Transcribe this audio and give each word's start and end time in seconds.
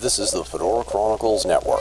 This 0.00 0.18
is 0.18 0.30
the 0.30 0.44
Fedora 0.44 0.84
Chronicles 0.84 1.44
Network. 1.44 1.80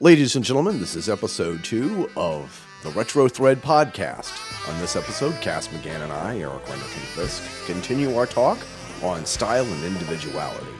Ladies 0.00 0.34
and 0.34 0.44
gentlemen, 0.44 0.80
this 0.80 0.96
is 0.96 1.10
episode 1.10 1.62
two 1.62 2.08
of 2.16 2.66
the 2.82 2.90
Retro 2.90 3.28
Thread 3.28 3.60
podcast. 3.60 4.32
On 4.72 4.80
this 4.80 4.96
episode, 4.96 5.34
Cass 5.42 5.68
McGann 5.68 6.00
and 6.02 6.10
I, 6.12 6.38
Eric 6.38 6.64
Renderking 6.64 7.04
Fisk, 7.14 7.42
continue 7.66 8.16
our 8.16 8.24
talk 8.26 8.58
on 9.02 9.26
style 9.26 9.66
and 9.66 9.84
individuality. 9.84 10.72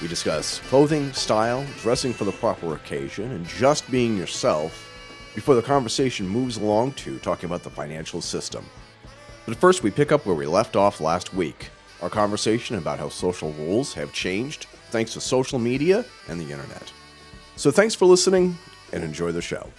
We 0.00 0.08
discuss 0.08 0.60
clothing, 0.60 1.12
style, 1.12 1.66
dressing 1.80 2.14
for 2.14 2.24
the 2.24 2.32
proper 2.32 2.74
occasion, 2.74 3.32
and 3.32 3.46
just 3.46 3.90
being 3.90 4.16
yourself 4.16 4.87
before 5.38 5.54
the 5.54 5.62
conversation 5.62 6.26
moves 6.26 6.56
along 6.56 6.90
to 6.90 7.16
talking 7.20 7.48
about 7.48 7.62
the 7.62 7.70
financial 7.70 8.20
system. 8.20 8.68
But 9.46 9.54
first, 9.54 9.84
we 9.84 9.90
pick 9.92 10.10
up 10.10 10.26
where 10.26 10.34
we 10.34 10.46
left 10.46 10.74
off 10.74 11.00
last 11.00 11.32
week 11.32 11.70
our 12.02 12.10
conversation 12.10 12.74
about 12.74 12.98
how 12.98 13.08
social 13.08 13.52
rules 13.52 13.94
have 13.94 14.12
changed 14.12 14.66
thanks 14.90 15.12
to 15.12 15.20
social 15.20 15.60
media 15.60 16.04
and 16.26 16.40
the 16.40 16.50
internet. 16.50 16.92
So, 17.54 17.70
thanks 17.70 17.94
for 17.94 18.04
listening 18.06 18.58
and 18.92 19.04
enjoy 19.04 19.30
the 19.30 19.40
show. 19.40 19.70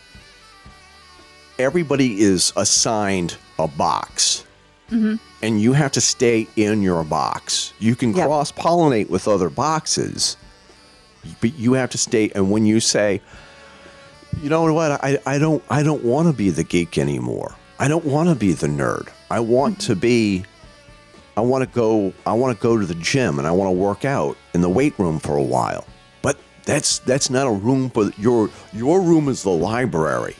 Everybody 1.58 2.22
is 2.22 2.54
assigned 2.56 3.36
a 3.58 3.68
box. 3.68 4.46
Mm-hmm. 4.90 5.16
And 5.42 5.62
you 5.62 5.74
have 5.74 5.92
to 5.92 6.02
stay 6.02 6.48
in 6.56 6.82
your 6.82 7.04
box. 7.04 7.74
You 7.80 7.98
can 7.98 8.14
Yep. 8.14 8.28
cross 8.28 8.52
pollinate 8.54 9.10
with 9.10 9.28
other 9.28 9.50
boxes, 9.50 10.38
but 11.42 11.54
you 11.56 11.74
have 11.74 11.90
to 11.90 11.98
stay. 11.98 12.32
And 12.34 12.50
when 12.50 12.66
you 12.66 12.80
say, 12.80 13.22
you 14.38 14.50
know 14.50 14.72
what, 14.74 14.92
I, 14.92 15.20
I 15.26 15.38
don't 15.38 15.64
I 15.70 15.84
don't 15.84 16.04
want 16.04 16.28
to 16.28 16.34
be 16.34 16.50
the 16.50 16.64
geek 16.64 16.98
anymore. 16.98 17.56
I 17.80 17.88
don't 17.88 18.06
want 18.06 18.30
to 18.30 18.36
be 18.36 18.54
the 18.54 18.68
nerd. 18.68 19.10
I 19.30 19.40
want 19.40 19.80
to 19.82 19.96
be 19.96 20.46
I 21.38 21.42
want 21.42 21.64
to 21.64 21.74
go 21.74 22.14
I 22.26 22.34
want 22.34 22.58
to 22.58 22.62
go 22.62 22.78
to 22.78 22.86
the 22.86 22.96
gym 22.96 23.40
and 23.40 23.48
I 23.48 23.52
want 23.52 23.68
to 23.68 23.72
work 23.72 24.06
out 24.06 24.38
in 24.54 24.62
the 24.62 24.70
weight 24.70 24.98
room 25.00 25.20
for 25.20 25.38
a 25.38 25.44
while. 25.44 25.86
But 26.22 26.38
that's 26.66 27.00
that's 27.00 27.30
not 27.30 27.48
a 27.48 27.52
room 27.52 27.90
for 27.90 28.12
your 28.18 28.50
your 28.74 29.02
room 29.02 29.30
is 29.30 29.44
the 29.44 29.50
library. 29.50 30.36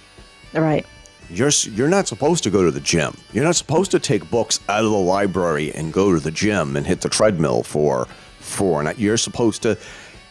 Right. 0.54 0.86
You're 1.30 1.52
you're 1.64 1.88
not 1.90 2.08
supposed 2.08 2.44
to 2.44 2.50
go 2.50 2.64
to 2.64 2.72
the 2.72 2.80
gym. 2.80 3.16
You're 3.32 3.46
not 3.46 3.56
supposed 3.56 3.92
to 3.92 4.00
take 4.00 4.30
books 4.30 4.60
out 4.68 4.84
of 4.84 4.92
the 4.92 4.98
library 4.98 5.72
and 5.74 5.94
go 5.94 6.14
to 6.14 6.20
the 6.20 6.32
gym 6.32 6.76
and 6.76 6.86
hit 6.86 7.02
the 7.02 7.10
treadmill 7.10 7.64
for 7.64 8.08
for 8.40 8.82
an 8.82 8.94
you're 8.98 9.18
supposed 9.18 9.62
to 9.62 9.78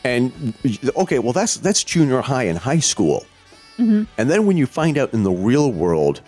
and 0.04 0.54
okay, 0.96 1.18
well 1.18 1.32
that's 1.32 1.56
that's 1.56 1.84
junior 1.84 2.20
high 2.20 2.44
and 2.44 2.58
high 2.58 2.80
school. 2.80 3.26
Mm-hmm. 3.78 4.04
And 4.16 4.30
then 4.30 4.46
when 4.46 4.56
you 4.56 4.66
find 4.66 4.98
out 4.98 5.12
in 5.14 5.22
the 5.22 5.30
real 5.30 5.70
world 5.70 6.20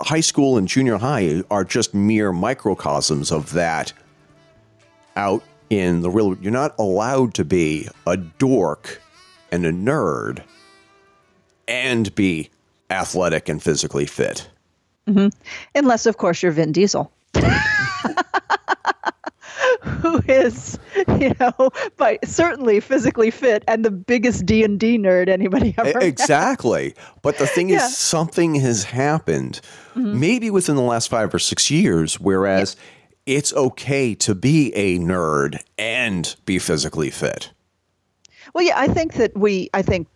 high 0.00 0.20
school 0.20 0.58
and 0.58 0.66
junior 0.66 0.98
high 0.98 1.42
are 1.50 1.64
just 1.64 1.94
mere 1.94 2.32
microcosms 2.32 3.30
of 3.30 3.52
that 3.52 3.92
out 5.16 5.42
in 5.70 6.02
the 6.02 6.10
real 6.10 6.36
you're 6.38 6.50
not 6.50 6.74
allowed 6.78 7.34
to 7.34 7.44
be 7.44 7.88
a 8.06 8.16
dork 8.16 9.00
and 9.52 9.64
a 9.64 9.72
nerd 9.72 10.42
and 11.68 12.14
be 12.14 12.50
athletic 12.90 13.48
and 13.48 13.62
physically 13.62 14.06
fit. 14.06 14.48
Mm-hmm. 15.06 15.28
Unless, 15.74 16.06
of 16.06 16.16
course, 16.16 16.42
you're 16.42 16.52
Vin 16.52 16.72
Diesel. 16.72 17.10
Who 19.82 20.20
is, 20.28 20.78
you 21.20 21.34
know, 21.40 21.70
by 21.96 22.18
certainly 22.24 22.80
physically 22.80 23.30
fit 23.30 23.64
and 23.68 23.84
the 23.84 23.90
biggest 23.90 24.46
D 24.46 24.64
and 24.64 24.78
D 24.78 24.98
nerd 24.98 25.28
anybody 25.28 25.74
ever. 25.78 25.98
Met. 25.98 26.02
exactly. 26.02 26.94
But 27.22 27.38
the 27.38 27.46
thing 27.46 27.68
Yeah. 27.68 27.78
Mm-hmm. 27.78 27.86
is, 27.86 27.96
something 27.98 28.54
has 28.56 28.84
happened, 28.84 29.60
maybe 29.94 30.50
within 30.50 30.76
the 30.76 30.82
last 30.82 31.08
five 31.08 31.32
or 31.34 31.38
six 31.38 31.70
years, 31.70 32.18
whereas 32.20 32.76
it's 33.26 33.52
okay 33.54 34.14
to 34.16 34.34
be 34.34 34.72
a 34.74 34.98
nerd 34.98 35.60
and 35.78 36.34
be 36.44 36.58
physically 36.58 37.10
fit. 37.10 37.50
Well, 38.54 38.64
yeah, 38.64 38.78
I 38.78 38.88
think 38.88 39.14
that 39.14 39.36
we, 39.36 39.70
I 39.72 39.82
think, 39.82 40.08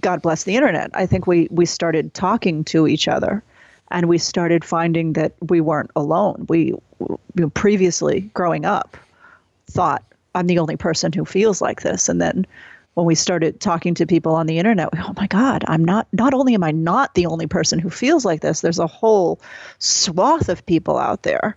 God 0.00 0.22
bless 0.22 0.44
the 0.44 0.56
internet. 0.56 0.90
I 0.94 1.06
think 1.06 1.26
we 1.26 1.48
we 1.50 1.66
started 1.66 2.14
talking 2.14 2.64
to 2.64 2.86
each 2.88 3.06
other, 3.08 3.42
and 3.90 4.08
we 4.08 4.18
started 4.18 4.64
finding 4.64 5.12
that 5.14 5.34
we 5.40 5.60
weren't 5.60 5.90
alone. 5.94 6.46
We, 6.48 6.74
you 7.08 7.42
know, 7.42 7.50
previously 7.50 8.22
growing 8.34 8.64
up, 8.64 8.96
thought 9.70 10.02
I'm 10.34 10.46
the 10.46 10.58
only 10.58 10.76
person 10.76 11.12
who 11.12 11.24
feels 11.24 11.60
like 11.60 11.82
this, 11.82 12.08
and 12.08 12.20
then 12.20 12.46
when 12.94 13.06
we 13.06 13.14
started 13.14 13.60
talking 13.60 13.94
to 13.94 14.06
people 14.06 14.34
on 14.34 14.46
the 14.46 14.58
internet, 14.58 14.92
we, 14.92 14.98
oh 15.02 15.14
my 15.16 15.26
God, 15.26 15.64
I'm 15.66 15.84
not. 15.84 16.06
Not 16.12 16.34
only 16.34 16.54
am 16.54 16.62
I 16.62 16.72
not 16.72 17.14
the 17.14 17.26
only 17.26 17.46
person 17.46 17.78
who 17.78 17.90
feels 17.90 18.24
like 18.24 18.42
this, 18.42 18.60
there's 18.60 18.78
a 18.78 18.86
whole 18.86 19.40
swath 19.78 20.48
of 20.48 20.64
people 20.66 20.98
out 20.98 21.22
there 21.22 21.56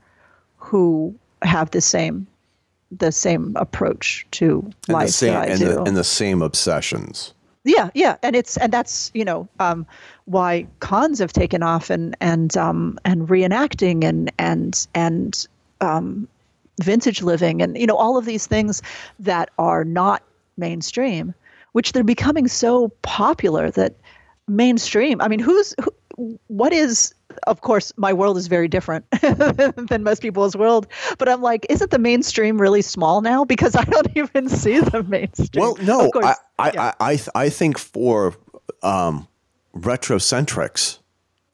who 0.57 1.13
have 1.41 1.71
the 1.71 1.81
same 1.81 2.27
the 2.91 3.11
same 3.11 3.53
approach 3.57 4.25
to 4.31 4.59
And 4.87 4.93
life 4.93 5.07
the 5.07 5.13
same 5.13 5.33
and 5.33 5.59
the, 5.59 5.83
and 5.83 5.97
the 5.97 6.03
same 6.03 6.41
obsessions. 6.41 7.33
Yeah, 7.65 7.89
yeah, 7.95 8.17
and 8.21 8.35
it's 8.35 8.57
and 8.57 8.71
that's 8.71 9.09
you 9.15 9.25
know 9.25 9.47
um, 9.59 9.87
why 10.25 10.67
cons 10.79 11.17
have 11.19 11.33
taken 11.33 11.63
off 11.63 11.89
and 11.89 12.15
and 12.21 12.55
um, 12.55 12.99
and 13.03 13.27
reenacting 13.27 14.03
and 14.03 14.31
and 14.37 14.87
and 14.93 15.47
um, 15.81 16.27
vintage 16.81 17.23
living 17.23 17.63
and 17.63 17.75
you 17.75 17.87
know 17.87 17.95
all 17.97 18.17
of 18.17 18.25
these 18.25 18.45
things 18.45 18.83
that 19.19 19.49
are 19.57 19.83
not 19.83 20.21
mainstream, 20.57 21.33
which 21.71 21.91
they're 21.91 22.03
becoming 22.03 22.47
so 22.47 22.89
popular 23.01 23.71
that 23.71 23.95
mainstream. 24.47 25.19
I 25.19 25.27
mean, 25.27 25.39
who's 25.39 25.73
who, 25.83 25.91
what 26.47 26.71
is 26.73 27.13
of 27.47 27.61
course 27.61 27.91
my 27.97 28.13
world 28.13 28.37
is 28.37 28.47
very 28.47 28.67
different 28.67 29.05
than 29.21 30.01
most 30.03 30.21
people's 30.21 30.55
world 30.55 30.87
but 31.17 31.27
i'm 31.27 31.41
like 31.41 31.65
isn't 31.69 31.91
the 31.91 31.99
mainstream 31.99 32.59
really 32.61 32.81
small 32.81 33.19
now 33.21 33.43
because 33.43 33.75
i 33.75 33.83
don't 33.83 34.07
even 34.15 34.47
see 34.47 34.79
the 34.79 35.03
mainstream 35.03 35.61
Well, 35.61 35.75
no, 35.81 36.09
I, 36.23 36.35
I, 36.57 36.71
yeah. 36.71 36.91
I, 36.99 37.11
I, 37.13 37.19
I 37.45 37.49
think 37.49 37.77
for 37.77 38.35
um, 38.83 39.27
retrocentrics, 39.75 40.99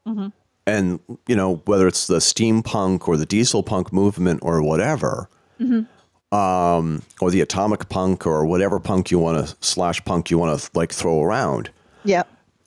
Mm-hmm. 0.06 0.28
and 0.66 0.98
you 1.28 1.36
know 1.36 1.62
whether 1.66 1.86
it's 1.86 2.08
the 2.08 2.16
steampunk 2.18 3.06
or 3.06 3.16
the 3.16 3.24
diesel 3.26 3.62
punk 3.62 3.92
movement 3.92 4.40
or 4.42 4.60
whatever, 4.62 5.28
Mm-hmm. 5.60 6.36
um, 6.36 7.02
or 7.20 7.30
the 7.30 7.40
atomic 7.40 7.88
punk 7.88 8.26
or 8.26 8.44
whatever 8.44 8.80
punk 8.80 9.10
you 9.12 9.18
want 9.20 9.46
to 9.46 9.56
slash 9.60 10.04
punk 10.04 10.28
you 10.30 10.38
want 10.38 10.58
to 10.58 10.70
like 10.74 10.92
throw 10.92 11.22
around. 11.22 11.70
yeah 12.04 12.24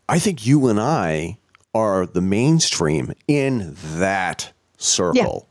I 0.07 0.17
think 0.19 0.45
you 0.45 0.67
and 0.67 0.79
I 0.79 1.37
are 1.75 2.07
the 2.07 2.21
mainstream 2.21 3.13
in 3.27 3.75
that 3.97 4.51
circle. 4.77 5.47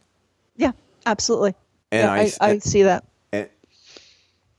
Yeah, 0.56 0.72
absolutely. 1.06 1.54
And 1.92 2.02
yeah, 2.02 2.12
I- 2.40 2.48
I, 2.48 2.50
I, 2.54 2.58
see 2.58 2.82
that. 2.82 3.04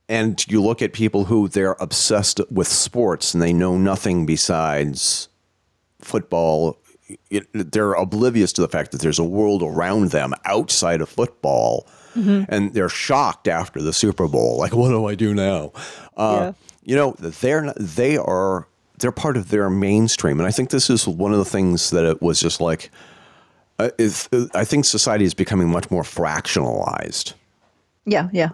and 0.08 0.46
you 0.48 0.62
look 0.62 0.82
at 0.82 0.94
people 0.94 1.26
who 1.26 1.48
they're 1.48 1.76
obsessed 1.80 2.40
with 2.52 2.68
sports 2.68 3.34
and 3.34 3.42
they 3.42 3.54
know 3.54 3.78
nothing 3.78 4.26
besides 4.26 5.28
football 6.00 6.78
it, 7.30 7.48
they're 7.54 7.94
oblivious 7.94 8.52
to 8.54 8.62
the 8.62 8.68
fact 8.68 8.92
that 8.92 9.02
there's 9.02 9.20
a 9.20 9.24
world 9.24 9.62
around 9.64 10.10
them 10.12 10.34
outside 10.46 11.02
of 11.02 11.10
football 11.10 11.88
and 12.16 12.74
they're 12.74 12.88
shocked 12.90 13.48
after 13.48 13.82
the 13.82 13.92
super 13.92 14.28
bowl 14.28 14.58
like 14.58 14.74
what 14.74 14.88
do 14.90 15.06
i 15.06 15.16
do 15.16 15.34
now 15.34 15.72
uh, 16.16 16.38
Yeah. 16.40 16.52
you 16.84 16.96
know 16.96 17.16
they're 17.20 17.62
not, 17.64 17.76
they 17.78 18.18
are 18.18 18.68
they're 19.00 19.12
part 19.12 19.38
of 19.38 19.50
their 19.50 19.70
mainstream 19.70 20.40
and 20.40 20.48
i 20.48 20.52
think 20.52 20.70
this 20.70 20.90
is 20.90 21.08
one 21.08 21.32
of 21.32 21.38
the 21.38 21.46
things 21.46 21.90
that 21.90 22.06
it 22.06 22.22
was 22.22 22.40
just 22.40 22.62
like 22.62 22.90
uh, 23.80 23.90
is, 23.98 24.30
uh, 24.32 24.46
i 24.54 24.64
think 24.64 24.86
society 24.86 25.26
is 25.26 25.34
becoming 25.34 25.70
much 25.70 25.90
more 25.92 26.04
fractionalized 26.04 27.34
Yeah, 28.06 28.30
yeah. 28.32 28.52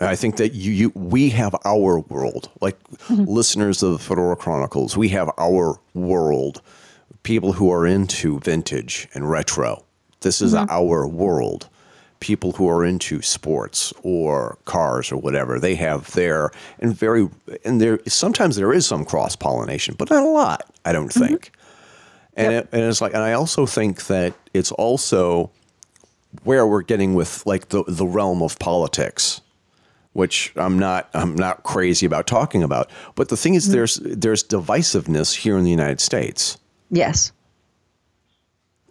I 0.00 0.16
think 0.16 0.36
that 0.36 0.54
you, 0.54 0.72
you 0.72 0.92
we 0.94 1.30
have 1.30 1.54
our 1.64 2.00
world, 2.00 2.50
like 2.60 2.82
mm-hmm. 2.88 3.24
listeners 3.24 3.82
of 3.82 3.92
the 3.92 3.98
Fedora 3.98 4.36
Chronicles, 4.36 4.96
we 4.96 5.08
have 5.10 5.30
our 5.38 5.78
world. 5.94 6.60
People 7.22 7.52
who 7.52 7.70
are 7.70 7.86
into 7.86 8.40
vintage 8.40 9.08
and 9.14 9.30
retro. 9.30 9.84
This 10.22 10.42
is 10.42 10.54
mm-hmm. 10.54 10.68
our 10.70 11.06
world. 11.06 11.68
People 12.22 12.52
who 12.52 12.68
are 12.68 12.84
into 12.84 13.20
sports 13.20 13.92
or 14.04 14.56
cars 14.64 15.10
or 15.10 15.16
whatever, 15.16 15.58
they 15.58 15.74
have 15.74 16.12
their 16.12 16.52
and 16.78 16.96
very 16.96 17.28
and 17.64 17.80
there 17.80 17.98
sometimes 18.06 18.54
there 18.56 18.72
is 18.72 18.86
some 18.86 19.04
cross 19.04 19.34
pollination, 19.34 19.96
but 19.98 20.08
not 20.08 20.22
a 20.22 20.28
lot. 20.28 20.70
I 20.84 20.92
don't 20.92 21.10
mm-hmm. 21.10 21.26
think. 21.26 21.52
And 22.34 22.54
it, 22.54 22.68
and 22.72 22.82
it's 22.82 23.00
like, 23.00 23.12
and 23.12 23.22
I 23.22 23.32
also 23.32 23.66
think 23.66 24.06
that 24.06 24.34
it's 24.54 24.72
also 24.72 25.50
where 26.44 26.66
we're 26.66 26.82
getting 26.82 27.14
with 27.14 27.44
like 27.44 27.68
the 27.70 27.82
the 27.88 28.06
realm 28.06 28.42
of 28.42 28.58
politics 28.58 29.40
which 30.14 30.52
I'm 30.56 30.78
not 30.78 31.08
I'm 31.14 31.34
not 31.34 31.62
crazy 31.62 32.04
about 32.04 32.26
talking 32.26 32.62
about. 32.62 32.90
But 33.14 33.30
the 33.30 33.36
thing 33.36 33.54
is, 33.54 33.64
mm-hmm. 33.64 33.72
there's 33.72 33.94
there's 33.96 34.44
divisiveness 34.44 35.34
here 35.34 35.56
in 35.56 35.64
the 35.64 35.70
United 35.70 36.00
States, 36.00 36.58
Yes. 36.92 37.32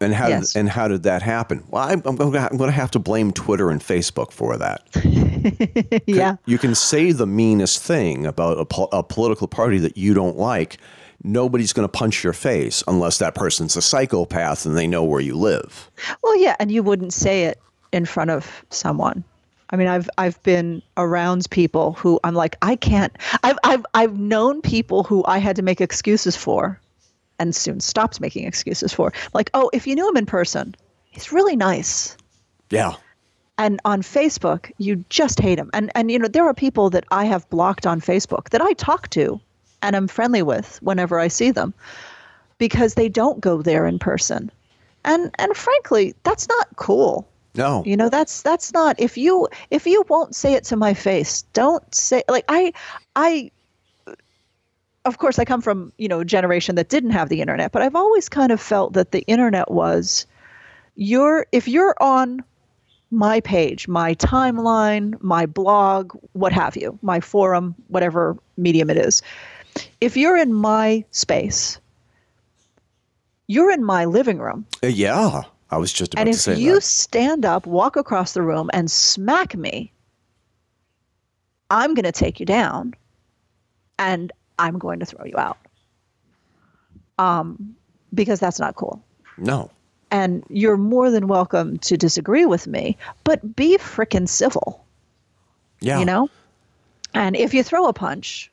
And 0.02 0.14
how 0.14 0.28
Yes. 0.28 0.54
did, 0.54 0.60
and 0.60 0.70
how 0.70 0.88
did 0.88 1.04
that 1.04 1.22
happen? 1.22 1.64
Well, 1.70 1.84
I'm, 1.84 2.02
I'm 2.06 2.16
going 2.16 2.34
to 2.34 2.72
have 2.72 2.92
to 2.92 3.00
blame 3.00 3.32
Twitter 3.32 3.70
and 3.70 3.82
Facebook 3.82 4.32
for 4.32 4.58
that. 4.58 4.84
Yeah. 6.06 6.36
You 6.46 6.58
can 6.60 6.76
say 6.76 7.12
the 7.14 7.26
meanest 7.26 7.82
thing 7.82 8.26
about 8.28 8.60
a, 8.60 8.66
pol- 8.66 8.90
a 8.92 9.02
political 9.04 9.48
party 9.48 9.80
that 9.80 9.98
you 9.98 10.14
don't 10.14 10.38
like. 10.38 10.78
nobody's 11.24 11.74
going 11.74 11.88
to 11.88 11.92
punch 11.92 12.24
your 12.24 12.34
face 12.34 12.84
unless 12.88 13.18
that 13.20 13.34
person's 13.36 13.76
a 13.76 13.82
psychopath 13.82 14.66
and 14.66 14.78
they 14.78 14.88
know 14.88 15.04
where 15.04 15.22
you 15.22 15.36
live. 15.36 15.90
Well, 16.24 16.36
yeah, 16.38 16.56
and 16.60 16.72
you 16.72 16.84
wouldn't 16.84 17.14
say 17.14 17.46
it 17.46 17.60
in 17.92 18.06
front 18.06 18.30
of 18.32 18.64
someone. 18.70 19.24
I 19.72 19.78
mean, 19.78 19.88
I've 19.88 20.10
I've 20.18 20.42
been 20.44 20.82
around 20.98 21.48
people 21.50 21.94
who 21.94 22.20
I'm 22.24 22.36
like, 22.36 22.56
I 22.62 22.76
can't. 22.76 23.16
I've 23.44 23.58
I've 23.64 23.86
I've 23.94 24.20
known 24.20 24.62
people 24.62 25.04
who 25.04 25.24
I 25.26 25.38
had 25.40 25.56
to 25.56 25.62
make 25.62 25.80
excuses 25.82 26.36
for, 26.36 26.80
and 27.42 27.56
soon 27.56 27.80
stopped 27.80 28.22
making 28.22 28.46
excuses 28.46 28.94
for. 28.94 29.12
Like, 29.34 29.50
oh, 29.56 29.70
if 29.74 29.88
you 29.88 29.96
knew 29.96 30.08
him 30.08 30.16
in 30.16 30.28
person, 30.28 30.76
he's 31.10 31.32
really 31.32 31.56
nice. 31.56 32.16
Yeah. 32.70 32.94
And 33.58 33.80
on 33.84 34.02
Facebook, 34.02 34.72
you 34.78 35.04
just 35.10 35.40
hate 35.40 35.60
him. 35.60 35.70
And 35.74 35.92
and 35.96 36.12
you 36.12 36.20
know, 36.20 36.28
there 36.28 36.46
are 36.46 36.54
people 36.54 36.90
that 36.92 37.06
I 37.12 37.26
have 37.26 37.50
blocked 37.50 37.86
on 37.86 38.00
Facebook 38.00 38.50
that 38.50 38.62
I 38.62 38.74
talk 38.74 39.10
to 39.10 39.42
and 39.82 39.96
I'm 39.96 40.08
friendly 40.08 40.44
with 40.44 40.80
whenever 40.82 41.20
I 41.20 41.28
see 41.28 41.52
them 41.52 41.74
because 42.60 42.94
they 42.94 43.10
don't 43.10 43.42
go 43.42 43.62
there 43.62 43.86
in 43.88 44.00
person. 44.00 44.52
And 45.04 45.34
and 45.40 45.58
frankly, 45.58 46.14
that's 46.24 46.48
not 46.48 46.68
cool. 46.76 47.28
No. 47.56 47.84
You 47.86 47.98
know, 47.98 48.10
that's 48.10 48.44
that's 48.44 48.72
not 48.72 49.00
if 49.00 49.18
you 49.18 49.48
if 49.72 49.88
you 49.88 50.06
won't 50.08 50.36
say 50.36 50.54
it 50.54 50.64
to 50.66 50.76
my 50.76 50.94
face, 50.94 51.42
don't 51.54 51.84
say 51.94 52.24
like 52.30 52.46
I 52.48 52.74
I 53.16 53.52
of 55.06 55.18
course 55.18 55.40
I 55.40 55.46
come 55.46 55.62
from, 55.62 55.92
you 55.98 56.08
know, 56.08 56.20
a 56.20 56.26
generation 56.26 56.76
that 56.76 56.90
didn't 56.90 57.12
have 57.12 57.30
the 57.30 57.42
internet, 57.42 57.72
but 57.72 57.82
I've 57.82 57.96
always 57.96 58.30
kind 58.30 58.52
of 58.52 58.62
felt 58.62 58.94
that 58.94 59.12
the 59.12 59.22
internet 59.22 59.72
was 59.72 60.26
you're 60.96 61.48
if 61.52 61.68
you're 61.68 61.96
on 62.00 62.44
my 63.12 63.42
page, 63.42 63.88
my 63.88 64.16
timeline, 64.16 65.22
my 65.22 65.46
blog, 65.46 66.14
what 66.34 66.54
have 66.54 66.78
you, 66.78 66.98
my 67.02 67.20
forum, 67.20 67.76
whatever 67.88 68.38
medium 68.58 68.90
it 68.90 68.98
is. 68.98 69.22
If 70.00 70.16
you're 70.16 70.38
in 70.38 70.54
my 70.54 71.04
space, 71.12 71.80
you're 73.48 73.72
in 73.72 73.84
my 73.84 74.06
living 74.06 74.40
room. 74.40 74.66
Uh, 74.84 74.88
yeah. 74.88 75.42
I 75.72 75.78
was 75.78 75.94
just 75.94 76.14
about 76.14 76.28
And 76.28 76.38
to 76.38 76.52
if 76.52 76.58
you 76.58 76.82
stand 76.82 77.46
up, 77.46 77.66
walk 77.66 77.96
across 77.96 78.34
the 78.34 78.42
room, 78.42 78.70
and 78.74 78.92
smack 78.92 79.56
me, 79.56 79.92
I'm 81.70 81.94
going 81.94 82.04
to 82.04 82.12
take 82.12 82.42
you 82.42 82.46
down 82.46 82.94
and 83.98 84.34
I'm 84.62 84.78
going 84.78 85.00
to 85.00 85.06
throw 85.06 85.26
you 85.26 85.38
out. 85.38 85.58
Um, 87.18 87.76
because 88.14 88.40
that's 88.40 88.60
not 88.60 88.76
cool. 88.76 89.04
No. 89.38 89.72
And 90.12 90.44
you're 90.50 90.78
more 90.78 91.10
than 91.10 91.28
welcome 91.28 91.78
to 91.80 91.98
disagree 91.98 92.46
with 92.46 92.68
me, 92.68 92.98
but 93.24 93.56
be 93.56 93.78
frickin' 93.78 94.28
civil, 94.28 94.86
Yeah. 95.80 96.00
you 96.00 96.06
know? 96.06 96.30
And 97.14 97.36
if 97.36 97.54
you 97.54 97.64
throw 97.64 97.88
a 97.88 97.94
punch, 97.94 98.52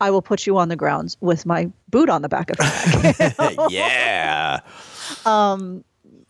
I 0.00 0.10
will 0.10 0.22
put 0.22 0.46
you 0.46 0.58
on 0.58 0.68
the 0.68 0.76
grounds 0.76 1.16
with 1.20 1.46
my 1.46 1.70
boot 1.88 2.08
on 2.10 2.22
the 2.22 2.28
back 2.28 2.50
of 2.50 2.58
your 2.58 3.12
neck. 3.12 3.34
yeah. 3.70 4.60
Um, 5.24 5.84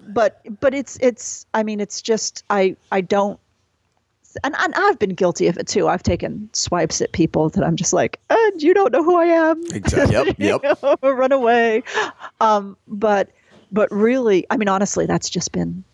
but 0.09 0.41
but 0.61 0.73
it's 0.73 0.97
it's 1.01 1.47
i 1.53 1.65
mean 1.65 1.81
it's 1.81 2.01
just 2.01 2.45
i 2.49 2.77
i 2.93 3.01
don't 3.01 3.41
and, 4.45 4.55
and 4.59 4.75
i've 4.75 4.99
been 4.99 5.15
guilty 5.15 5.47
of 5.49 5.57
it 5.59 5.67
too 5.67 5.89
i've 5.89 6.03
taken 6.03 6.49
swipes 6.53 7.01
at 7.01 7.13
people 7.13 7.49
that 7.51 7.65
i'm 7.65 7.77
just 7.77 7.93
like 7.93 8.19
and 8.31 8.63
you 8.63 8.75
don't 8.75 8.93
know 8.93 9.03
who 9.03 9.17
i 9.17 9.25
am 9.27 9.63
Exactly. 9.73 10.35
Yep. 10.39 10.63
Yep. 10.83 10.99
run 11.03 11.33
away 11.33 11.83
um 12.41 12.77
but 12.89 13.31
but 13.73 13.91
really 13.91 14.47
i 14.51 14.57
mean 14.57 14.69
honestly 14.69 15.07
that's 15.07 15.29
just 15.29 15.53
been 15.53 15.85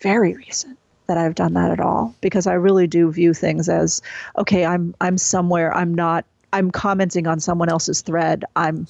very 0.00 0.34
recent 0.34 0.78
that 1.06 1.18
i've 1.18 1.34
done 1.34 1.54
that 1.54 1.70
at 1.70 1.80
all 1.80 2.14
because 2.20 2.46
i 2.46 2.52
really 2.52 2.86
do 2.86 3.10
view 3.10 3.34
things 3.34 3.68
as 3.68 4.00
okay 4.38 4.64
i'm 4.64 4.94
i'm 5.00 5.18
somewhere 5.18 5.74
i'm 5.74 5.94
not 5.94 6.24
i'm 6.52 6.70
commenting 6.70 7.26
on 7.26 7.40
someone 7.40 7.68
else's 7.68 8.00
thread 8.00 8.44
i'm 8.56 8.86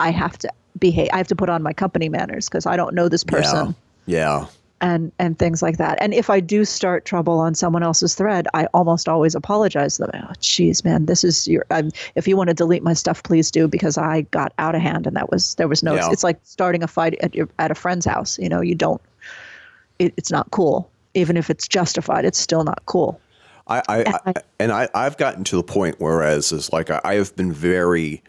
i 0.00 0.10
have 0.10 0.36
to 0.38 0.48
behave 0.78 1.08
i 1.12 1.18
have 1.18 1.28
to 1.28 1.36
put 1.36 1.48
on 1.48 1.62
my 1.62 1.72
company 1.72 2.08
manners 2.08 2.48
because 2.48 2.66
i 2.66 2.76
don't 2.76 2.94
know 2.94 3.08
this 3.08 3.24
person 3.24 3.74
Yeah. 4.06 4.38
Yeah. 4.40 4.46
And 4.82 5.12
and 5.18 5.38
things 5.38 5.62
like 5.62 5.78
that. 5.78 5.96
And 6.00 6.12
if 6.12 6.28
I 6.28 6.40
do 6.40 6.64
start 6.64 7.04
trouble 7.04 7.38
on 7.38 7.54
someone 7.54 7.84
else's 7.84 8.14
thread, 8.14 8.48
I 8.52 8.66
almost 8.74 9.08
always 9.08 9.34
apologize 9.34 9.96
to 9.96 10.02
them. 10.02 10.26
Oh, 10.28 10.32
geez, 10.40 10.84
man, 10.84 11.06
this 11.06 11.22
is 11.24 11.46
your. 11.46 11.64
I'm, 11.70 11.90
if 12.16 12.26
you 12.26 12.36
want 12.36 12.48
to 12.48 12.54
delete 12.54 12.82
my 12.82 12.92
stuff, 12.92 13.22
please 13.22 13.50
do 13.50 13.68
because 13.68 13.96
I 13.96 14.22
got 14.32 14.52
out 14.58 14.74
of 14.74 14.82
hand 14.82 15.06
and 15.06 15.16
that 15.16 15.30
was 15.30 15.54
there 15.54 15.68
was 15.68 15.82
no. 15.82 15.94
Yeah. 15.94 16.10
It's 16.10 16.24
like 16.24 16.40
starting 16.42 16.82
a 16.82 16.88
fight 16.88 17.14
at 17.22 17.34
your 17.34 17.48
at 17.60 17.70
a 17.70 17.74
friend's 17.76 18.04
house. 18.04 18.38
You 18.38 18.48
know, 18.48 18.60
you 18.60 18.74
don't. 18.74 19.00
It, 20.00 20.12
it's 20.16 20.32
not 20.32 20.50
cool. 20.50 20.90
Even 21.14 21.36
if 21.36 21.48
it's 21.48 21.68
justified, 21.68 22.24
it's 22.24 22.38
still 22.38 22.64
not 22.64 22.82
cool. 22.86 23.20
I, 23.68 23.82
I, 23.88 24.20
I 24.26 24.34
and 24.58 24.72
I, 24.72 24.88
I've 24.92 25.16
gotten 25.16 25.44
to 25.44 25.56
the 25.56 25.62
point 25.62 25.96
whereas 26.00 26.50
is 26.50 26.72
like 26.72 26.90
I, 26.90 27.00
I 27.04 27.14
have 27.14 27.36
been 27.36 27.52
very, 27.52 28.22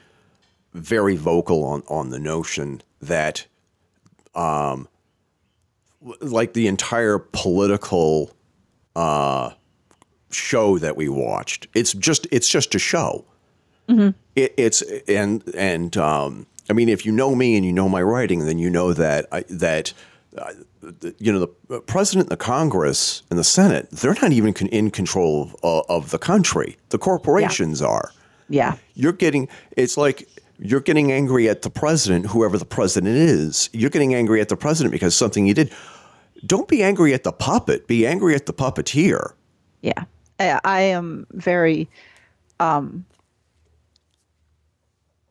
very 0.73 1.15
vocal 1.15 1.63
on 1.63 1.81
on 1.87 2.11
the 2.11 2.19
notion 2.19 2.83
that, 3.01 3.47
um, 4.35 4.87
like 6.21 6.53
the 6.53 6.67
entire 6.67 7.17
political, 7.19 8.31
uh, 8.95 9.51
show 10.31 10.77
that 10.79 10.95
we 10.97 11.07
watched. 11.09 11.67
It's 11.73 11.93
just 11.93 12.27
it's 12.31 12.49
just 12.49 12.73
a 12.75 12.79
show. 12.79 13.25
It, 14.35 14.53
it's 14.57 14.81
and 15.07 15.43
and 15.55 15.95
um, 15.97 16.47
I 16.69 16.73
mean, 16.73 16.89
if 16.89 17.05
you 17.05 17.11
know 17.11 17.35
me 17.35 17.55
and 17.55 17.65
you 17.65 17.71
know 17.71 17.87
my 17.89 18.01
writing, 18.01 18.45
then 18.45 18.57
you 18.57 18.69
know 18.69 18.93
that 18.93 19.27
I, 19.31 19.41
that 19.49 19.93
uh, 20.37 20.53
the- 20.81 21.13
you 21.19 21.31
know 21.31 21.47
the 21.67 21.79
president, 21.81 22.29
the 22.29 22.37
Congress, 22.37 23.21
and 23.29 23.37
the 23.37 23.43
Senate. 23.43 23.89
They're 23.91 24.15
not 24.21 24.31
even 24.31 24.53
con- 24.53 24.69
in 24.69 24.89
control 24.89 25.43
of, 25.43 25.55
uh, 25.63 25.93
of 25.93 26.09
the 26.11 26.17
country. 26.17 26.77
The 26.89 26.97
corporations 26.97 27.81
are. 27.81 28.11
Yeah. 28.49 28.77
You're 28.95 29.13
getting. 29.13 29.47
It's 29.77 29.97
like 29.97 30.27
you're 30.59 30.79
getting 30.79 31.11
angry 31.11 31.49
at 31.49 31.61
the 31.61 31.69
president, 31.69 32.27
whoever 32.27 32.57
the 32.57 32.65
president 32.65 33.15
is. 33.15 33.69
You're 33.73 33.89
getting 33.89 34.13
angry 34.13 34.41
at 34.41 34.49
the 34.49 34.57
president 34.57 34.91
because 34.91 35.15
something 35.15 35.45
you 35.45 35.53
did. 35.53 35.71
Don't 36.45 36.67
be 36.67 36.83
angry 36.83 37.13
at 37.13 37.23
the 37.23 37.31
puppet. 37.31 37.87
Be 37.87 38.05
angry 38.05 38.35
at 38.35 38.45
the 38.45 38.53
puppeteer. 38.53 39.33
Yeah. 39.81 40.03
I, 40.39 40.81
am 40.81 41.25
very. 41.31 41.89
Um, 42.59 43.05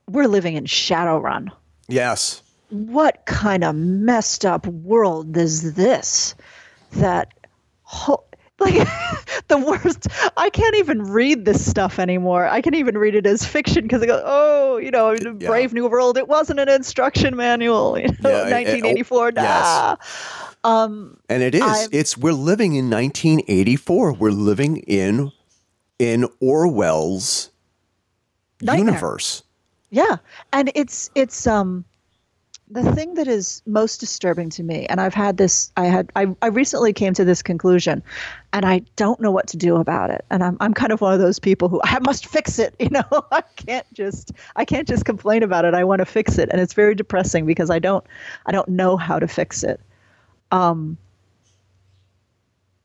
we're 0.08 0.26
living 0.26 0.56
in 0.56 0.64
Shadowrun. 0.64 1.50
Yes. 1.88 2.42
what 2.70 3.26
kind 3.26 3.64
of 3.64 3.74
messed 3.74 4.46
up 4.46 4.66
world 4.66 5.36
is 5.36 5.74
this 5.74 6.34
that 6.92 7.32
ho- 7.82 8.24
like 8.62 8.88
the 9.48 9.58
worst 9.58 10.06
i 10.36 10.48
can't 10.50 10.76
even 10.76 11.02
read 11.02 11.44
this 11.44 11.64
stuff 11.68 11.98
anymore 11.98 12.46
i 12.48 12.60
can 12.60 12.74
even 12.74 12.96
read 12.96 13.14
it 13.14 13.26
as 13.26 13.44
fiction 13.44 13.82
because 13.82 14.02
i 14.02 14.06
go 14.06 14.22
oh 14.24 14.76
you 14.78 14.90
know 14.90 15.12
Yeah. 15.12 15.48
brave 15.48 15.72
new 15.72 15.86
world 15.88 16.16
it 16.16 16.28
wasn't 16.28 16.60
an 16.60 16.68
instruction 16.68 17.36
manual 17.36 17.98
you 18.02 18.08
know 18.22 18.30
Yeah, 18.30 18.44
eh, 18.48 18.62
eh, 18.64 18.80
oh, 18.82 18.92
1984 19.02 19.32
nah. 19.32 19.42
yes. 19.42 19.98
And 20.64 21.42
it 21.42 21.54
is. 21.54 21.62
I'm- 21.62 21.88
it's 21.92 22.16
we're 22.16 22.32
living 22.32 22.74
in 22.76 22.88
1984. 22.88 24.12
We're 24.14 24.30
living 24.30 24.76
in 24.86 25.32
in 25.98 26.28
Orwell's 26.40 27.50
Nightmare. 28.60 28.86
universe. 28.94 29.42
Yeah, 29.90 30.16
and 30.52 30.70
it's 30.74 31.10
it's 31.14 31.46
um 31.46 31.84
the 32.72 32.90
thing 32.94 33.14
that 33.14 33.28
is 33.28 33.60
most 33.66 34.00
disturbing 34.00 34.48
to 34.48 34.62
me, 34.62 34.86
and 34.86 34.98
I've 34.98 35.12
had 35.12 35.36
this. 35.36 35.70
I 35.76 35.86
had 35.86 36.10
I, 36.16 36.34
I 36.40 36.46
recently 36.46 36.94
came 36.94 37.12
to 37.14 37.24
this 37.24 37.42
conclusion, 37.42 38.02
and 38.52 38.64
I 38.64 38.80
don't 38.96 39.20
know 39.20 39.30
what 39.30 39.48
to 39.48 39.58
do 39.58 39.76
about 39.76 40.10
it. 40.10 40.24
And 40.30 40.42
I'm 40.42 40.56
I'm 40.58 40.72
kind 40.72 40.90
of 40.90 41.02
one 41.02 41.12
of 41.12 41.20
those 41.20 41.38
people 41.38 41.68
who 41.68 41.80
I 41.84 41.98
must 42.00 42.26
fix 42.26 42.58
it. 42.58 42.74
You 42.82 42.88
know, 42.90 43.24
I 43.30 43.42
can't 43.56 43.86
just 43.92 44.32
I 44.56 44.64
can't 44.64 44.88
just 44.88 45.04
complain 45.04 45.42
about 45.42 45.64
it. 45.64 45.74
I 45.74 45.84
want 45.84 46.00
to 46.00 46.06
fix 46.06 46.38
it, 46.38 46.48
and 46.50 46.60
it's 46.60 46.72
very 46.72 46.94
depressing 46.94 47.46
because 47.46 47.70
I 47.70 47.78
don't 47.78 48.04
I 48.46 48.52
don't 48.52 48.68
know 48.68 48.96
how 48.96 49.18
to 49.18 49.28
fix 49.28 49.62
it. 49.62 49.80
Um, 50.50 50.96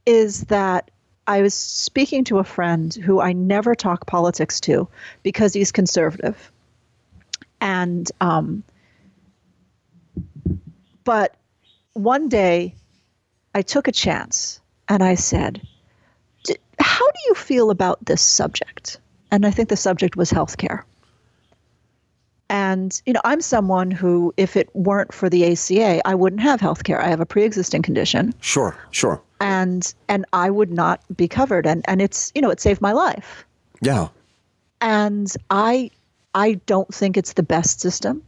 is 0.06 0.42
that 0.46 0.92
I 1.26 1.42
was 1.42 1.54
speaking 1.54 2.26
to 2.26 2.40
a 2.40 2.44
friend 2.44 2.94
who 2.94 3.22
I 3.22 3.34
never 3.34 3.74
talk 3.74 4.06
politics 4.06 4.60
to 4.62 4.88
because 5.24 5.54
he's 5.54 5.72
conservative 5.72 6.52
and 7.60 8.10
um, 8.22 8.64
but 11.08 11.36
one 11.94 12.28
day 12.28 12.76
I 13.56 13.62
took 13.62 13.88
a 13.88 13.92
chance 13.94 14.60
and 14.90 15.02
I 15.02 15.16
said, 15.16 15.62
"D- 16.44 16.58
"How 16.80 17.08
do 17.08 17.20
you 17.30 17.34
feel 17.34 17.70
about 17.72 17.98
this 18.06 18.22
subject?" 18.22 19.00
And 19.32 19.46
I 19.46 19.52
think 19.52 19.70
the 19.70 19.78
subject 19.78 20.18
was 20.18 20.30
healthcare. 20.32 20.84
And 22.50 23.02
you 23.06 23.14
know, 23.14 23.22
I'm 23.24 23.42
someone 23.42 23.90
who, 23.92 24.34
if 24.38 24.56
it 24.58 24.70
weren't 24.76 25.14
for 25.14 25.30
the 25.30 25.46
ACA, 25.52 26.02
I 26.08 26.14
wouldn't 26.16 26.42
have 26.42 26.60
healthcare. 26.62 27.00
I 27.02 27.08
have 27.10 27.20
a 27.22 27.26
pre-existing 27.26 27.82
condition, 27.82 28.34
Sure, 28.42 28.76
sure. 28.92 29.22
and 29.40 29.94
and 30.08 30.26
I 30.34 30.50
would 30.50 30.72
not 30.72 31.02
be 31.16 31.28
covered. 31.28 31.66
And 31.66 31.84
and 31.88 32.02
it's 32.02 32.32
you 32.36 32.42
know, 32.42 32.50
it 32.50 32.60
saved 32.62 32.82
my 32.82 32.92
life 32.92 33.46
Yeah. 33.82 34.10
and 34.82 35.32
I 35.50 35.90
I 36.36 36.54
don't 36.66 36.94
think 36.94 37.16
it's 37.18 37.34
the 37.34 37.44
best 37.44 37.80
system. 37.82 38.24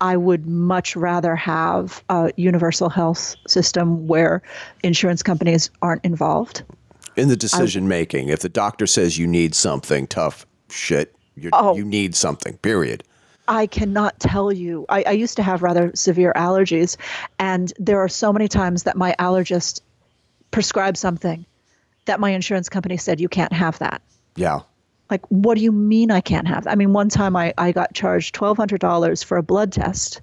I 0.00 0.16
would 0.16 0.46
much 0.46 0.94
rather 0.96 1.34
have 1.36 2.02
a 2.08 2.32
universal 2.36 2.88
health 2.88 3.34
system 3.46 4.06
where 4.06 4.42
insurance 4.82 5.22
companies 5.22 5.70
aren't 5.82 6.04
involved. 6.04 6.62
In 7.16 7.28
the 7.28 7.36
decision 7.36 7.88
making, 7.88 8.28
if 8.28 8.40
the 8.40 8.48
doctor 8.48 8.86
says 8.86 9.18
you 9.18 9.26
need 9.26 9.54
something 9.54 10.06
tough 10.06 10.46
shit, 10.70 11.14
you 11.34 11.50
Oh. 11.52 11.76
you 11.76 11.84
need 11.84 12.14
something. 12.14 12.56
Period. 12.58 13.02
I 13.48 13.66
cannot 13.66 14.20
tell 14.20 14.52
you. 14.52 14.84
I, 14.88 15.02
I 15.06 15.10
used 15.12 15.36
to 15.36 15.42
have 15.42 15.62
rather 15.62 15.90
severe 15.94 16.32
allergies, 16.36 16.96
and 17.38 17.72
there 17.78 17.98
are 17.98 18.08
so 18.08 18.32
many 18.32 18.46
times 18.46 18.82
that 18.84 18.96
my 18.96 19.16
allergist 19.18 19.80
prescribed 20.50 20.96
something 20.96 21.44
that 22.04 22.20
my 22.20 22.30
insurance 22.30 22.68
company 22.68 22.96
said, 22.96 23.20
you 23.20 23.28
can't 23.28 23.52
have 23.52 23.78
that. 23.78 24.00
Yeah. 24.36 24.60
Like, 25.10 25.24
what 25.28 25.56
do 25.56 25.62
you 25.62 25.72
mean 25.72 26.10
I 26.10 26.20
can't 26.20 26.46
have 26.46 26.64
that? 26.64 26.70
I 26.70 26.74
mean, 26.74 26.92
one 26.92 27.08
time 27.08 27.36
I, 27.36 27.54
I 27.58 27.72
got 27.72 27.94
charged 27.94 28.34
$1,200 28.34 29.24
for 29.24 29.36
a 29.36 29.42
blood 29.42 29.72
test 29.72 30.20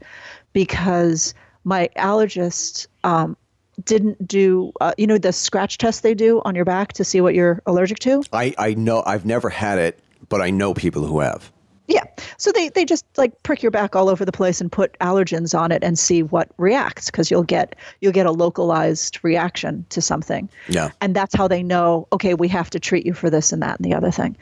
because 0.53 1.33
my 1.63 1.89
allergist 1.97 2.87
um, 3.03 3.35
didn't 3.83 4.27
do, 4.27 4.71
uh, 4.81 4.93
you 4.97 5.07
know, 5.07 5.17
the 5.17 5.33
scratch 5.33 5.77
test 5.77 6.03
they 6.03 6.13
do 6.13 6.41
on 6.45 6.55
your 6.55 6.65
back 6.65 6.93
to 6.93 7.03
see 7.03 7.21
what 7.21 7.35
you're 7.35 7.61
allergic 7.65 7.99
to? 7.99 8.23
I 8.31 8.53
I 8.57 8.73
know 8.75 9.03
I've 9.05 9.25
never 9.25 9.49
had 9.49 9.79
it, 9.79 9.99
but 10.29 10.41
I 10.41 10.49
know 10.49 10.73
people 10.73 11.05
who 11.05 11.19
have. 11.19 11.51
Yeah. 11.87 12.03
So 12.37 12.51
they, 12.51 12.69
they 12.69 12.83
just 12.83 13.05
like 13.15 13.43
prick 13.43 13.61
your 13.61 13.71
back 13.71 13.95
all 13.95 14.09
over 14.09 14.25
the 14.25 14.31
place 14.31 14.59
and 14.59 14.71
put 14.71 14.97
allergens 14.99 15.57
on 15.57 15.71
it 15.71 15.83
and 15.83 15.99
see 15.99 16.23
what 16.23 16.49
reacts 16.57 17.07
because 17.07 17.29
you'll 17.29 17.43
get 17.43 17.75
you'll 18.01 18.11
get 18.11 18.25
a 18.25 18.31
localized 18.31 19.19
reaction 19.23 19.85
to 19.89 20.01
something. 20.01 20.49
Yeah. 20.67 20.89
And 21.01 21.15
that's 21.15 21.35
how 21.35 21.47
they 21.47 21.61
know, 21.61 22.07
okay, 22.11 22.33
we 22.33 22.47
have 22.47 22.71
to 22.71 22.79
treat 22.79 23.05
you 23.05 23.13
for 23.13 23.29
this 23.29 23.53
and 23.53 23.61
that 23.61 23.77
and 23.79 23.85
the 23.85 23.93
other 23.93 24.11
thing. 24.11 24.35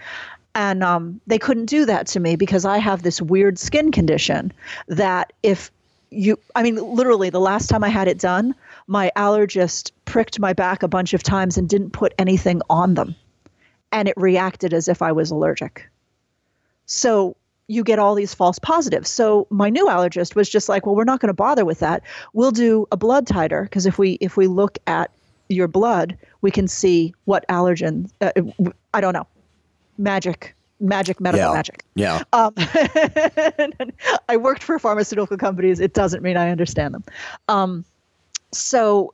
And 0.56 0.84
um, 0.84 1.20
they 1.26 1.40
couldn't 1.40 1.66
do 1.66 1.86
that 1.86 2.08
to 2.08 2.20
me 2.20 2.36
because 2.36 2.64
I 2.66 2.78
have 2.78 3.02
this 3.02 3.22
weird 3.22 3.58
skin 3.58 3.92
condition 3.92 4.54
that 4.88 5.34
if 5.42 5.72
you, 6.12 6.38
I 6.56 6.62
mean, 6.62 6.76
literally, 6.76 7.32
the 7.32 7.40
last 7.40 7.70
time 7.70 7.84
I 7.84 7.90
had 7.90 8.08
it 8.08 8.20
done, 8.20 8.54
my 8.86 9.12
allergist 9.16 9.92
pricked 10.06 10.40
my 10.40 10.54
back 10.54 10.84
a 10.84 10.88
bunch 10.88 11.14
of 11.14 11.24
times 11.24 11.58
and 11.58 11.68
didn't 11.68 11.90
put 11.92 12.14
anything 12.20 12.62
on 12.70 12.94
them. 12.94 13.16
And 13.92 14.08
it 14.08 14.14
reacted 14.16 14.74
as 14.74 14.88
if 14.88 15.02
I 15.02 15.12
was 15.12 15.32
allergic. 15.32 15.90
So 16.86 17.36
you 17.68 17.84
get 17.84 18.00
all 18.00 18.14
these 18.14 18.34
false 18.34 18.60
positives. 18.60 19.10
So 19.10 19.48
my 19.50 19.70
new 19.70 19.88
allergist 19.88 20.36
was 20.36 20.50
just 20.50 20.70
like, 20.70 20.86
well, 20.86 20.96
we're 20.96 21.04
not 21.04 21.20
going 21.20 21.30
to 21.30 21.34
bother 21.34 21.66
with 21.66 21.80
that. 21.80 22.04
We'll 22.34 22.52
do 22.52 22.88
a 22.92 22.98
blood 22.98 23.26
titer 23.26 23.64
because 23.64 23.86
if 23.86 23.98
we 23.98 24.14
if 24.14 24.36
we 24.38 24.48
look 24.48 24.78
at 24.86 25.12
your 25.50 25.68
blood, 25.68 26.18
we 26.42 26.52
can 26.52 26.68
see 26.68 27.14
what 27.26 27.46
allergen. 27.48 28.10
Uh, 28.22 28.32
I 28.94 29.02
don't 29.02 29.14
know, 29.14 29.28
magic, 29.98 30.56
magic, 30.80 31.20
medical 31.22 31.48
Yeah. 31.50 31.54
magic. 31.54 31.84
Yeah. 31.96 32.24
Um, 32.34 32.54
I 34.30 34.38
worked 34.38 34.64
for 34.64 34.80
pharmaceutical 34.80 35.38
companies. 35.38 35.80
It 35.80 35.94
doesn't 35.94 36.24
mean 36.24 36.38
I 36.38 36.50
understand 36.50 36.94
them. 36.94 37.04
Um, 37.48 37.86
so, 38.52 39.14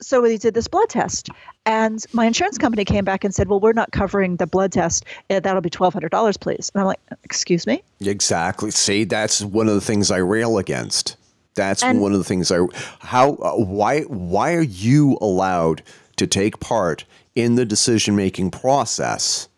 so 0.00 0.20
we 0.22 0.36
did 0.38 0.54
this 0.54 0.68
blood 0.68 0.88
test, 0.88 1.28
and 1.66 2.04
my 2.12 2.26
insurance 2.26 2.58
company 2.58 2.84
came 2.84 3.04
back 3.04 3.24
and 3.24 3.34
said, 3.34 3.48
"Well, 3.48 3.60
we're 3.60 3.72
not 3.72 3.92
covering 3.92 4.36
the 4.36 4.46
blood 4.46 4.72
test. 4.72 5.04
Uh, 5.30 5.40
That'll 5.40 5.62
be 5.62 5.70
twelve 5.70 5.92
hundred 5.92 6.10
dollars, 6.10 6.36
please." 6.36 6.70
And 6.74 6.80
I'm 6.80 6.86
like, 6.86 7.00
"Excuse 7.24 7.66
me." 7.66 7.82
Exactly. 8.00 8.70
See, 8.70 9.04
that's 9.04 9.42
one 9.42 9.68
of 9.68 9.74
the 9.74 9.80
things 9.80 10.10
I 10.10 10.18
rail 10.18 10.58
against. 10.58 11.16
That's 11.54 11.82
And- 11.82 12.00
one 12.00 12.12
of 12.12 12.18
the 12.18 12.24
things 12.24 12.50
I 12.50 12.58
how 13.00 13.34
uh, 13.34 13.52
why 13.54 14.00
why 14.02 14.54
are 14.54 14.62
you 14.62 15.16
allowed 15.20 15.82
to 16.16 16.26
take 16.26 16.58
part 16.60 17.04
in 17.34 17.54
the 17.54 17.64
decision 17.64 18.16
making 18.16 18.50
process 18.50 19.48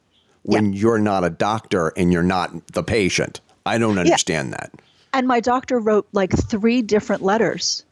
when 0.47 0.73
you're 0.73 0.99
not 0.99 1.25
a 1.25 1.31
doctor 1.31 1.93
and 1.97 2.13
you're 2.13 2.23
not 2.23 2.67
the 2.73 2.83
patient? 2.83 3.41
I 3.65 3.79
don't 3.79 3.99
understand 3.99 4.53
that. 4.53 4.73
And 5.13 5.27
my 5.27 5.41
doctor 5.41 5.79
wrote 5.79 6.07
like 6.13 6.33
three 6.33 6.83
different 6.83 7.23
letters 7.23 7.85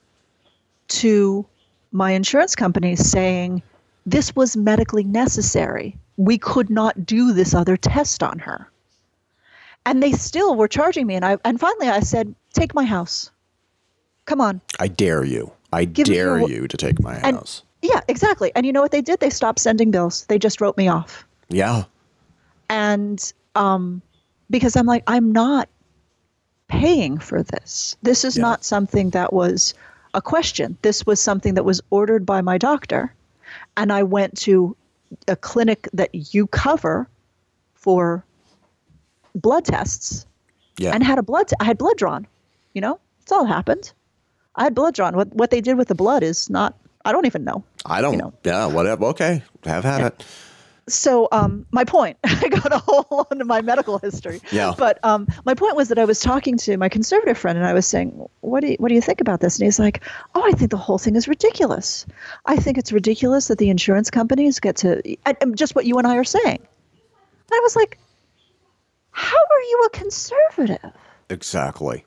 to 0.89 1.45
my 1.93 2.13
insurance 2.13 2.55
company 2.55 2.97
saying 2.97 3.63
this 4.07 4.35
was 4.37 4.57
medically 4.57 5.05
necessary. 5.05 5.97
We 6.17 6.39
could 6.39 6.71
not 6.71 7.07
do 7.07 7.33
this 7.33 7.55
other 7.55 7.77
test 7.77 8.23
on 8.23 8.39
her. 8.41 8.71
And 9.87 10.03
they 10.03 10.13
still 10.13 10.55
were 10.55 10.69
charging 10.69 11.07
me 11.07 11.15
and 11.15 11.25
I 11.25 11.39
and 11.45 11.59
finally 11.61 11.89
I 11.89 12.01
said, 12.01 12.35
"Take 12.53 12.75
my 12.75 12.85
house. 12.85 13.31
Come 14.27 14.41
on." 14.41 14.61
I 14.79 14.89
dare 14.89 15.25
you. 15.25 15.53
I 15.73 15.85
Give 15.85 16.07
dare 16.07 16.39
your- 16.39 16.49
you 16.49 16.69
to 16.69 16.77
take 16.77 17.01
my 17.01 17.15
And 17.17 17.37
house. 17.37 17.63
yeah, 17.83 18.01
exactly. 18.09 18.53
And 18.55 18.65
you 18.65 18.73
know 18.73 18.81
what 18.81 18.93
they 18.93 19.03
did? 19.03 19.21
They 19.21 19.31
stopped 19.31 19.59
sending 19.59 19.91
bills. 19.91 20.25
They 20.27 20.39
just 20.39 20.61
wrote 20.61 20.77
me 20.77 20.89
off. 20.89 21.25
Yeah. 21.49 21.85
And 22.69 23.33
um, 23.55 24.03
because 24.51 24.77
I'm 24.77 24.87
like, 24.87 25.03
I'm 25.07 25.33
not 25.33 25.69
paying 26.69 27.19
for 27.19 27.43
this. 27.43 27.97
This 28.03 28.25
is 28.25 28.37
Yeah. 28.37 28.43
not 28.43 28.65
something 28.65 29.11
that 29.11 29.33
was 29.33 29.75
a 30.15 30.23
question. 30.23 30.77
This 30.83 31.05
was 31.07 31.21
something 31.21 31.55
that 31.55 31.65
was 31.65 31.81
ordered 31.91 32.25
by 32.27 32.41
my 32.41 32.59
doctor, 32.59 33.15
and 33.77 33.93
I 33.93 34.03
went 34.03 34.37
to 34.39 34.77
a 35.29 35.37
clinic 35.37 35.89
that 35.93 36.35
you 36.35 36.47
cover 36.49 37.09
for 37.75 38.25
blood 39.35 39.65
tests 39.65 40.27
Yeah. 40.79 40.93
and 40.95 41.03
had 41.05 41.19
a 41.19 41.23
blood. 41.23 41.49
T- 41.49 41.57
I 41.61 41.65
had 41.65 41.79
blood 41.79 41.97
drawn. 41.97 42.27
You 42.73 42.81
know, 42.81 42.99
it's 43.23 43.31
all 43.33 43.45
happened. 43.45 43.93
I 44.57 44.65
had 44.65 44.75
blood 44.75 44.95
drawn. 44.95 45.15
What 45.17 45.33
what 45.35 45.51
they 45.51 45.61
did 45.61 45.77
with 45.77 45.89
the 45.89 45.95
blood 45.95 46.23
is 46.23 46.49
not. 46.51 46.75
I 47.05 47.13
don't 47.13 47.27
even 47.27 47.45
know. 47.45 47.63
I 47.85 48.01
don't. 48.01 48.17
know. 48.17 48.33
Yeah. 48.45 48.67
Whatever. 48.67 49.05
Okay. 49.07 49.43
Have 49.65 49.85
had 49.85 50.01
it. 50.01 50.25
So 50.89 51.29
um, 51.33 51.67
my 51.71 51.85
point 51.85 52.17
i 52.25 52.49
got 52.49 52.73
a 52.73 52.79
whole 52.79 53.27
onto 53.31 53.45
my 53.45 53.63
medical 53.63 53.99
history. 53.99 54.41
Yeah. 54.53 54.75
but 54.77 55.03
um, 55.05 55.27
my 55.45 55.55
point 55.55 55.77
was 55.77 55.89
that 55.89 55.99
i 55.99 56.05
was 56.05 56.21
talking 56.21 56.57
to 56.59 56.77
my 56.77 56.89
conservative 56.89 57.39
friend 57.39 57.57
and 57.59 57.67
i 57.67 57.73
was 57.73 57.87
saying 57.87 58.27
what 58.41 58.61
do 58.61 58.69
you, 58.69 58.77
what 58.79 58.89
do 58.89 58.95
you 58.95 59.01
think 59.01 59.21
about 59.21 59.41
this? 59.41 59.59
And 59.59 59.65
he's 59.67 59.79
like 59.79 60.03
oh 60.35 60.43
i 60.45 60.53
think 60.53 60.71
the 60.71 60.77
whole 60.77 60.99
thing 60.99 61.17
is 61.17 61.29
ridiculous. 61.29 62.07
I 62.45 62.57
think 62.57 62.79
it's 62.79 62.93
ridiculous 62.93 63.49
that 63.49 63.59
the 63.59 63.71
insurance 63.71 64.11
companies 64.11 64.61
get 64.61 64.77
to 64.77 65.03
just 65.55 65.75
what 65.75 65.87
you 65.87 65.99
and 65.99 66.07
i 66.07 66.17
are 66.17 66.25
saying. 66.25 66.59
And 66.59 67.53
i 67.53 67.61
was 67.63 67.77
like 67.77 67.99
how 69.11 69.37
are 69.37 69.63
you 69.63 69.83
a 69.87 69.91
conservative? 69.91 70.93
Exactly. 71.31 72.05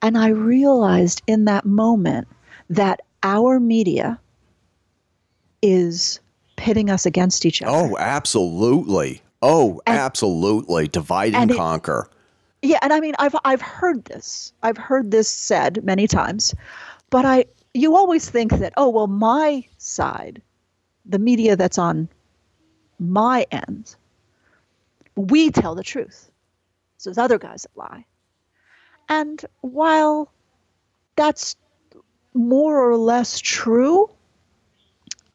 and 0.00 0.16
I 0.16 0.28
realized 0.28 1.22
in 1.26 1.44
that 1.46 1.64
moment 1.64 2.28
that 2.70 3.00
our 3.22 3.60
media 3.60 4.18
is 5.62 6.20
pitting 6.56 6.90
us 6.90 7.06
against 7.06 7.44
each 7.46 7.62
other. 7.62 7.72
Oh, 7.92 7.96
absolutely. 7.98 9.22
Oh, 9.42 9.80
And- 9.86 9.98
absolutely. 9.98 10.88
Divide 10.88 11.34
and, 11.34 11.42
and 11.44 11.50
it- 11.50 11.56
conquer. 11.56 12.08
Yeah, 12.62 12.78
and 12.80 12.94
I 12.94 13.00
mean 13.00 13.14
I've 13.18 13.36
I've 13.44 13.60
heard 13.60 14.06
this. 14.06 14.54
I've 14.62 14.78
heard 14.78 15.10
this 15.10 15.28
said 15.28 15.84
many 15.84 16.06
times. 16.06 16.54
But 17.10 17.26
I 17.26 17.44
you 17.74 17.94
always 17.94 18.30
think 18.30 18.52
that, 18.52 18.72
oh 18.78 18.88
well 18.88 19.06
my 19.06 19.66
side, 19.76 20.40
the 21.04 21.18
media 21.18 21.56
that's 21.56 21.76
on 21.76 22.08
my 22.98 23.44
end, 23.50 23.94
we 25.14 25.50
tell 25.50 25.74
the 25.74 25.82
truth. 25.82 26.30
So 26.96 27.10
there's 27.10 27.18
other 27.18 27.36
guys 27.38 27.64
that 27.64 27.76
lie. 27.78 28.06
And 29.10 29.44
while 29.60 30.32
that's 31.16 31.56
more 32.32 32.90
or 32.90 32.96
less 32.96 33.38
true, 33.40 34.08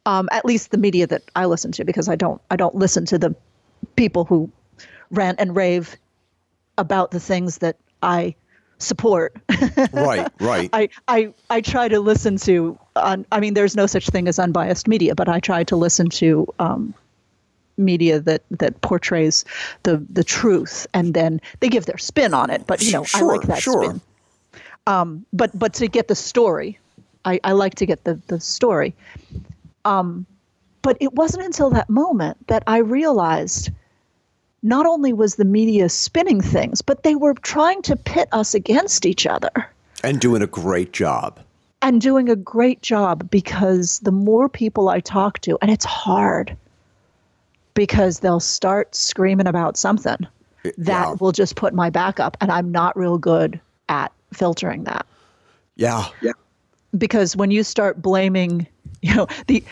um, 0.05 0.29
at 0.31 0.45
least 0.45 0.71
the 0.71 0.77
media 0.77 1.07
that 1.07 1.23
I 1.35 1.45
listen 1.45 1.71
to, 1.73 1.83
because 1.85 2.09
I 2.09 2.15
don't 2.15 2.41
I 2.51 2.55
don't 2.55 2.75
listen 2.75 3.05
to 3.07 3.17
the 3.17 3.35
people 3.95 4.25
who 4.25 4.51
rant 5.11 5.39
and 5.39 5.55
rave 5.55 5.95
about 6.77 7.11
the 7.11 7.19
things 7.19 7.59
that 7.59 7.77
I 8.01 8.35
support. 8.77 9.35
right. 9.93 10.31
Right. 10.39 10.69
I, 10.71 10.89
I 11.07 11.33
I 11.49 11.61
try 11.61 11.87
to 11.87 11.99
listen 11.99 12.37
to. 12.37 12.79
I 12.95 13.39
mean, 13.39 13.53
there's 13.53 13.75
no 13.75 13.85
such 13.85 14.07
thing 14.09 14.27
as 14.27 14.39
unbiased 14.39 14.87
media, 14.87 15.15
but 15.15 15.29
I 15.29 15.39
try 15.39 15.63
to 15.65 15.75
listen 15.75 16.09
to 16.09 16.47
um, 16.59 16.93
media 17.77 18.19
that 18.19 18.43
that 18.51 18.81
portrays 18.81 19.45
the 19.83 20.05
the 20.09 20.23
truth, 20.23 20.87
and 20.93 21.13
then 21.13 21.41
they 21.59 21.69
give 21.69 21.85
their 21.85 21.97
spin 21.97 22.33
on 22.33 22.49
it. 22.49 22.65
But 22.67 22.81
you 22.81 22.91
know, 22.93 23.05
I 23.13 23.21
like 23.21 23.41
Sure, 23.41 23.47
that 23.47 23.61
sure. 23.61 23.83
spin. 23.83 24.01
Um, 24.87 25.25
but 25.33 25.57
but 25.57 25.73
to 25.75 25.87
get 25.87 26.07
the 26.07 26.15
story, 26.15 26.79
I, 27.25 27.39
I 27.43 27.51
like 27.51 27.75
to 27.75 27.85
get 27.85 28.03
the 28.05 28.19
the 28.27 28.39
story. 28.39 28.95
Um, 29.85 30.25
but 30.81 30.97
it 30.99 31.13
wasn't 31.13 31.45
until 31.45 31.69
that 31.71 31.89
moment 31.89 32.47
that 32.47 32.63
I 32.67 32.77
realized 32.77 33.69
not 34.61 34.85
only 34.85 35.13
was 35.13 35.35
the 35.35 35.45
media 35.45 35.89
spinning 35.89 36.41
things, 36.41 36.81
but 36.81 37.03
they 37.03 37.15
were 37.15 37.33
trying 37.33 37.81
to 37.83 37.95
pit 37.95 38.27
us 38.31 38.53
against 38.53 39.05
each 39.05 39.25
other 39.25 39.69
and 40.03 40.19
doing 40.19 40.41
a 40.41 40.47
great 40.47 40.93
job. 40.93 41.39
and 41.81 42.01
doing 42.01 42.29
a 42.29 42.35
great 42.35 42.81
job 42.81 43.29
because 43.31 43.99
the 43.99 44.11
more 44.11 44.49
people 44.49 44.89
I 44.89 44.99
talk 44.99 45.39
to, 45.39 45.57
and 45.61 45.71
it's 45.71 45.85
hard 45.85 46.57
because 47.73 48.19
they'll 48.19 48.41
start 48.41 48.93
screaming 48.93 49.47
about 49.47 49.77
something 49.77 50.27
that 50.63 51.07
yeah. 51.07 51.15
will 51.21 51.31
just 51.31 51.55
put 51.55 51.73
my 51.73 51.89
back 51.89 52.19
up, 52.19 52.35
and 52.41 52.51
I'm 52.51 52.69
not 52.71 52.97
real 52.97 53.17
good 53.17 53.61
at 53.87 54.11
filtering 54.33 54.83
that 54.83 55.05
Yeah. 55.77 56.07
Yeah. 56.21 56.33
because 56.97 57.35
when 57.35 57.49
you 57.49 57.63
start 57.63 58.01
blaming, 58.01 58.67
you 59.01 59.15
know, 59.15 59.27
the 59.47 59.63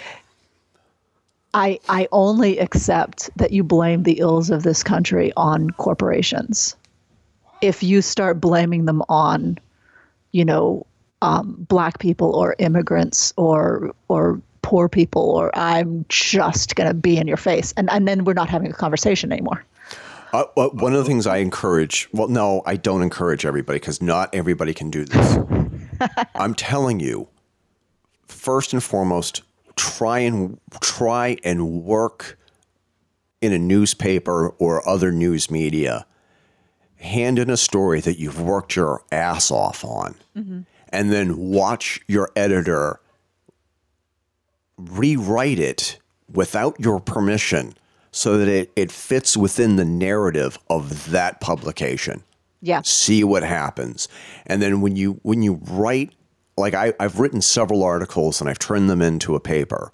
I 1.54 1.80
I 1.90 2.08
only 2.12 2.60
accept 2.60 3.30
that 3.38 3.52
you 3.52 3.64
blame 3.64 4.04
the 4.04 4.20
ills 4.20 4.50
of 4.50 4.64
this 4.64 4.84
country 4.84 5.32
on 5.36 5.72
corporations. 5.72 6.76
If 7.62 7.82
you 7.82 8.02
start 8.02 8.40
blaming 8.40 8.86
them 8.86 9.02
on, 9.10 9.58
you 10.32 10.46
know, 10.46 10.86
um, 11.22 11.56
black 11.68 12.00
people 12.00 12.36
or 12.36 12.56
immigrants 12.60 13.34
or 13.38 13.92
or 14.08 14.42
poor 14.62 14.88
people, 14.90 15.32
or 15.32 15.58
I'm 15.58 16.06
just 16.10 16.76
gonna 16.76 16.94
be 16.94 17.18
in 17.18 17.28
your 17.28 17.38
face, 17.38 17.74
and 17.78 17.90
and 17.90 18.08
then 18.08 18.24
we're 18.24 18.34
not 18.34 18.50
having 18.50 18.70
a 18.70 18.76
conversation 18.76 19.32
anymore. 19.32 19.64
Uh, 20.34 20.44
well, 20.56 20.70
one 20.72 20.94
of 20.94 21.00
the 21.00 21.06
things 21.06 21.26
I 21.26 21.38
encourage, 21.38 22.10
well, 22.12 22.28
no, 22.28 22.62
I 22.66 22.76
don't 22.76 23.02
encourage 23.02 23.46
everybody 23.46 23.80
because 23.80 24.02
not 24.02 24.36
everybody 24.36 24.74
can 24.74 24.90
do 24.90 25.06
this. 25.06 25.40
I'm 26.36 26.54
telling 26.54 27.00
you, 27.00 27.30
first 28.28 28.74
and 28.74 28.84
foremost, 28.84 29.42
try 29.76 30.20
and 30.20 30.60
try 30.82 31.38
and 31.44 31.84
work 31.84 32.38
in 33.42 33.54
a 33.54 33.60
newspaper 33.60 34.50
or 34.50 34.88
other 34.88 35.12
news 35.12 35.52
media. 35.52 36.06
Hand 36.96 37.38
in 37.38 37.50
a 37.50 37.58
story 37.58 38.02
that 38.02 38.18
you've 38.18 38.42
worked 38.42 38.76
your 38.76 39.04
ass 39.12 39.52
off 39.52 39.86
on, 39.86 40.16
mm-hmm. 40.36 40.62
and 40.90 41.12
then 41.12 41.38
watch 41.38 42.02
your 42.08 42.32
editor 42.36 43.00
rewrite 44.78 45.60
it 45.60 46.00
without 46.32 46.76
your 46.80 47.00
permission 47.00 47.74
so 48.12 48.38
that 48.38 48.48
it, 48.48 48.72
it 48.76 48.92
fits 48.92 49.36
within 49.36 49.76
the 49.76 49.86
narrative 49.86 50.58
of 50.70 51.12
that 51.12 51.42
publication 51.42 52.24
Yeah. 52.62 52.82
see 52.84 53.24
what 53.24 53.44
happens 53.44 54.08
and 54.46 54.62
then 54.62 54.82
when 54.82 54.96
you 54.96 55.20
when 55.24 55.42
you 55.42 55.60
write 55.70 56.14
like 56.58 56.74
I, 56.74 56.94
i've 57.00 57.20
written 57.20 57.42
several 57.42 57.84
articles 57.84 58.42
and 58.42 58.50
i've 58.50 58.60
turned 58.60 58.90
them 58.90 59.02
into 59.02 59.36
a 59.36 59.40
paper. 59.40 59.92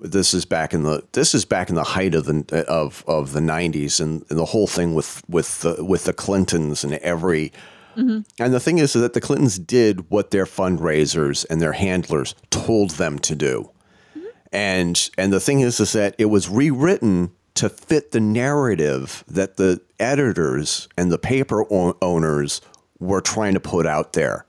This 0.00 0.34
is 0.34 0.44
back 0.44 0.74
in 0.74 0.82
the 0.82 1.04
this 1.12 1.32
is 1.32 1.44
back 1.44 1.68
in 1.68 1.76
the 1.76 1.84
height 1.84 2.14
of 2.16 2.24
the 2.24 2.64
of 2.66 3.04
of 3.06 3.32
the 3.32 3.40
90s 3.40 4.00
and, 4.00 4.24
and 4.28 4.38
the 4.38 4.46
whole 4.46 4.66
thing 4.66 4.94
with 4.94 5.22
with 5.28 5.60
the 5.60 5.84
with 5.84 6.04
the 6.04 6.12
clintons 6.12 6.82
and 6.82 6.94
every 6.94 7.52
mm-hmm. 7.96 8.20
and 8.42 8.52
the 8.52 8.58
thing 8.58 8.78
is 8.78 8.94
that 8.94 9.12
the 9.12 9.20
clintons 9.20 9.60
did 9.60 10.10
what 10.10 10.32
their 10.32 10.44
fundraisers 10.44 11.46
and 11.48 11.60
their 11.60 11.72
handlers 11.72 12.34
told 12.50 12.92
them 12.92 13.20
to 13.20 13.36
do. 13.36 13.70
Mm-hmm. 14.18 14.26
And 14.50 15.10
and 15.16 15.32
the 15.32 15.38
thing 15.38 15.60
is 15.60 15.78
is 15.78 15.92
that 15.92 16.16
it 16.18 16.24
was 16.26 16.48
rewritten 16.48 17.30
to 17.54 17.68
fit 17.68 18.10
the 18.10 18.20
narrative 18.20 19.22
that 19.28 19.56
the 19.56 19.80
editors 20.00 20.88
and 20.96 21.12
the 21.12 21.18
paper 21.18 21.64
o- 21.72 21.96
owners 22.02 22.60
were 22.98 23.20
trying 23.20 23.54
to 23.54 23.60
put 23.60 23.86
out 23.86 24.14
there. 24.14 24.46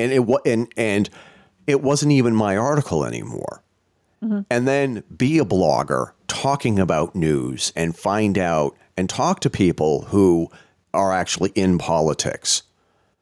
And 0.00 0.12
it 0.12 0.40
and 0.46 0.72
and 0.76 1.10
it 1.66 1.82
wasn't 1.82 2.12
even 2.12 2.34
my 2.34 2.56
article 2.56 3.04
anymore. 3.04 3.62
Mm-hmm. 4.22 4.40
And 4.50 4.68
then 4.68 5.02
be 5.16 5.38
a 5.38 5.44
blogger 5.44 6.12
talking 6.26 6.78
about 6.78 7.14
news 7.14 7.72
and 7.74 7.96
find 7.96 8.36
out 8.36 8.76
and 8.96 9.08
talk 9.08 9.40
to 9.40 9.50
people 9.50 10.02
who 10.02 10.50
are 10.92 11.12
actually 11.12 11.50
in 11.54 11.78
politics. 11.78 12.62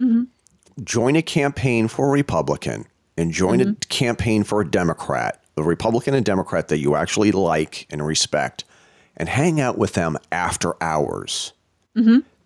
Mm-hmm. 0.01 0.25
Join 0.83 1.17
a 1.17 1.23
campaign 1.23 1.89
for 1.89 2.09
a 2.09 2.11
Republican 2.11 2.87
and 3.17 3.33
join 3.33 3.61
a 3.61 3.65
mm-hmm. 3.65 3.75
campaign 3.89 4.45
for 4.45 4.61
a 4.61 4.69
Democrat, 4.69 5.43
a 5.57 5.63
Republican 5.63 6.15
and 6.15 6.25
Democrat 6.25 6.69
that 6.69 6.79
you 6.79 6.97
actually 6.97 7.33
like 7.33 7.87
and 7.91 8.05
respect, 8.05 8.65
and 9.17 9.29
hang 9.29 9.61
out 9.61 9.77
with 9.77 9.93
them 9.95 10.17
after 10.33 10.75
hours. 10.83 11.53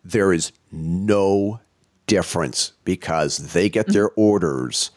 There 0.05 0.33
is 0.33 0.53
no 0.71 1.61
difference 2.13 2.73
because 2.85 3.53
they 3.55 3.71
get 3.71 3.87
mm. 3.87 3.93
their 3.95 4.11
orders 4.17 4.91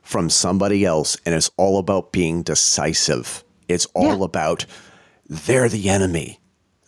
from 0.00 0.30
somebody 0.30 0.84
else, 0.86 1.18
and 1.26 1.34
it's 1.34 1.50
all 1.58 1.78
about 1.78 2.12
being 2.12 2.42
decisive. 2.42 3.44
It's 3.68 3.86
all 3.92 4.18
Yeah. 4.18 4.24
about 4.24 4.66
they're 5.28 5.68
the 5.68 5.88
enemy. 5.90 6.38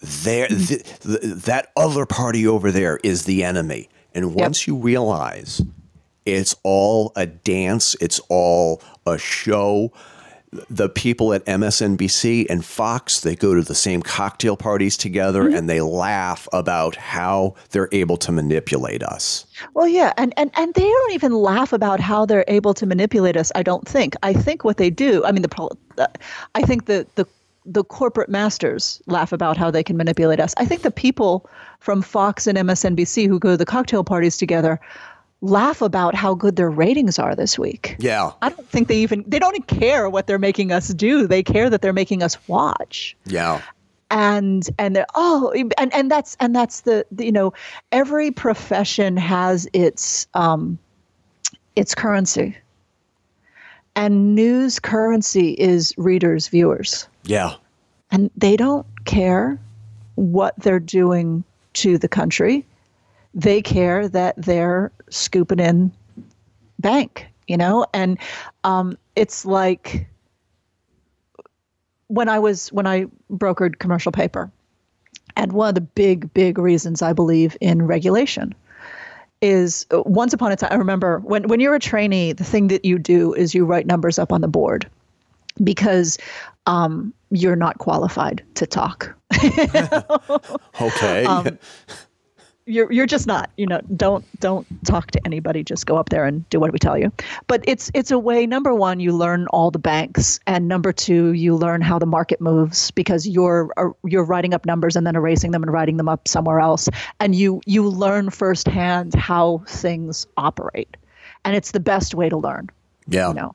They're, 0.01 0.49
mm. 0.49 0.69
th- 0.69 0.83
th- 1.01 1.21
that 1.45 1.73
other 1.77 2.07
party 2.07 2.47
over 2.47 2.71
there 2.71 2.99
is 3.03 3.25
the 3.25 3.45
enemy. 3.45 3.89
And 4.15 4.35
once 4.35 4.67
you 4.67 4.77
realize 4.77 5.61
it's 6.25 6.55
all 6.63 7.13
a 7.17 7.27
dance, 7.27 7.97
it's 8.01 8.21
all 8.29 8.81
a 9.05 9.19
show. 9.19 9.93
The 10.71 10.89
people 10.89 11.35
at 11.35 11.45
MSNBC 11.45 12.47
and 12.49 12.65
Fox, 12.65 13.21
they 13.21 13.37
go 13.37 13.55
to 13.55 13.61
the 13.61 13.75
same 13.75 14.01
cocktail 14.01 14.57
parties 14.57 14.97
together 14.97 15.45
mm-hmm. 15.45 15.55
and 15.55 15.69
they 15.69 15.81
laugh 15.83 16.49
about 16.53 16.97
how 16.97 17.55
they're 17.71 17.89
able 17.93 18.17
to 18.19 18.33
manipulate 18.33 19.03
us. 19.03 19.47
Well, 19.75 19.87
yeah, 19.89 20.15
and, 20.17 20.33
and 20.37 20.51
and 20.57 20.73
they 20.75 20.89
don't 20.89 21.13
even 21.13 21.33
laugh 21.33 21.73
about 21.73 22.01
how 22.01 22.25
they're 22.25 22.47
able 22.49 22.73
to 22.75 22.87
manipulate 22.87 23.37
us. 23.37 23.53
I 23.55 23.63
don't 23.63 23.87
think. 23.87 24.15
I 24.23 24.33
think 24.33 24.65
what 24.65 24.79
they 24.79 24.89
do. 24.89 25.25
I 25.25 25.33
mean, 25.33 25.43
the 25.43 26.11
I 26.55 26.63
think 26.63 26.87
the 26.87 27.07
the 27.17 27.27
the 27.69 27.85
corporate 27.85 28.31
masters 28.31 29.03
laugh 29.07 29.31
about 29.31 29.59
how 29.59 29.71
they 29.71 29.83
can 29.83 29.97
manipulate 29.97 30.41
us. 30.41 30.55
I 30.57 30.65
think 30.65 30.83
the 30.83 30.91
people 30.91 31.49
from 31.81 32.01
Fox 32.01 32.47
and 32.47 32.57
MSNBC 32.57 33.29
who 33.29 33.39
go 33.39 33.51
to 33.51 33.57
the 33.59 33.67
cocktail 33.67 34.03
parties 34.03 34.39
together 34.39 34.81
laugh 35.41 35.81
about 35.83 36.15
how 36.15 36.35
good 36.35 36.57
their 36.57 36.71
ratings 36.71 37.19
are 37.19 37.35
this 37.37 37.59
week. 37.59 37.97
Yeah. 38.01 38.33
I 38.43 38.49
don't 38.49 38.69
think 38.69 38.89
they 38.89 38.99
even 38.99 39.25
they 39.27 39.39
don't 39.39 39.67
care 39.69 40.11
what 40.11 40.27
they're 40.27 40.39
making 40.39 40.73
us 40.73 40.89
do. 40.89 41.27
They 41.27 41.43
care 41.43 41.71
that 41.71 41.81
they're 41.83 41.93
making 41.93 42.23
us 42.23 42.37
watch 42.49 43.17
Yeah. 43.25 43.63
and 44.11 44.69
and 44.79 44.97
they're 44.97 45.07
oh 45.15 45.53
and 45.79 45.95
and 45.95 46.11
that's 46.11 46.37
and 46.41 46.57
that's 46.57 46.81
the, 46.81 47.07
the 47.13 47.25
you 47.27 47.33
know 47.33 47.53
every 47.93 48.31
profession 48.33 49.17
has 49.17 49.69
its 49.73 50.27
um 50.35 50.79
its 51.77 51.95
currency 51.95 52.57
and 53.95 54.35
news 54.35 54.79
currency 54.81 55.53
is 55.53 55.95
readers 55.97 56.49
viewers 56.49 57.07
Yeah. 57.25 57.55
and 58.11 58.31
they 58.37 58.57
don't 58.57 58.87
care 59.05 59.59
what 60.17 60.55
they're 60.59 60.81
doing 60.81 61.45
to 61.75 61.99
the 61.99 62.09
country 62.09 62.65
they 63.39 63.63
care 63.63 64.07
that 64.07 64.35
they're 64.37 64.93
scooping 65.09 65.61
in 65.61 65.91
bank 66.79 67.27
you 67.49 67.57
know? 67.57 67.87
And 67.93 68.19
um, 68.63 68.97
it's 69.17 69.45
like 69.45 70.07
when 72.07 72.27
i 72.27 72.39
was 72.39 72.73
when 72.73 72.87
i 72.87 73.05
brokered 73.31 73.79
commercial 73.81 74.11
paper 74.11 74.51
and 75.37 75.53
one 75.53 75.69
of 75.69 75.75
the 75.75 75.83
big 75.83 76.33
big 76.33 76.57
reasons 76.57 77.03
i 77.03 77.13
believe 77.13 77.55
in 77.61 77.83
regulation 77.83 78.55
is 79.43 79.85
uh, 79.91 80.01
once 80.07 80.33
upon 80.33 80.51
a 80.51 80.57
time 80.57 80.71
i 80.73 80.77
remember 80.77 81.19
when, 81.19 81.47
when 81.49 81.61
you're 81.61 81.75
a 81.75 81.79
trainee 81.79 82.33
the 82.33 82.45
thing 82.45 82.69
that 82.69 82.83
you 82.83 82.99
do 82.99 83.35
is 83.35 83.55
you 83.55 83.67
write 83.67 83.87
numbers 83.87 84.19
up 84.19 84.33
on 84.33 84.41
the 84.41 84.49
board 84.49 84.89
because 85.63 86.17
um, 86.67 87.13
you're 87.31 87.57
not 87.57 87.79
qualified 87.79 88.43
to 88.55 88.67
talk. 88.67 89.15
Okay. 90.81 91.25
Um, 91.25 91.59
you're 92.69 92.93
you're 92.93 93.07
just 93.07 93.27
not 93.27 93.51
you 93.57 93.67
know 93.67 93.81
don't 93.97 94.25
don't 94.41 94.67
talk 94.85 95.11
to 95.13 95.21
anybody. 95.25 95.65
Just 95.65 95.87
go 95.87 95.97
up 95.97 96.11
there 96.11 96.25
and 96.25 96.49
do 96.51 96.61
what 96.61 96.73
we 96.73 96.79
tell 96.79 96.99
you. 96.99 97.11
But 97.47 97.65
it's 97.67 97.91
it's 97.95 98.11
a 98.11 98.19
way 98.19 98.47
number 98.47 98.75
one 98.75 99.01
you 99.01 99.13
learn 99.13 99.47
all 99.49 99.71
the 99.71 99.79
banks. 99.79 100.39
And 100.47 100.69
number 100.69 100.93
two 100.93 101.33
you 101.33 101.57
learn 101.57 101.81
how 101.81 101.99
the 101.99 102.07
market 102.07 102.41
moves 102.41 102.91
because 102.91 103.27
you're 103.27 103.71
uh, 103.77 103.89
you're 104.05 104.25
writing 104.25 104.55
up 104.55 104.67
numbers 104.67 104.97
and 104.97 105.07
then 105.07 105.17
erasing 105.17 105.51
them 105.53 105.63
and 105.63 105.73
writing 105.73 105.97
them 105.97 106.09
up 106.09 106.29
somewhere 106.29 106.61
else. 106.61 106.89
And 107.21 107.35
you 107.35 107.61
you 107.67 107.89
learn 107.89 108.31
firsthand 108.31 109.15
how 109.15 109.63
things 109.67 110.27
operate. 110.37 110.97
And 111.45 111.57
it's 111.57 111.71
the 111.71 111.81
best 111.81 112.15
way 112.15 112.29
to 112.29 112.37
learn 112.37 112.69
yeah. 113.09 113.29
you 113.29 113.35
know. 113.35 113.55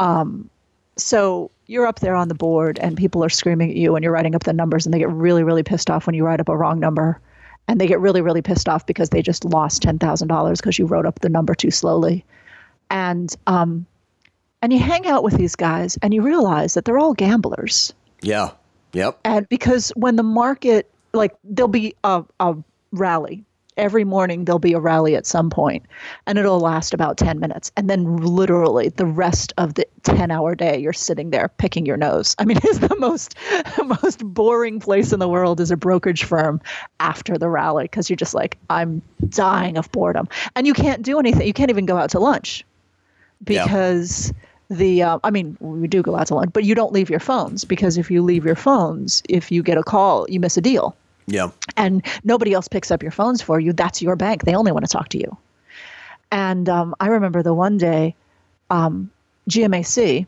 Um, 0.00 0.50
so 0.96 1.50
you're 1.66 1.86
up 1.86 2.00
there 2.00 2.14
on 2.14 2.28
the 2.28 2.34
board 2.34 2.78
and 2.78 2.96
people 2.96 3.24
are 3.24 3.30
screaming 3.30 3.70
at 3.70 3.76
you 3.76 3.96
and 3.96 4.02
you're 4.02 4.12
writing 4.12 4.34
up 4.34 4.44
the 4.44 4.52
numbers 4.52 4.86
and 4.86 4.92
they 4.92 4.98
get 4.98 5.10
really 5.10 5.42
really 5.42 5.62
pissed 5.62 5.88
off 5.88 6.06
when 6.06 6.14
you 6.14 6.24
write 6.24 6.40
up 6.40 6.48
a 6.48 6.56
wrong 6.56 6.78
number 6.78 7.20
and 7.68 7.80
they 7.80 7.86
get 7.86 8.00
really 8.00 8.20
really 8.20 8.42
pissed 8.42 8.68
off 8.68 8.86
because 8.86 9.10
they 9.10 9.22
just 9.22 9.44
lost 9.44 9.82
$10,000 9.82 10.56
because 10.56 10.78
you 10.78 10.86
wrote 10.86 11.06
up 11.06 11.20
the 11.20 11.28
number 11.28 11.54
too 11.54 11.70
slowly 11.70 12.24
and 12.90 13.34
um 13.46 13.86
and 14.62 14.72
you 14.72 14.78
hang 14.78 15.06
out 15.06 15.22
with 15.22 15.34
these 15.36 15.56
guys 15.56 15.98
and 16.02 16.14
you 16.14 16.22
realize 16.22 16.74
that 16.74 16.84
they're 16.84 16.98
all 16.98 17.14
gamblers 17.14 17.92
Yeah. 18.22 18.50
Yep. 18.92 19.18
and 19.24 19.48
because 19.48 19.90
when 19.96 20.16
the 20.16 20.22
market 20.22 20.90
like 21.12 21.34
there'll 21.44 21.68
be 21.68 21.94
a, 22.04 22.24
a 22.40 22.56
rally 22.92 23.44
every 23.76 24.04
morning 24.04 24.44
there'll 24.44 24.58
be 24.58 24.72
a 24.72 24.78
rally 24.80 25.16
at 25.16 25.26
some 25.26 25.50
point 25.50 25.84
and 26.26 26.38
it'll 26.38 26.60
last 26.60 26.94
about 26.94 27.16
10 27.16 27.40
minutes. 27.40 27.72
And 27.76 27.90
then 27.90 28.18
literally 28.18 28.88
the 28.90 29.06
rest 29.06 29.52
of 29.58 29.74
the 29.74 29.86
10 30.04 30.30
hour 30.30 30.54
day 30.54 30.78
you're 30.78 30.92
sitting 30.92 31.30
there 31.30 31.48
picking 31.58 31.84
your 31.84 31.96
nose. 31.96 32.36
I 32.38 32.44
mean 32.44 32.58
it's 32.64 32.78
the 32.78 32.96
most 32.98 33.34
most 34.02 34.24
boring 34.24 34.78
place 34.80 35.12
in 35.12 35.18
the 35.18 35.28
world 35.28 35.60
is 35.60 35.70
a 35.70 35.76
brokerage 35.76 36.24
firm 36.24 36.60
after 37.00 37.36
the 37.36 37.48
rally 37.48 37.84
because 37.84 38.08
you're 38.08 38.16
just 38.16 38.34
like 38.34 38.56
i'm 38.70 39.02
dying 39.28 39.76
of 39.76 39.90
boredom. 39.92 40.28
And 40.54 40.66
you 40.66 40.74
can't 40.74 41.02
do 41.02 41.18
anything 41.18 41.46
you 41.46 41.52
can't 41.52 41.70
even 41.70 41.86
go 41.86 41.96
out 41.96 42.10
to 42.10 42.20
lunch 42.20 42.64
Yeah. 43.48 43.64
because 43.64 44.32
the 44.70 45.02
uh, 45.02 45.18
I 45.24 45.30
mean 45.30 45.56
we 45.60 45.88
do 45.88 46.00
go 46.02 46.16
out 46.16 46.28
to 46.28 46.34
lunch, 46.36 46.50
but 46.52 46.64
you 46.64 46.74
don't 46.74 46.92
leave 46.92 47.10
your 47.10 47.20
phones 47.20 47.64
because 47.64 47.98
if 47.98 48.10
you 48.10 48.22
leave 48.22 48.44
your 48.44 48.54
phones, 48.56 49.22
if 49.28 49.52
you 49.52 49.62
get 49.62 49.76
a 49.78 49.82
call, 49.82 50.26
you 50.30 50.40
miss 50.40 50.56
a 50.56 50.60
deal, 50.62 50.96
Yeah. 51.26 51.50
and 51.76 52.04
nobody 52.24 52.52
else 52.52 52.68
picks 52.68 52.90
up 52.90 53.02
your 53.02 53.12
phones 53.12 53.40
for 53.42 53.58
you. 53.60 53.72
That's 53.72 54.02
your 54.02 54.16
bank; 54.16 54.44
they 54.44 54.54
only 54.54 54.72
want 54.72 54.84
to 54.84 54.90
talk 54.90 55.08
to 55.10 55.18
you. 55.18 55.36
And 56.30 56.68
um, 56.68 56.94
I 57.00 57.08
remember 57.08 57.42
the 57.42 57.54
one 57.54 57.78
day, 57.78 58.14
um, 58.70 59.10
GMAC 59.48 60.26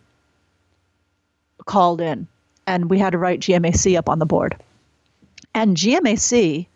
called 1.64 2.00
in, 2.00 2.26
and 2.66 2.88
we 2.90 2.98
had 2.98 3.10
to 3.10 3.18
write 3.18 3.40
GMAC 3.40 3.96
up 3.98 4.08
on 4.08 4.18
the 4.18 4.26
board. 4.26 4.56
And 5.54 5.76
GMAC 5.76 6.66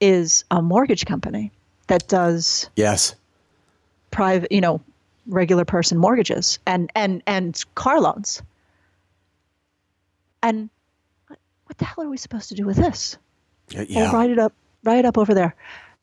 is 0.00 0.44
a 0.50 0.62
mortgage 0.62 1.04
company 1.04 1.50
that 1.88 2.06
does 2.08 2.70
Yes. 2.76 3.14
private, 4.10 4.50
you 4.52 4.60
know, 4.60 4.80
regular 5.26 5.64
person 5.64 5.98
mortgages 5.98 6.58
and 6.66 6.90
and 6.94 7.22
and 7.26 7.62
car 7.74 8.00
loans. 8.00 8.40
And 10.42 10.70
what 11.66 11.76
the 11.78 11.84
hell 11.84 12.04
are 12.04 12.08
we 12.08 12.16
supposed 12.16 12.48
to 12.50 12.54
do 12.54 12.64
with 12.64 12.76
this? 12.76 13.18
Yeah, 13.70 14.10
Oh, 14.10 14.12
write 14.12 14.30
it 14.30 14.38
up, 14.38 14.52
write 14.84 14.98
it 15.00 15.04
up 15.04 15.18
over 15.18 15.34
there, 15.34 15.54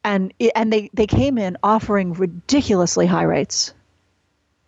and 0.04 0.34
it, 0.39 0.51
and 0.56 0.71
they 0.71 0.89
they 0.93 1.08
came 1.08 1.38
in 1.38 1.58
offering 1.63 2.13
ridiculously 2.13 3.06
high 3.06 3.23
rates 3.23 3.73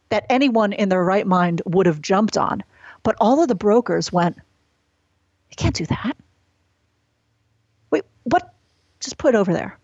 that 0.10 0.26
anyone 0.30 0.74
in 0.74 0.90
their 0.90 1.04
right 1.04 1.28
mind 1.28 1.62
would 1.66 1.86
have 1.86 2.02
jumped 2.02 2.38
on, 2.38 2.64
but 3.04 3.16
all 3.20 3.42
of 3.42 3.48
the 3.48 3.56
brokers 3.56 4.12
went, 4.12 4.38
"You 4.38 5.56
can't 5.58 5.76
do 5.76 5.86
that." 5.88 6.18
Wait, 7.92 8.04
what? 8.24 8.54
Just 9.00 9.18
put 9.18 9.36
it 9.36 9.38
over 9.38 9.54
there, 9.54 9.78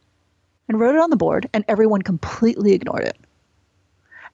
and 0.68 0.80
wrote 0.80 0.96
it 0.96 1.02
on 1.02 1.10
the 1.10 1.18
board, 1.18 1.50
and 1.54 1.64
everyone 1.68 2.02
completely 2.02 2.74
ignored 2.74 3.04
it. 3.04 3.18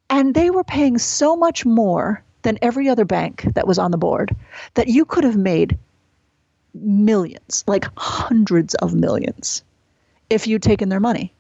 And 0.09 0.33
they 0.33 0.49
were 0.49 0.63
paying 0.63 0.97
so 0.97 1.35
much 1.35 1.65
more 1.65 2.23
than 2.41 2.57
every 2.61 2.87
other 2.89 3.05
bank 3.05 3.45
that 3.53 3.67
was 3.67 3.77
on 3.77 3.91
the 3.91 3.97
board 3.97 4.35
that 4.75 4.87
you 4.87 5.05
could 5.05 5.23
have 5.23 5.35
made 5.35 5.77
millions, 6.73 7.63
like 7.67 7.85
hundreds 7.97 8.75
of 8.75 8.93
millions, 8.93 9.63
if 10.29 10.47
you'd 10.47 10.63
taken 10.63 10.89
their 10.89 10.99
money. 10.99 11.33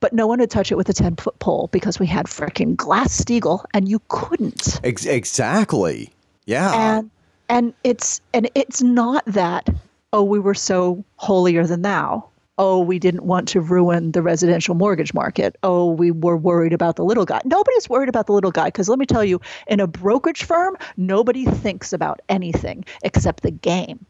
But 0.00 0.12
no 0.12 0.26
one 0.26 0.40
would 0.40 0.50
touch 0.50 0.70
it 0.70 0.76
with 0.76 0.88
a 0.88 0.92
10 0.92 1.16
foot 1.16 1.38
pole 1.38 1.68
because 1.72 1.98
we 1.98 2.06
had 2.06 2.26
freaking 2.26 2.76
Glass 2.76 3.18
Steagall 3.18 3.64
and 3.72 3.88
you 3.88 4.02
couldn't. 4.08 4.80
Ex- 4.84 5.06
exactly. 5.06 6.12
Yeah. 6.44 6.98
And 6.98 7.10
and 7.48 7.74
it's 7.84 8.20
and 8.32 8.50
it's 8.54 8.82
not 8.82 9.24
that 9.26 9.68
oh 10.12 10.22
we 10.22 10.38
were 10.38 10.54
so 10.54 11.04
holier 11.16 11.66
than 11.66 11.82
thou. 11.82 12.28
Oh, 12.56 12.78
we 12.80 13.00
didn't 13.00 13.24
want 13.24 13.48
to 13.48 13.60
ruin 13.60 14.12
the 14.12 14.22
residential 14.22 14.76
mortgage 14.76 15.12
market. 15.12 15.56
Oh, 15.64 15.90
we 15.90 16.12
were 16.12 16.36
worried 16.36 16.72
about 16.72 16.94
the 16.94 17.04
little 17.04 17.24
guy. 17.24 17.40
Nobody's 17.44 17.88
worried 17.88 18.08
about 18.08 18.26
the 18.26 18.32
little 18.32 18.52
guy 18.52 18.66
because 18.66 18.88
let 18.88 18.98
me 18.98 19.06
tell 19.06 19.24
you, 19.24 19.40
in 19.66 19.80
a 19.80 19.88
brokerage 19.88 20.44
firm, 20.44 20.76
nobody 20.96 21.46
thinks 21.46 21.92
about 21.92 22.20
anything 22.28 22.84
except 23.02 23.42
the 23.42 23.50
game 23.50 24.06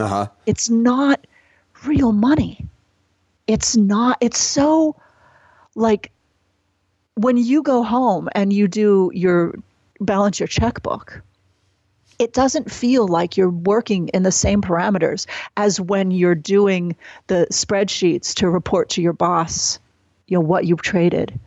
uh 0.00 0.06
huh. 0.06 0.26
it's 0.46 0.68
not 0.70 1.26
real 1.84 2.12
money. 2.12 2.66
It's 3.46 3.76
not, 3.76 4.18
it's 4.20 4.38
so 4.38 4.96
like 5.74 6.12
when 7.14 7.36
you 7.36 7.62
go 7.62 7.82
home 7.82 8.28
and 8.32 8.52
you 8.52 8.68
do 8.68 9.10
your 9.14 9.54
balance 10.00 10.38
your 10.38 10.46
checkbook, 10.46 11.22
it 12.18 12.32
doesn't 12.32 12.70
feel 12.70 13.06
like 13.06 13.36
you're 13.36 13.50
working 13.50 14.08
in 14.08 14.22
the 14.22 14.32
same 14.32 14.60
parameters 14.60 15.26
as 15.56 15.80
when 15.80 16.10
you're 16.10 16.34
doing 16.34 16.96
the 17.28 17.46
spreadsheets 17.52 18.34
to 18.34 18.50
report 18.50 18.90
to 18.90 19.02
your 19.02 19.12
boss, 19.12 19.78
you 20.26 20.36
know, 20.36 20.40
what 20.40 20.66
you've 20.66 20.82
traded. 20.82 21.38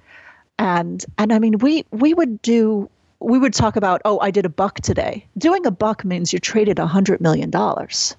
And 0.58 1.04
and 1.18 1.34
I 1.34 1.40
mean 1.40 1.58
we 1.60 1.86
we 1.92 2.14
would 2.14 2.42
do 2.42 2.90
we 3.20 3.38
would 3.38 3.54
talk 3.54 3.76
about, 3.76 4.02
oh, 4.04 4.20
I 4.20 4.32
did 4.32 4.46
a 4.46 4.50
buck 4.50 4.80
today. 4.80 5.28
Doing 5.38 5.66
a 5.68 5.72
buck 5.72 6.04
means 6.04 6.34
you 6.34 6.40
traded 6.40 6.80
a 6.80 6.88
hundred 6.88 7.22
million 7.22 7.52
dollars 7.52 8.16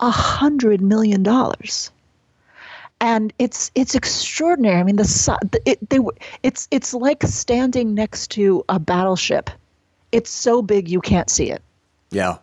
a 0.00 0.10
hundred 0.10 0.80
million 0.80 1.22
dollars. 1.22 1.90
And 3.00 3.32
it's 3.38 3.70
it's 3.74 3.94
extraordinary. 3.94 4.80
I 4.80 4.82
mean 4.82 4.96
the 4.96 5.60
it, 5.64 5.88
they 5.88 6.00
it's 6.42 6.66
it's 6.70 6.92
like 6.94 7.22
standing 7.22 7.94
next 7.94 8.32
to 8.32 8.64
a 8.68 8.78
battleship. 8.78 9.50
It's 10.10 10.30
so 10.30 10.62
big 10.62 10.88
you 10.88 11.00
can't 11.00 11.30
see 11.30 11.50
it. 11.50 11.62
Yeah. 12.10 12.38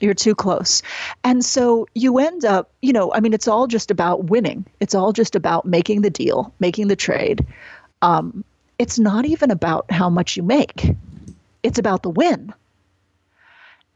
you're 0.00 0.12
too 0.12 0.34
close. 0.34 0.82
And 1.22 1.44
so 1.44 1.86
you 1.94 2.18
end 2.18 2.44
up 2.44 2.70
you 2.82 2.92
know 2.92 3.12
i 3.14 3.20
mean 3.20 3.32
it's 3.32 3.48
all 3.48 3.66
just 3.66 3.90
about 3.90 4.24
winning. 4.24 4.66
It's 4.80 4.94
all 4.94 5.12
just 5.12 5.34
about 5.36 5.64
making 5.64 6.02
the 6.02 6.10
deal 6.10 6.52
making 6.60 6.88
the 6.88 6.96
trade. 6.96 7.46
Um, 8.02 8.44
it's 8.78 8.98
not 8.98 9.24
even 9.24 9.50
about 9.50 9.90
how 9.90 10.10
much 10.10 10.36
you 10.36 10.42
make. 10.42 10.94
It's 11.62 11.78
about 11.78 12.02
the 12.02 12.10
win. 12.10 12.52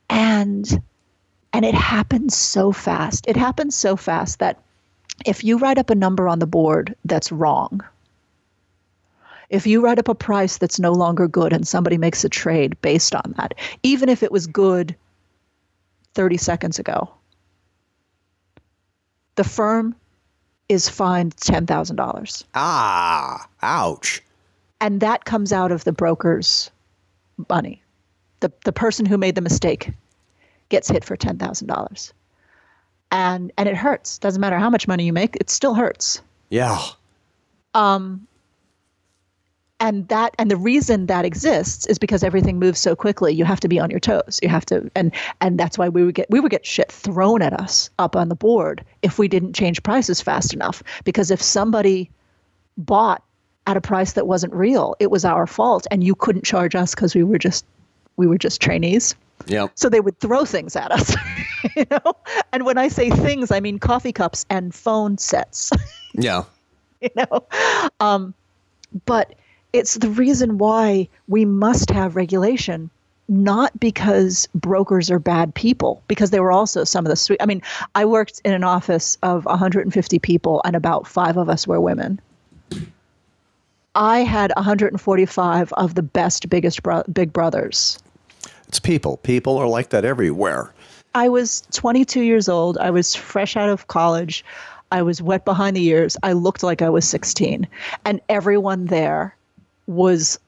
And 0.09 0.83
and 1.53 1.65
it 1.65 1.75
happens 1.75 2.37
so 2.37 2.73
fast 2.73 3.27
it 3.29 3.37
happens 3.37 3.75
so 3.75 3.97
fast 3.97 4.39
that 4.39 4.61
if 5.27 5.43
you 5.43 5.59
write 5.59 5.79
up 5.79 5.91
a 5.91 5.95
number 5.95 6.29
on 6.29 6.39
the 6.39 6.47
board 6.47 6.95
that's 7.05 7.33
wrong 7.33 7.81
if 9.51 9.67
you 9.67 9.81
write 9.81 9.99
up 9.99 10.09
a 10.09 10.15
price 10.15 10.59
that's 10.59 10.79
no 10.79 10.93
longer 10.93 11.27
good 11.27 11.53
and 11.53 11.67
somebody 11.67 11.97
makes 11.99 12.23
a 12.25 12.29
trade 12.29 12.81
based 12.83 13.15
on 13.15 13.35
that 13.37 13.55
even 13.83 14.09
if 14.09 14.23
it 14.23 14.31
was 14.33 14.47
good 14.47 14.95
30 16.15 16.37
seconds 16.37 16.79
ago 16.79 17.11
the 19.37 19.45
firm 19.45 19.95
is 20.69 20.89
fined 20.89 21.35
$10,000 21.37 22.45
Ah. 22.55 23.49
Ouch. 23.63 24.23
and 24.81 25.01
that 25.01 25.25
comes 25.25 25.53
out 25.53 25.73
of 25.73 25.85
the 25.85 25.93
broker's 25.93 26.71
money. 27.49 27.81
The 28.41 28.53
the 28.65 28.73
person 28.73 29.07
who 29.07 29.17
made 29.19 29.35
the 29.35 29.41
mistake 29.41 29.91
gets 30.69 30.89
hit 30.89 31.05
for 31.05 31.17
ten 31.17 31.39
thousand 31.39 31.67
dollars, 31.69 32.13
and 33.11 33.53
and 33.57 33.69
it 33.69 33.77
hurts. 33.77 34.19
Doesn't 34.19 34.41
matter 34.41 34.59
how 34.59 34.71
much 34.71 34.89
money 34.89 35.05
you 35.05 35.13
make, 35.13 35.37
it 35.37 35.51
still 35.51 35.75
hurts. 35.75 36.21
Yeah. 36.51 36.81
Um 37.75 38.27
and 39.81 40.09
that 40.09 40.35
and 40.39 40.51
the 40.51 40.57
reason 40.57 41.07
that 41.07 41.25
exists 41.25 41.87
is 41.87 41.99
because 41.99 42.25
everything 42.25 42.59
moves 42.59 42.81
so 42.81 42.97
quickly. 42.97 43.33
You 43.33 43.45
have 43.45 43.61
to 43.61 43.69
be 43.69 43.79
on 43.79 43.91
your 43.91 44.01
toes. 44.01 44.41
You 44.43 44.49
have 44.49 44.67
to 44.67 44.91
and 44.95 45.15
and 45.41 45.59
that's 45.59 45.79
why 45.79 45.89
we 45.89 46.05
would 46.05 46.15
get 46.15 46.27
we 46.31 46.41
would 46.41 46.51
get 46.51 46.67
shit 46.67 46.91
thrown 46.91 47.43
at 47.43 47.53
us 47.53 47.91
up 47.99 48.17
on 48.17 48.29
the 48.29 48.35
board 48.35 48.85
if 49.03 49.19
we 49.19 49.29
didn't 49.29 49.53
change 49.53 49.83
prices 49.83 50.21
fast 50.21 50.53
enough. 50.53 50.83
Because 51.05 51.31
if 51.31 51.41
somebody 51.41 52.11
bought 52.77 53.23
at 53.67 53.77
a 53.77 53.81
price 53.81 54.15
that 54.15 54.27
wasn't 54.27 54.53
real, 54.55 54.97
it 54.99 55.11
was 55.11 55.25
our 55.25 55.47
fault, 55.47 55.87
and 55.91 56.03
you 56.03 56.15
couldn't 56.15 56.45
charge 56.45 56.75
us 56.75 56.95
because 56.95 57.15
we 57.15 57.23
were 57.23 57.39
just 57.39 57.65
we 58.17 58.27
were 58.27 58.39
just 58.39 58.61
trainees. 58.61 59.15
Yep. 59.47 59.73
So 59.77 59.89
they 59.89 60.01
would 60.01 60.19
throw 60.21 60.45
things 60.45 60.77
at 60.77 60.93
us, 60.93 61.15
you 61.77 61.87
know. 61.91 62.15
And 62.53 62.65
when 62.67 62.77
I 62.79 62.89
say 62.89 63.11
things, 63.11 63.51
I 63.51 63.61
mean 63.61 63.79
coffee 63.79 64.13
cups 64.13 64.45
and 64.51 64.75
phone 64.75 65.19
sets, 65.19 65.71
Yeah. 66.15 66.45
you 67.01 67.11
know. 67.17 67.47
Um, 68.01 68.35
but 69.07 69.35
it's 69.73 69.95
the 69.95 70.11
reason 70.11 70.59
why 70.59 71.09
we 71.29 71.45
must 71.45 71.91
have 71.91 72.17
regulation, 72.17 72.91
not 73.29 73.79
because 73.79 74.49
brokers 74.55 75.11
are 75.11 75.19
bad 75.19 75.55
people, 75.55 76.03
because 76.09 76.31
they 76.31 76.41
were 76.41 76.53
also 76.53 76.85
some 76.85 77.05
of 77.07 77.11
the 77.11 77.17
sweet. 77.17 77.41
I 77.43 77.47
mean, 77.47 77.63
I 77.95 78.05
worked 78.07 78.41
in 78.45 78.53
an 78.53 78.65
office 78.65 79.19
of 79.23 79.45
150 79.45 80.19
people, 80.19 80.63
and 80.65 80.75
about 80.75 81.07
five 81.07 81.37
of 81.37 81.49
us 81.49 81.67
were 81.67 81.81
women. 81.81 82.21
I 83.95 84.21
had 84.21 84.53
145 84.55 85.73
of 85.73 85.95
the 85.95 86.03
best, 86.03 86.49
biggest 86.49 86.83
bro- 86.83 87.03
big 87.13 87.33
brothers. 87.33 87.99
It's 88.69 88.79
people. 88.79 89.17
People 89.19 89.57
are 89.57 89.67
like 89.67 89.91
that 89.91 90.05
everywhere. 90.05 90.73
I 91.15 91.29
was 91.29 91.63
22 91.73 92.23
years 92.23 92.49
old. 92.49 92.79
I 92.79 92.91
was 92.91 93.15
fresh 93.15 93.57
out 93.57 93.69
of 93.69 93.89
college. 93.89 94.45
I 94.93 95.03
was 95.03 95.21
wet 95.21 95.45
behind 95.45 95.77
the 95.77 95.85
ears. 95.85 96.17
I 96.23 96.33
looked 96.33 96.63
like 96.63 96.83
I 96.83 96.89
was 96.89 97.07
16. 97.07 97.67
And 98.05 98.21
everyone 98.29 98.87
there 98.87 99.35
was 99.87 100.39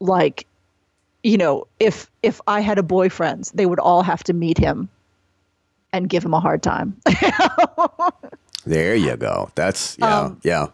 like, 0.00 0.46
you 1.22 1.36
know, 1.36 1.66
if 1.80 2.10
if 2.22 2.40
I 2.46 2.60
had 2.60 2.78
a 2.78 2.82
boyfriend, 2.82 3.50
they 3.54 3.66
would 3.66 3.78
all 3.78 4.02
have 4.02 4.22
to 4.24 4.32
meet 4.32 4.58
him 4.58 4.88
and 5.92 6.08
give 6.08 6.24
him 6.24 6.34
a 6.34 6.40
hard 6.40 6.62
time. 6.62 6.96
There 8.66 8.96
you 8.96 9.16
go. 9.16 9.48
That's 9.54 9.96
yeah. 9.98 10.20
Um, 10.20 10.40
yeah. 10.42 10.66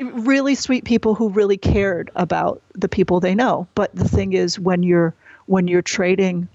really 0.00 0.56
sweet 0.56 0.84
people 0.84 1.14
who 1.14 1.28
really 1.28 1.56
cared 1.56 2.10
about 2.16 2.60
the 2.74 2.88
people 2.88 3.20
they 3.20 3.34
know. 3.34 3.68
But 3.76 3.94
the 3.94 4.08
thing 4.08 4.32
is, 4.32 4.58
when 4.58 4.82
you're 4.82 5.14
when 5.48 5.66
you're 5.66 5.82
trading, 5.82 6.48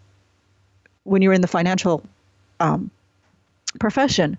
when 1.03 1.21
you're 1.21 1.33
in 1.33 1.41
the 1.41 1.47
financial 1.47 2.03
um, 2.59 2.89
profession, 3.79 4.37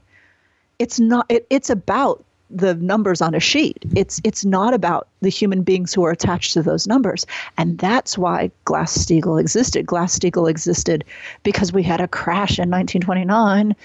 it's 0.79 0.99
not. 0.99 1.27
It, 1.29 1.47
it's 1.51 1.71
about 1.71 2.25
the 2.51 2.75
numbers 2.75 3.21
on 3.21 3.35
a 3.35 3.41
sheet. 3.41 3.85
It's 3.95 4.21
it's 4.25 4.45
not 4.45 4.75
about 4.75 5.09
the 5.21 5.29
human 5.29 5.63
beings 5.63 5.93
who 5.93 6.05
are 6.05 6.11
attached 6.11 6.53
to 6.55 6.63
those 6.63 6.87
numbers, 6.87 7.27
and 7.59 7.79
that's 7.79 8.17
why 8.17 8.51
Glass 8.65 8.97
Steagall 8.97 9.41
existed. 9.41 9.87
Glass 9.87 10.19
Steagall 10.19 10.49
existed 10.49 11.05
because 11.43 11.73
we 11.73 11.83
had 11.83 12.01
a 12.01 12.09
crash 12.09 12.59
in 12.59 12.71
1929, 12.71 13.77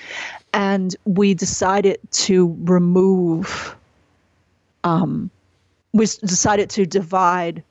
and 0.53 0.95
we 1.05 1.33
decided 1.33 1.99
to 2.11 2.55
remove 2.63 3.75
we 5.93 6.05
decided 6.05 6.69
to 6.71 6.85
divide 6.85 7.63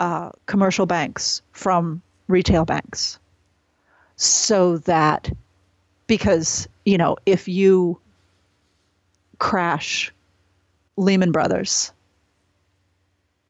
uh, 0.00 0.30
commercial 0.46 0.86
banks 0.86 1.42
from 1.52 2.02
retail 2.28 2.64
banks 2.64 3.18
so 4.16 4.78
that 4.78 5.30
because 6.06 6.68
you 6.84 6.96
know 6.96 7.16
if 7.26 7.48
you 7.48 7.98
crash 9.38 10.12
lehman 10.96 11.32
brothers 11.32 11.92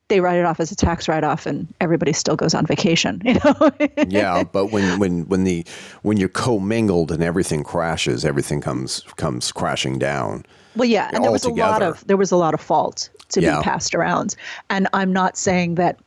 they 0.09 0.21
write 0.21 0.39
it 0.39 0.45
off 0.45 0.61
as 0.61 0.71
a 0.71 0.77
tax 0.77 1.09
write-off 1.09 1.47
and 1.47 1.67
everybody 1.81 2.13
still 2.13 2.37
goes 2.37 2.55
on 2.55 2.67
vacation 2.67 3.21
you 3.25 3.35
know 3.45 3.71
yeah, 4.09 4.45
but 4.45 4.67
when 4.67 4.99
when 4.99 5.23
when 5.29 5.45
the 5.45 5.65
when 6.03 6.17
you're 6.17 6.29
commingled 6.29 7.11
and 7.11 7.23
everything 7.23 7.65
crashes, 7.65 8.25
everything 8.25 8.61
comes 8.61 9.01
comes 9.17 9.51
crashing 9.51 9.99
down. 9.99 10.45
Well, 10.77 10.89
yeah, 10.89 11.11
and 11.13 11.25
there 11.25 11.33
was 11.33 11.45
a 11.45 11.49
lot 11.51 11.83
of 11.83 12.07
there 12.07 12.17
was 12.19 12.31
a 12.31 12.37
lot 12.37 12.53
of 12.55 12.61
fault 12.61 13.09
to 13.31 13.41
Yeah. 13.41 13.59
be 13.59 13.63
passed 13.63 13.95
around, 13.95 14.37
and 14.69 14.89
I'm 14.93 15.13
not 15.13 15.39
saying 15.39 15.77
that 15.77 15.99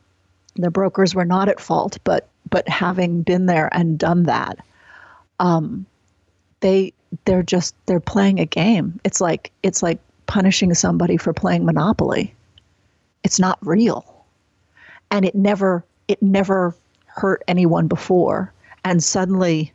the 0.54 0.70
brokers 0.70 1.14
were 1.14 1.24
not 1.24 1.48
at 1.48 1.58
fault, 1.58 1.98
but 2.04 2.28
but 2.50 2.68
having 2.68 3.22
been 3.22 3.46
there 3.46 3.68
and 3.72 3.98
done 3.98 4.24
that, 4.24 4.58
um, 5.40 5.86
they 6.60 6.92
they're 7.24 7.42
just 7.42 7.74
they're 7.86 8.00
playing 8.00 8.38
a 8.40 8.46
game. 8.46 9.00
It's 9.04 9.20
like 9.20 9.50
it's 9.62 9.82
like 9.82 9.98
punishing 10.26 10.74
somebody 10.74 11.16
for 11.16 11.32
playing 11.32 11.64
Monopoly. 11.64 12.34
It's 13.24 13.38
not 13.40 13.58
real. 13.62 14.24
And 15.10 15.24
it 15.24 15.34
never 15.34 15.84
it 16.06 16.22
never 16.22 16.74
hurt 17.06 17.42
anyone 17.48 17.88
before. 17.88 18.52
And 18.84 19.02
suddenly 19.02 19.72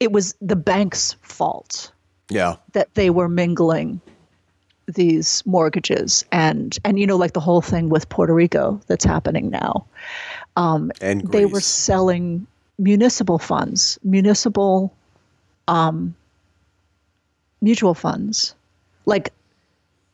it 0.00 0.12
was 0.12 0.34
the 0.40 0.56
bank's 0.56 1.14
fault 1.22 1.92
Yeah. 2.28 2.56
that 2.72 2.94
they 2.94 3.10
were 3.10 3.28
mingling 3.28 4.00
these 4.86 5.42
mortgages 5.46 6.24
and 6.30 6.78
and 6.84 6.98
you 6.98 7.06
know 7.06 7.16
like 7.16 7.32
the 7.32 7.40
whole 7.40 7.60
thing 7.60 7.88
with 7.88 8.08
Puerto 8.08 8.34
Rico 8.34 8.80
that's 8.86 9.04
happening 9.04 9.50
now. 9.50 9.84
Um, 10.56 10.92
And 11.00 11.26
They 11.30 11.46
were 11.46 11.60
selling 11.60 12.46
municipal 12.78 13.38
funds, 13.38 13.98
municipal 14.02 14.92
um, 15.68 16.14
mutual 17.60 17.94
funds. 17.94 18.54
Like 19.06 19.32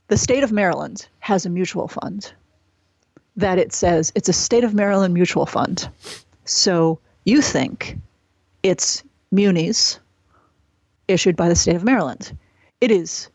the 0.08 0.16
state 0.16 0.42
of 0.42 0.52
Maryland 0.52 1.06
has 1.20 1.46
a 1.46 1.50
mutual 1.50 1.88
fund 1.88 2.32
that 3.36 3.58
it 3.58 3.72
says 3.72 4.12
it's 4.14 4.28
a 4.28 4.32
state 4.32 4.64
of 4.64 4.74
Maryland 4.74 5.14
mutual 5.14 5.46
fund. 5.46 5.88
So 6.44 6.98
you 7.24 7.40
think 7.40 7.98
it's 8.62 9.02
munis 9.30 9.98
issued 11.08 11.36
by 11.36 11.48
the 11.48 11.56
state 11.56 11.76
of 11.76 11.84
Maryland. 11.84 12.36
It 12.80 12.90
is 12.90 13.28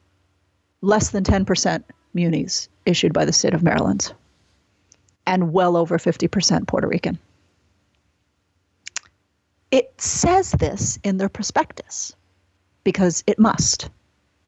less 0.81 1.09
than 1.09 1.23
10% 1.23 1.83
munis 2.13 2.69
issued 2.85 3.13
by 3.13 3.25
the 3.25 3.33
state 3.33 3.53
of 3.53 3.63
Maryland 3.63 4.13
and 5.25 5.53
well 5.53 5.75
over 5.75 5.97
50% 5.97 6.67
Puerto 6.67 6.87
Rican. 6.87 7.19
It 9.71 9.93
says 9.99 10.51
this 10.51 10.97
in 11.03 11.17
their 11.17 11.29
prospectus 11.29 12.15
because 12.83 13.23
it 13.27 13.37
must 13.37 13.89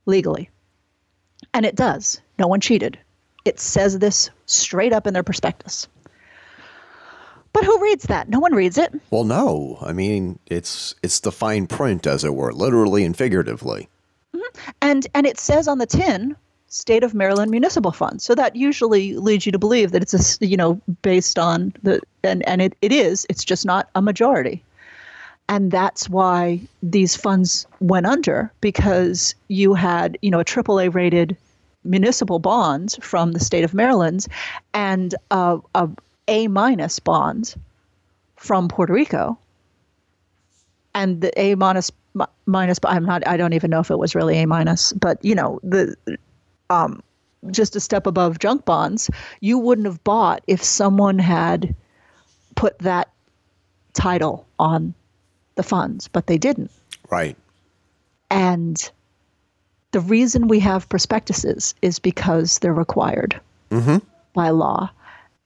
legally. 0.06 0.50
And 1.54 1.66
it 1.66 1.76
does. 1.76 2.22
No 2.38 2.48
one 2.48 2.62
cheated. 2.62 2.98
It 3.44 3.60
says 3.60 4.00
this 4.00 4.30
straight 4.46 4.94
up 4.94 5.08
in 5.08 5.14
their 5.14 5.24
prospectus. 5.24 5.88
But 7.52 7.66
who 7.66 7.82
reads 7.82 8.06
that? 8.06 8.30
No 8.30 8.40
one 8.40 8.54
reads 8.54 8.78
it. 8.78 8.94
Well, 9.10 9.24
no. 9.24 9.78
I 9.82 9.92
mean, 9.92 10.40
it's 10.46 10.96
it's 11.02 11.20
the 11.20 11.32
fine 11.32 11.68
print, 11.68 12.06
as 12.06 12.24
it 12.24 12.36
were, 12.36 12.54
literally 12.54 13.04
and 13.04 13.18
figuratively. 13.18 13.90
And 14.82 15.08
and 15.14 15.26
it 15.26 15.40
says 15.40 15.68
on 15.68 15.78
the 15.78 15.86
tin 15.86 16.36
state 16.68 17.04
of 17.04 17.14
Maryland 17.14 17.52
municipal 17.52 17.92
fund. 17.92 18.22
So 18.22 18.36
that 18.36 18.56
usually 18.56 19.16
leads 19.16 19.46
you 19.46 19.52
to 19.52 19.60
believe 19.60 19.92
that 19.92 20.02
it's 20.02 20.42
a, 20.42 20.46
you 20.46 20.58
know 20.58 20.80
based 21.02 21.40
on 21.40 21.74
the 21.84 22.02
and 22.24 22.48
and 22.48 22.62
it, 22.62 22.76
it 22.82 22.92
is. 22.92 23.26
It's 23.30 23.44
just 23.44 23.66
not 23.66 23.90
a 23.96 24.02
majority. 24.02 24.64
And 25.50 25.72
that's 25.72 26.08
why 26.08 26.62
these 26.84 27.16
funds 27.16 27.66
went 27.80 28.06
under 28.06 28.52
because 28.62 29.34
you 29.48 29.74
had, 29.74 30.16
you 30.22 30.30
know, 30.30 30.40
a 30.40 30.46
AAA 30.46 30.94
rated 30.94 31.36
municipal 31.84 32.38
bonds 32.38 33.00
from 33.02 33.32
the 33.32 33.40
state 33.40 33.64
of 33.64 33.74
Maryland 33.74 34.28
and 34.76 35.16
a, 35.32 35.60
a 35.74 35.90
A 36.28 36.48
minus 36.48 37.00
bond 37.00 37.56
from 38.36 38.68
Puerto 38.68 38.94
Rico 38.94 39.40
and 40.94 41.22
the 41.22 41.38
A 41.40 41.56
minus 41.56 41.92
mi- 42.20 42.26
minus. 42.46 42.80
But 42.80 42.92
I'm 42.92 43.06
not. 43.06 43.28
I 43.28 43.38
don't 43.38 43.54
even 43.54 43.72
know 43.72 43.80
if 43.80 43.90
it 43.90 43.98
was 43.98 44.16
really 44.16 44.38
A 44.38 44.46
minus, 44.46 44.94
but 44.94 45.24
you 45.24 45.36
know 45.36 45.60
the 45.64 45.96
um, 46.70 47.02
just 47.52 47.76
a 47.76 47.80
step 47.80 48.06
above 48.06 48.40
junk 48.40 48.66
bonds. 48.66 49.10
You 49.40 49.58
wouldn't 49.58 49.88
have 49.88 50.04
bought 50.04 50.44
if 50.48 50.64
someone 50.64 51.20
had 51.20 51.76
put 52.56 52.78
that 52.80 53.10
title 53.94 54.46
on 54.60 54.94
the 55.56 55.64
funds, 55.64 56.08
but 56.08 56.28
they 56.28 56.38
didn't. 56.38 56.72
Right. 57.10 57.36
And 58.30 58.92
the 59.92 60.00
reason 60.00 60.48
we 60.48 60.60
have 60.60 60.88
prospectuses 60.88 61.74
is 61.82 62.00
because 62.00 62.60
they're 62.60 62.74
required 62.74 63.40
by 64.34 64.50
law. 64.50 64.92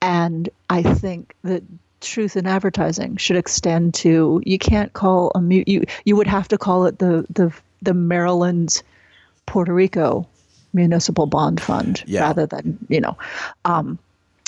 And 0.02 0.48
I 0.68 0.82
think 0.82 1.34
that 1.44 1.62
truth 2.04 2.36
in 2.36 2.46
advertising 2.46 3.16
should 3.16 3.36
extend 3.36 3.94
to 3.94 4.42
you 4.44 4.58
can't 4.58 4.92
call 4.92 5.32
a 5.34 5.40
mu- 5.40 5.64
you 5.66 5.84
you 6.04 6.16
would 6.16 6.26
have 6.26 6.48
to 6.48 6.58
call 6.58 6.86
it 6.86 6.98
the 6.98 7.26
the 7.30 7.52
the 7.82 7.94
Maryland 7.94 8.82
Puerto 9.46 9.72
Rico 9.74 10.26
Municipal 10.72 11.26
Bond 11.26 11.60
Fund 11.60 12.02
Yeah. 12.06 12.20
rather 12.22 12.46
than 12.46 12.78
you 12.88 13.00
know 13.00 13.16
um, 13.64 13.98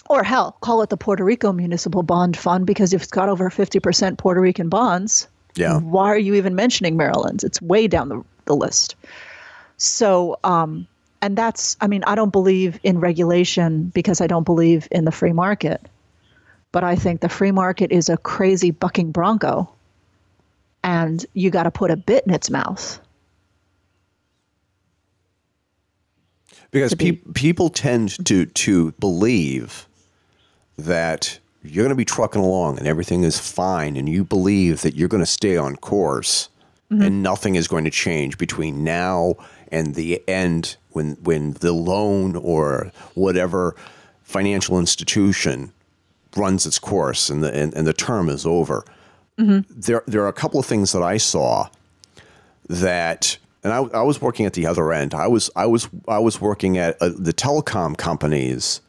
or 0.08 0.22
hell 0.22 0.56
call 0.60 0.82
it 0.82 0.90
the 0.90 0.96
Puerto 0.96 1.24
Rico 1.24 1.52
Municipal 1.52 2.02
Bond 2.02 2.36
Fund 2.36 2.66
because 2.66 2.92
if 2.92 3.02
it's 3.02 3.10
got 3.10 3.28
over 3.28 3.50
50% 3.50 4.18
Puerto 4.18 4.40
Rican 4.40 4.68
bonds 4.68 5.26
Yeah. 5.56 5.78
why 5.78 6.06
are 6.06 6.18
you 6.18 6.34
even 6.34 6.54
mentioning 6.54 6.96
Maryland? 6.96 7.42
It's 7.44 7.60
way 7.62 7.86
down 7.88 8.08
the, 8.08 8.22
the 8.44 8.54
list. 8.56 8.94
So, 9.78 10.38
um, 10.44 10.86
and 11.22 11.36
that's, 11.36 11.76
I 11.80 11.86
mean, 11.86 12.02
I 12.06 12.14
don't 12.14 12.30
believe 12.32 12.78
in 12.82 13.00
regulation 13.00 13.90
because 13.94 14.20
I 14.20 14.26
don't 14.26 14.44
believe 14.44 14.86
in 14.90 15.04
the 15.04 15.12
free 15.12 15.32
market. 15.32 15.80
But 16.72 16.84
I 16.84 16.96
think 16.96 17.20
the 17.20 17.28
free 17.28 17.52
market 17.52 17.90
is 17.92 18.08
a 18.08 18.16
crazy 18.16 18.70
bucking 18.70 19.12
bronco, 19.12 19.72
and 20.82 21.24
you 21.32 21.50
got 21.50 21.64
to 21.64 21.70
put 21.70 21.90
a 21.90 21.96
bit 21.96 22.24
in 22.26 22.34
its 22.34 22.50
mouth. 22.50 23.00
Because 26.70 26.90
to 26.90 26.96
be- 26.96 27.12
pe- 27.12 27.32
people 27.32 27.70
tend 27.70 28.24
to 28.26 28.46
to 28.46 28.92
believe 28.92 29.86
that 30.76 31.38
you're 31.62 31.84
going 31.84 31.90
to 31.90 31.96
be 31.96 32.04
trucking 32.04 32.42
along 32.42 32.78
and 32.78 32.86
everything 32.86 33.24
is 33.24 33.38
fine, 33.38 33.96
and 33.96 34.08
you 34.08 34.24
believe 34.24 34.82
that 34.82 34.94
you're 34.94 35.08
going 35.08 35.22
to 35.22 35.26
stay 35.26 35.56
on 35.56 35.76
course, 35.76 36.48
mm-hmm. 36.90 37.02
and 37.02 37.22
nothing 37.22 37.54
is 37.54 37.68
going 37.68 37.84
to 37.84 37.90
change 37.90 38.38
between 38.38 38.84
now 38.84 39.34
and 39.72 39.94
the 39.94 40.22
end 40.28 40.76
when 40.90 41.12
when 41.22 41.52
the 41.54 41.72
loan 41.72 42.36
or 42.36 42.92
whatever 43.14 43.74
financial 44.22 44.78
institution 44.78 45.72
runs 46.36 46.66
its 46.66 46.78
course 46.78 47.30
and 47.30 47.42
the 47.42 47.54
and, 47.54 47.74
and 47.74 47.86
the 47.86 47.92
term 47.92 48.28
is 48.28 48.46
over. 48.46 48.84
There 49.38 50.02
there 50.06 50.22
are 50.22 50.28
a 50.28 50.32
couple 50.32 50.58
of 50.58 50.66
things 50.66 50.92
that 50.92 51.02
I 51.02 51.18
saw 51.18 51.68
that 52.68 53.38
and 53.62 53.72
I, 53.72 53.78
I 53.98 54.02
was 54.02 54.20
working 54.20 54.46
at 54.46 54.52
the 54.54 54.66
other 54.66 54.92
end. 54.92 55.12
I 55.12 55.26
was 55.26 55.50
I 55.56 55.66
was 55.66 55.88
I 56.08 56.18
was 56.18 56.40
working 56.40 56.78
at 56.78 57.00
uh, 57.02 57.10
the 57.16 57.32
telecom 57.32 57.96
companies 57.96 58.80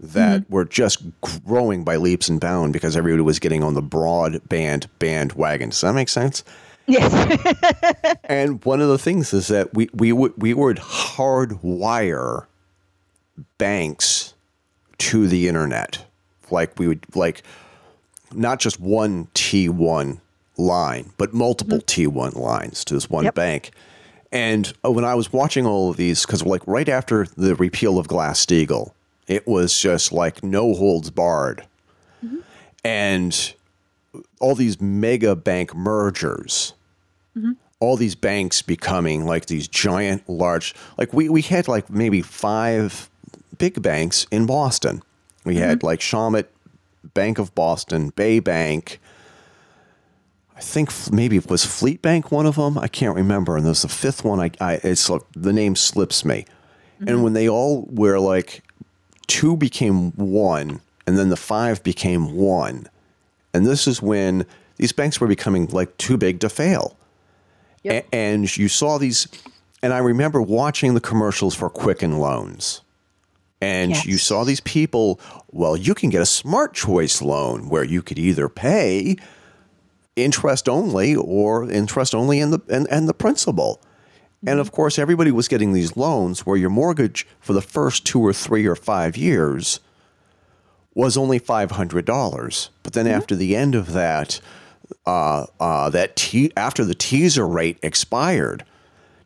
that 0.00 0.48
were 0.48 0.64
just 0.64 1.02
growing 1.20 1.82
by 1.82 1.96
leaps 1.96 2.28
and 2.28 2.40
bounds 2.40 2.72
because 2.72 2.96
everybody 2.96 3.22
was 3.22 3.40
getting 3.40 3.64
on 3.64 3.74
the 3.74 3.82
broadband 3.82 4.86
bandwagon. 5.00 5.70
Does 5.70 5.80
that 5.80 5.94
make 5.94 6.08
sense? 6.08 6.44
Yes. 6.86 7.12
And 8.24 8.62
one 8.64 8.80
of 8.82 8.88
the 8.88 8.98
things 8.98 9.32
is 9.32 9.48
that 9.48 9.74
we 9.74 9.88
we 9.94 10.12
would 10.12 10.34
we 10.40 10.54
would 10.54 10.76
hardwire 10.76 12.46
banks 13.56 14.34
to 14.98 15.26
the 15.26 15.48
internet. 15.48 16.04
Like 16.50 16.78
we 16.78 16.88
would 16.88 17.04
like 17.14 17.42
not 18.32 18.60
just 18.60 18.78
one 18.80 19.26
T1 19.34 20.20
line, 20.56 21.12
but 21.16 21.32
multiple 21.32 21.78
mm-hmm. 21.78 22.18
T1 22.18 22.36
lines 22.36 22.84
to 22.84 22.94
this 22.94 23.08
one 23.08 23.24
Yep. 23.24 23.34
bank. 23.34 23.70
And 24.30 24.72
uh, 24.84 24.90
when 24.90 25.04
I 25.04 25.14
was 25.14 25.32
watching 25.32 25.64
all 25.64 25.90
of 25.90 25.96
these, 25.96 26.26
because 26.26 26.44
like 26.44 26.62
right 26.66 26.88
after 26.88 27.26
the 27.36 27.54
repeal 27.54 27.98
of 27.98 28.08
Glass 28.08 28.44
Steagall, 28.44 28.92
it 29.26 29.46
was 29.46 29.78
just 29.78 30.12
like 30.12 30.42
no 30.42 30.74
holds 30.74 31.10
barred. 31.10 31.64
Mm-hmm. 32.24 32.38
And 32.84 33.54
all 34.40 34.54
these 34.54 34.80
mega 34.80 35.34
bank 35.34 35.74
mergers, 35.74 36.74
mm-hmm. 37.36 37.52
all 37.80 37.96
these 37.96 38.14
banks 38.14 38.60
becoming 38.60 39.24
like 39.24 39.46
these 39.46 39.68
giant, 39.68 40.28
large, 40.28 40.74
like 40.98 41.12
we, 41.12 41.28
we 41.28 41.42
had 41.42 41.68
like 41.68 41.88
maybe 41.88 42.20
five 42.20 43.08
big 43.56 43.80
banks 43.80 44.26
in 44.30 44.46
Boston. 44.46 45.02
We 45.48 45.54
mm-hmm. 45.54 45.64
had 45.64 45.82
like 45.82 46.00
Shawmut, 46.00 46.46
Bank 47.14 47.38
of 47.38 47.54
Boston, 47.54 48.10
Bay 48.10 48.38
Bank. 48.38 49.00
I 50.54 50.60
think 50.60 50.90
maybe 51.10 51.38
it 51.38 51.48
was 51.48 51.64
Fleet 51.64 52.02
Bank 52.02 52.30
one 52.30 52.44
of 52.44 52.56
them. 52.56 52.76
I 52.76 52.88
can't 52.88 53.16
remember. 53.16 53.56
And 53.56 53.64
there's 53.64 53.82
the 53.82 53.88
fifth 53.88 54.24
one. 54.24 54.40
I, 54.40 54.50
I 54.60 54.74
it's 54.84 55.08
like, 55.08 55.22
the 55.32 55.52
name 55.52 55.74
slips 55.74 56.22
me. 56.22 56.44
And 56.98 57.08
mm-hmm. 57.08 57.22
when 57.22 57.32
they 57.32 57.48
all 57.48 57.86
were 57.90 58.18
like 58.18 58.62
two 59.26 59.56
became 59.56 60.10
one, 60.12 60.80
and 61.06 61.16
then 61.16 61.30
the 61.30 61.36
five 61.36 61.82
became 61.82 62.34
one. 62.34 62.88
And 63.54 63.64
this 63.64 63.86
is 63.86 64.02
when 64.02 64.44
these 64.76 64.92
banks 64.92 65.18
were 65.18 65.28
becoming 65.28 65.66
like 65.68 65.96
too 65.96 66.18
big 66.18 66.40
to 66.40 66.50
fail. 66.50 66.96
Yep. 67.84 68.06
A- 68.12 68.14
and 68.14 68.56
you 68.56 68.68
saw 68.68 68.98
these, 68.98 69.28
and 69.82 69.94
I 69.94 69.98
remember 69.98 70.42
watching 70.42 70.92
the 70.92 71.00
commercials 71.00 71.54
for 71.54 71.70
Quicken 71.70 72.18
Loans. 72.18 72.82
And 73.60 74.04
you 74.04 74.18
saw 74.18 74.44
these 74.44 74.60
people, 74.60 75.20
well, 75.50 75.76
you 75.76 75.94
can 75.94 76.10
get 76.10 76.22
a 76.22 76.26
smart 76.26 76.74
choice 76.74 77.20
loan 77.20 77.68
where 77.68 77.82
you 77.82 78.02
could 78.02 78.18
either 78.18 78.48
pay 78.48 79.16
interest 80.14 80.68
only 80.68 81.14
or 81.14 81.70
interest 81.70 82.14
only 82.14 82.40
in 82.40 82.50
the 82.50 82.60
and, 82.68 82.86
and 82.90 83.08
the 83.08 83.14
principal. 83.14 83.80
And 84.46 84.60
of 84.60 84.70
course, 84.70 84.98
everybody 84.98 85.32
was 85.32 85.48
getting 85.48 85.72
these 85.72 85.96
loans 85.96 86.46
where 86.46 86.56
your 86.56 86.70
mortgage 86.70 87.26
for 87.40 87.52
the 87.52 87.62
first 87.62 88.06
two 88.06 88.20
or 88.20 88.32
three 88.32 88.66
or 88.66 88.76
five 88.76 89.16
years 89.16 89.80
was 90.94 91.16
only 91.16 91.40
$500. 91.40 92.68
But 92.82 92.92
then 92.92 93.06
after 93.06 93.34
the 93.34 93.56
end 93.56 93.74
of 93.74 93.92
that, 93.92 94.40
uh, 95.06 95.46
uh, 95.58 95.90
that 95.90 96.16
te- 96.16 96.52
after 96.56 96.84
the 96.84 96.94
teaser 96.94 97.46
rate 97.46 97.78
expired, 97.82 98.64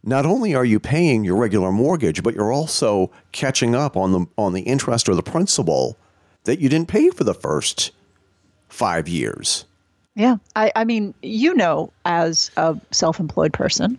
not 0.03 0.27
only 0.27 0.55
are 0.55 0.65
you 0.65 0.81
paying 0.81 1.25
your 1.25 1.37
regular 1.37 1.71
mortgage, 1.71 2.23
but 2.23 2.35
you're 2.35 2.53
also 2.53 3.11
catching 3.31 3.75
up 3.75 3.97
on 3.97 4.13
the 4.13 4.27
on 4.37 4.53
the 4.53 4.63
interest 4.63 5.09
or 5.09 5.15
the 5.15 5.23
principal 5.23 5.97
that 6.45 6.61
you 6.61 6.69
didn't 6.69 6.89
pay 6.89 7.11
for 7.11 7.25
the 7.25 7.35
first 7.35 7.93
five 8.69 9.09
years. 9.09 9.65
Yeah. 10.15 10.37
I, 10.57 10.73
I 10.77 10.85
mean, 10.85 11.15
you 11.23 11.55
know, 11.55 11.93
as 12.05 12.51
a 12.57 12.77
self 12.91 13.21
employed 13.21 13.53
person, 13.53 13.99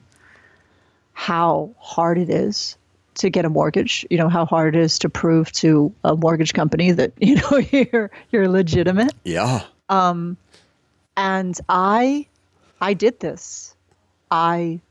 how 1.13 1.73
hard 1.79 2.17
it 2.17 2.29
is 2.29 2.77
to 3.15 3.29
get 3.29 3.45
a 3.45 3.49
mortgage. 3.49 4.05
You 4.09 4.17
know, 4.17 4.29
how 4.29 4.45
hard 4.45 4.75
it 4.75 4.79
is 4.79 4.99
to 4.99 5.09
prove 5.09 5.51
to 5.53 5.93
a 6.03 6.15
mortgage 6.15 6.53
company 6.53 6.91
that, 6.91 7.13
you 7.21 7.35
know, 7.35 7.57
you're 7.57 8.11
you're 8.31 8.49
legitimate. 8.49 9.13
Yeah. 9.23 9.63
Um, 9.89 10.37
and 11.15 11.57
I 11.69 12.27
I 12.81 12.93
did 12.93 13.19
this. 13.19 13.75
I 14.29 14.81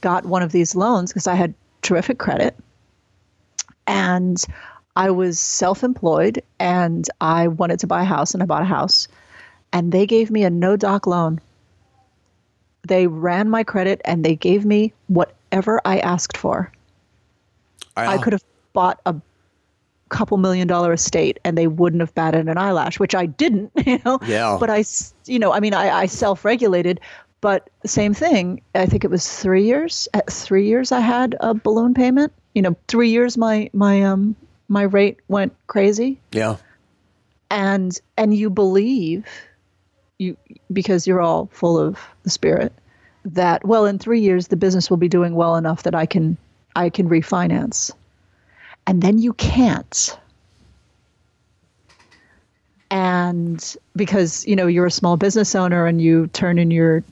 got 0.00 0.26
one 0.26 0.42
of 0.42 0.52
these 0.52 0.74
loans 0.74 1.10
because 1.10 1.26
I 1.26 1.34
had 1.34 1.54
terrific 1.82 2.18
credit. 2.18 2.56
And 3.86 4.42
I 4.96 5.10
was 5.10 5.38
self 5.38 5.82
employed 5.82 6.42
and 6.58 7.08
I 7.20 7.48
wanted 7.48 7.80
to 7.80 7.86
buy 7.86 8.02
a 8.02 8.06
house 8.06 8.34
and 8.34 8.42
I 8.42 8.46
bought 8.46 8.62
a 8.62 8.66
house. 8.66 9.08
And 9.72 9.92
they 9.92 10.06
gave 10.06 10.30
me 10.30 10.44
a 10.44 10.50
no 10.50 10.76
doc 10.76 11.06
loan. 11.06 11.40
They 12.86 13.06
ran 13.06 13.50
my 13.50 13.62
credit 13.62 14.00
and 14.04 14.24
they 14.24 14.34
gave 14.34 14.64
me 14.64 14.92
whatever 15.08 15.80
I 15.84 15.98
asked 16.00 16.36
for. 16.36 16.72
I 17.96 18.18
could 18.18 18.32
have 18.32 18.44
bought 18.72 19.00
a 19.04 19.14
couple 20.08 20.36
million 20.38 20.66
dollar 20.66 20.92
estate 20.92 21.38
and 21.44 21.56
they 21.56 21.66
wouldn't 21.66 22.00
have 22.00 22.14
batted 22.14 22.48
an 22.48 22.58
eyelash, 22.58 22.98
which 22.98 23.14
I 23.14 23.26
didn't, 23.26 23.72
you 23.86 24.00
know. 24.04 24.18
Yeah. 24.26 24.56
But 24.60 24.70
I, 24.70 24.84
you 25.26 25.38
know, 25.38 25.52
I 25.52 25.60
mean, 25.60 25.74
I, 25.74 25.90
I 25.90 26.06
self 26.06 26.44
regulated, 26.44 27.00
but 27.40 27.70
same 27.86 28.14
thing. 28.14 28.62
I 28.74 28.86
think 28.86 29.04
it 29.04 29.10
was 29.10 29.26
three 29.40 29.64
years. 29.64 30.08
At 30.14 30.30
three 30.30 30.66
years, 30.66 30.92
I 30.92 31.00
had 31.00 31.36
a 31.40 31.54
balloon 31.54 31.94
payment. 31.94 32.32
You 32.54 32.62
know, 32.62 32.76
three 32.88 33.10
years, 33.10 33.36
my 33.38 33.70
my 33.72 34.02
um 34.02 34.36
my 34.68 34.82
rate 34.82 35.18
went 35.28 35.54
crazy, 35.66 36.20
Yeah. 36.32 36.56
and 37.50 37.98
and 38.16 38.34
you 38.34 38.50
believe 38.50 39.26
you 40.18 40.36
because 40.72 41.06
you're 41.06 41.20
all 41.20 41.48
full 41.52 41.78
of 41.78 41.98
the 42.22 42.30
spirit 42.30 42.72
that 43.24 43.64
well 43.66 43.86
in 43.86 43.98
three 43.98 44.20
years 44.20 44.48
the 44.48 44.56
business 44.56 44.88
will 44.90 44.96
be 44.96 45.08
doing 45.08 45.34
well 45.34 45.56
enough 45.56 45.82
that 45.84 45.94
I 45.94 46.06
can 46.06 46.36
I 46.76 46.88
can 46.90 47.08
refinance 47.08 47.90
and 48.86 49.02
then 49.02 49.18
you 49.18 49.32
can't 49.34 50.18
and 52.90 53.76
because 53.94 54.46
you 54.46 54.56
know 54.56 54.66
you're 54.66 54.86
a 54.86 54.90
small 54.90 55.16
business 55.16 55.54
owner 55.54 55.86
and 55.86 56.00
you 56.00 56.26
turn 56.28 56.58
in 56.58 56.70
your 56.70 57.04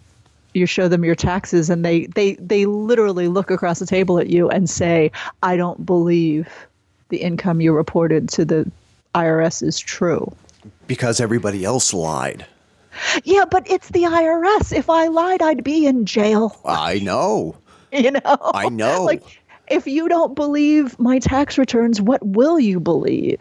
you 0.58 0.66
show 0.66 0.88
them 0.88 1.04
your 1.04 1.14
taxes 1.14 1.70
and 1.70 1.84
they 1.84 2.06
they 2.14 2.34
they 2.34 2.66
literally 2.66 3.28
look 3.28 3.50
across 3.50 3.78
the 3.78 3.86
table 3.86 4.18
at 4.18 4.26
you 4.28 4.48
and 4.50 4.68
say 4.68 5.10
i 5.42 5.56
don't 5.56 5.86
believe 5.86 6.48
the 7.08 7.18
income 7.18 7.60
you 7.60 7.72
reported 7.72 8.28
to 8.28 8.44
the 8.44 8.70
irs 9.14 9.62
is 9.62 9.78
true 9.78 10.30
Because 10.86 11.20
everybody 11.20 11.64
else 11.64 11.94
lied. 11.94 12.44
yeah 13.24 13.44
but 13.50 13.68
it's 13.70 13.88
the 13.90 14.02
irs 14.02 14.72
if 14.76 14.90
i 14.90 15.06
lied 15.06 15.40
i'd 15.42 15.64
be 15.64 15.86
in 15.86 16.04
jail 16.04 16.60
I 16.64 16.98
know. 16.98 17.56
you 17.92 18.10
know 18.10 18.20
I 18.54 18.68
know. 18.68 19.04
like 19.04 19.22
if 19.68 19.86
you 19.86 20.08
don't 20.08 20.34
believe 20.34 20.98
my 20.98 21.18
tax 21.18 21.56
returns 21.56 22.00
what 22.02 22.24
will 22.26 22.58
you 22.58 22.80
believe 22.80 23.38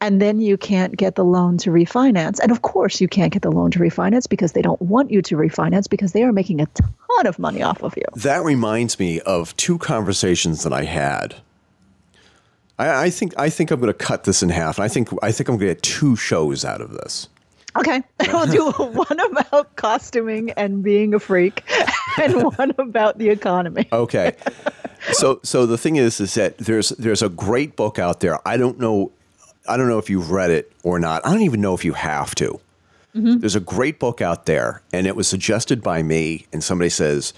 and 0.00 0.20
then 0.20 0.40
you 0.40 0.56
can't 0.56 0.96
get 0.96 1.14
the 1.14 1.24
loan 1.24 1.58
to 1.58 1.70
refinance 1.70 2.38
and 2.40 2.50
of 2.50 2.62
course 2.62 3.00
you 3.00 3.08
can't 3.08 3.32
get 3.32 3.42
the 3.42 3.50
loan 3.50 3.70
to 3.70 3.78
refinance 3.78 4.28
because 4.28 4.52
they 4.52 4.62
don't 4.62 4.80
want 4.80 5.10
you 5.10 5.20
to 5.22 5.36
refinance 5.36 5.88
because 5.88 6.12
they 6.12 6.22
are 6.22 6.32
making 6.32 6.60
a 6.60 6.66
ton 6.66 7.26
of 7.26 7.38
money 7.38 7.62
off 7.62 7.82
of 7.82 7.94
you 7.96 8.04
That 8.16 8.42
reminds 8.44 8.98
me 8.98 9.20
of 9.20 9.56
two 9.56 9.78
conversations 9.78 10.62
that 10.64 10.72
I 10.72 10.84
had. 10.84 11.34
I, 12.78 13.04
I 13.04 13.10
think 13.10 13.34
I 13.38 13.50
think 13.50 13.70
I'm 13.70 13.80
going 13.80 13.92
to 13.92 13.98
cut 13.98 14.24
this 14.24 14.42
in 14.42 14.48
half, 14.48 14.78
and 14.78 14.84
I 14.84 14.88
think 14.88 15.10
I 15.22 15.32
think 15.32 15.48
I'm 15.48 15.56
going 15.58 15.68
to 15.68 15.74
get 15.74 15.82
two 15.82 16.16
shows 16.16 16.64
out 16.64 16.80
of 16.80 16.92
this. 16.92 17.28
okay 17.76 18.02
we'll 18.32 18.46
do 18.46 18.70
one 18.72 19.20
about 19.20 19.76
costuming 19.76 20.50
and 20.52 20.82
being 20.82 21.14
a 21.14 21.20
freak 21.20 21.62
and 22.20 22.42
one 22.56 22.72
about 22.78 23.18
the 23.18 23.28
economy 23.28 23.86
Okay. 23.92 24.34
so 25.12 25.40
so 25.44 25.66
the 25.66 25.78
thing 25.78 25.96
is 25.96 26.20
is 26.20 26.34
that 26.34 26.56
there's 26.58 26.88
there's 26.90 27.22
a 27.22 27.28
great 27.28 27.76
book 27.76 27.98
out 27.98 28.20
there. 28.20 28.36
I 28.48 28.56
don't 28.56 28.78
know 28.80 29.12
I 29.68 29.76
don't 29.76 29.88
know 29.88 29.98
if 29.98 30.10
you've 30.10 30.30
read 30.30 30.50
it 30.50 30.72
or 30.82 30.98
not. 30.98 31.24
I 31.26 31.32
don't 31.32 31.42
even 31.42 31.60
know 31.60 31.74
if 31.74 31.84
you 31.84 31.92
have 31.92 32.34
to. 32.36 32.60
Mm-hmm. 33.14 33.38
There's 33.38 33.56
a 33.56 33.60
great 33.60 33.98
book 33.98 34.20
out 34.20 34.46
there 34.46 34.82
and 34.92 35.06
it 35.06 35.16
was 35.16 35.26
suggested 35.26 35.82
by 35.82 36.02
me 36.02 36.46
and 36.52 36.62
somebody 36.62 36.90
says 36.90 37.32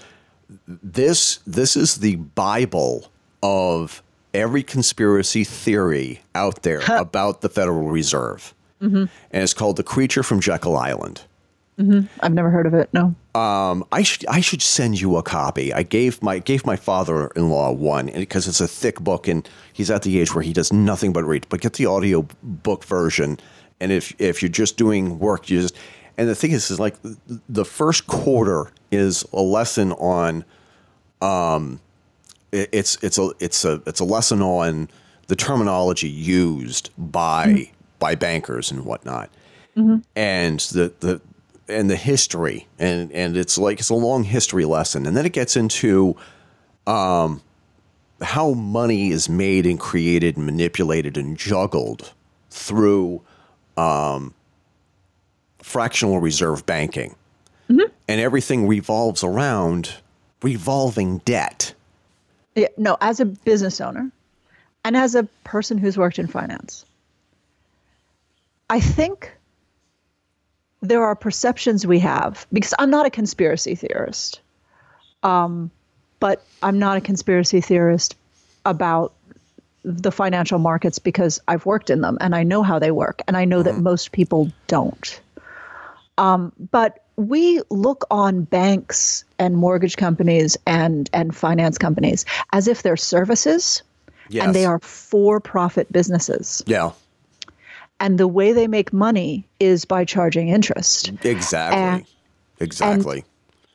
this 0.67 1.39
this 1.47 1.75
is 1.75 1.95
the 1.95 2.15
bible 2.17 3.11
of 3.41 4.03
every 4.33 4.63
conspiracy 4.63 5.43
theory 5.43 6.21
out 6.35 6.63
there 6.63 6.81
about 6.89 7.41
the 7.41 7.49
Federal 7.49 7.87
Reserve. 7.87 8.53
Mm-hmm. 8.81 9.05
And 9.31 9.43
it's 9.43 9.53
called 9.53 9.77
The 9.77 9.83
Creature 9.83 10.23
from 10.23 10.39
Jekyll 10.39 10.77
Island. 10.77 11.21
I've 12.21 12.33
never 12.33 12.49
heard 12.49 12.65
of 12.67 12.73
it 12.73 12.89
no. 12.93 13.15
Um, 13.35 13.83
I 13.91 14.03
should 14.03 14.25
I 14.27 14.41
should 14.41 14.61
send 14.61 15.01
you 15.01 15.17
a 15.17 15.23
copy. 15.23 15.73
I 15.73 15.81
gave 15.83 16.21
my 16.21 16.37
gave 16.39 16.65
my 16.67 16.75
father-in-law 16.75 17.71
one 17.71 18.11
because 18.13 18.47
it's 18.47 18.61
a 18.61 18.67
thick 18.67 18.99
book 18.99 19.27
and 19.27 19.49
he's 19.73 19.89
at 19.89 20.03
the 20.03 20.19
age 20.19 20.35
where 20.35 20.43
he 20.43 20.53
does 20.53 20.71
nothing 20.71 21.13
but 21.13 21.23
read. 21.23 21.47
But 21.49 21.61
get 21.61 21.73
the 21.73 21.87
audio 21.87 22.27
book 22.43 22.83
version, 22.83 23.39
and 23.79 23.91
if 23.91 24.13
if 24.21 24.43
you're 24.43 24.49
just 24.49 24.77
doing 24.77 25.17
work, 25.17 25.49
you 25.49 25.61
just 25.61 25.75
and 26.15 26.29
the 26.29 26.35
thing 26.35 26.51
is, 26.51 26.69
is 26.69 26.79
like 26.79 26.95
the 27.49 27.65
first 27.65 28.05
quarter 28.05 28.71
is 28.91 29.25
a 29.33 29.41
lesson 29.41 29.93
on, 29.93 30.45
um, 31.23 31.79
it- 32.51 32.69
it's 32.71 32.97
it's 33.01 33.17
a 33.17 33.31
it's 33.39 33.65
a 33.65 33.81
it's 33.87 33.99
a 33.99 34.05
lesson 34.05 34.43
on 34.43 34.89
the 35.27 35.35
terminology 35.35 36.07
used 36.09 36.91
by 36.99 37.71
by 37.97 38.13
bankers 38.13 38.69
and 38.69 38.85
whatnot. 38.85 39.31
And 40.15 40.59
the 40.59 40.93
the 40.99 41.19
and 41.67 41.89
the 41.89 41.95
history 41.95 42.67
and 42.77 43.11
and 43.11 43.37
it's 43.37 43.57
like 43.57 43.79
it's 43.79 43.89
a 43.89 43.95
long 43.95 44.23
history 44.23 44.65
lesson. 44.65 45.05
And 45.05 45.15
then 45.15 45.25
it 45.25 45.33
gets 45.33 45.55
into 45.55 46.15
um 46.87 47.41
how 48.21 48.53
money 48.53 49.09
is 49.09 49.29
made 49.29 49.65
and 49.65 49.79
created 49.79 50.37
and 50.37 50.45
manipulated 50.45 51.17
and 51.17 51.37
juggled 51.37 52.13
through 52.49 53.21
um 53.77 54.33
fractional 55.61 56.19
reserve 56.19 56.65
banking. 56.65 57.15
And 58.07 58.19
everything 58.19 58.67
revolves 58.67 59.23
around 59.23 59.95
revolving 60.41 61.19
debt. 61.19 61.73
Yeah, 62.55 62.67
no, 62.77 62.97
as 63.01 63.19
a 63.19 63.25
business 63.25 63.81
owner 63.81 64.11
and 64.83 64.95
as 64.97 65.15
a 65.15 65.23
person 65.43 65.77
who's 65.77 65.97
worked 65.97 66.19
in 66.19 66.27
finance, 66.27 66.85
I 68.69 68.79
think 68.79 69.31
there 70.83 71.03
are 71.03 71.15
perceptions 71.15 71.87
we 71.87 71.97
have 71.99 72.45
because 72.51 72.73
I'm 72.77 72.89
not 72.89 73.05
a 73.05 73.09
conspiracy 73.09 73.73
theorist, 73.73 74.41
um, 75.23 75.71
but 76.19 76.43
I'm 76.61 76.77
not 76.77 76.97
a 76.97 77.01
conspiracy 77.01 77.61
theorist 77.61 78.15
about 78.65 79.13
the 79.83 80.11
financial 80.11 80.59
markets 80.59 80.99
because 80.99 81.39
I've 81.47 81.65
worked 81.65 81.89
in 81.89 82.01
them 82.01 82.17
and 82.21 82.35
I 82.35 82.43
know 82.43 82.63
how 82.63 82.79
they 82.79 82.91
work, 82.91 83.21
and 83.27 83.37
I 83.37 83.45
know 83.45 83.63
that 83.63 83.77
most 83.77 84.11
people 84.11 84.51
don't. 84.67 85.21
Um, 86.17 86.51
but 86.71 87.05
we 87.15 87.61
look 87.69 88.03
on 88.11 88.43
banks 88.43 89.23
and 89.39 89.55
mortgage 89.55 89.95
companies 89.95 90.57
and 90.67 91.09
and 91.13 91.33
finance 91.33 91.77
companies 91.77 92.25
as 92.51 92.67
if 92.67 92.83
they're 92.83 92.97
services 92.97 93.83
and 94.41 94.55
they 94.55 94.65
are 94.65 94.79
for-profit 94.79 95.91
businesses. 95.91 96.61
yeah 96.65 96.91
And 98.03 98.17
the 98.17 98.27
way 98.27 98.51
they 98.51 98.67
make 98.67 98.91
money 98.91 99.47
is 99.61 99.85
by 99.85 100.03
charging 100.03 100.49
interest. 100.49 101.09
exactly 101.23 101.79
And- 101.81 102.05
exactly 102.59 103.23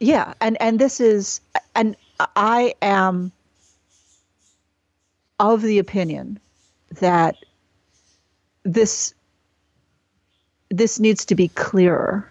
Yeah, 0.00 0.34
and 0.40 0.60
and 0.60 0.78
this 0.78 1.00
is 1.00 1.40
and 1.74 1.96
I 2.36 2.74
am 2.82 3.32
of 5.40 5.62
the 5.62 5.78
opinion 5.78 6.38
that 7.00 7.36
this 8.64 9.14
this 10.68 11.00
needs 11.00 11.24
to 11.24 11.34
be 11.34 11.48
clearer 11.48 12.30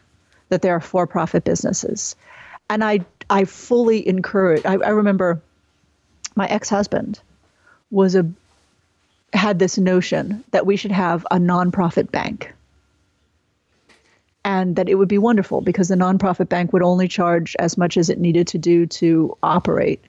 that 0.49 0.61
there 0.61 0.73
are 0.75 0.79
for-profit 0.79 1.43
businesses. 1.43 2.15
And 2.69 2.83
I 2.83 2.99
I 3.31 3.45
fully 3.45 4.07
encourage 4.07 4.63
I, 4.65 4.73
I 4.73 4.89
remember 4.89 5.41
my 6.35 6.45
ex-husband 6.47 7.19
was 7.89 8.13
a 8.13 8.23
had 9.33 9.59
this 9.59 9.77
notion 9.77 10.43
that 10.51 10.65
we 10.65 10.75
should 10.75 10.91
have 10.91 11.25
a 11.31 11.37
nonprofit 11.37 12.11
bank. 12.11 12.53
And 14.45 14.77
that 14.77 14.87
it 14.87 14.95
would 14.95 15.09
be 15.09 15.17
wonderful 15.17 15.59
because 15.59 15.89
the 15.89 15.95
nonprofit 15.95 16.47
bank 16.47 16.71
would 16.71 16.81
only 16.81 17.07
charge 17.07 17.55
as 17.59 17.77
much 17.77 17.97
as 17.97 18.09
it 18.09 18.19
needed 18.19 18.47
to 18.47 18.57
do 18.57 18.85
to 18.85 19.37
operate. 19.43 20.03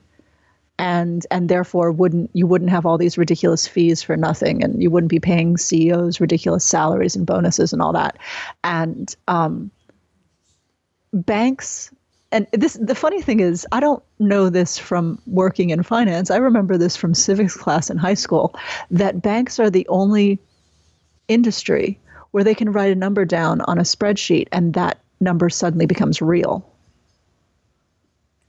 And 0.77 1.25
and 1.29 1.49
therefore 1.49 1.91
wouldn't 1.91 2.29
you 2.33 2.47
wouldn't 2.47 2.69
have 2.69 2.85
all 2.85 2.97
these 2.97 3.17
ridiculous 3.17 3.67
fees 3.67 4.01
for 4.01 4.15
nothing 4.15 4.63
and 4.63 4.81
you 4.81 4.89
wouldn't 4.89 5.09
be 5.09 5.19
paying 5.19 5.57
CEOs 5.57 6.21
ridiculous 6.21 6.63
salaries 6.63 7.17
and 7.17 7.25
bonuses 7.25 7.73
and 7.73 7.81
all 7.81 7.91
that. 7.91 8.17
And 8.63 9.13
um 9.27 9.71
banks 11.11 11.91
and 12.31 12.45
this 12.53 12.73
the 12.81 12.95
funny 12.95 13.21
thing 13.21 13.39
is 13.39 13.65
I 13.71 13.79
don't 13.79 14.03
know 14.19 14.49
this 14.49 14.77
from 14.77 15.19
working 15.27 15.71
in 15.71 15.83
finance. 15.83 16.29
I 16.29 16.37
remember 16.37 16.77
this 16.77 16.95
from 16.95 17.13
civics 17.13 17.55
class 17.55 17.89
in 17.89 17.97
high 17.97 18.13
school 18.13 18.53
that 18.91 19.21
banks 19.21 19.59
are 19.59 19.69
the 19.69 19.87
only 19.87 20.39
industry 21.27 21.99
where 22.31 22.43
they 22.43 22.53
can 22.55 22.71
write 22.71 22.91
a 22.91 22.95
number 22.95 23.25
down 23.25 23.61
on 23.61 23.79
a 23.79 23.83
spreadsheet 23.83 24.47
and 24.51 24.73
that 24.75 24.99
number 25.19 25.49
suddenly 25.49 25.85
becomes 25.85 26.21
real 26.21 26.63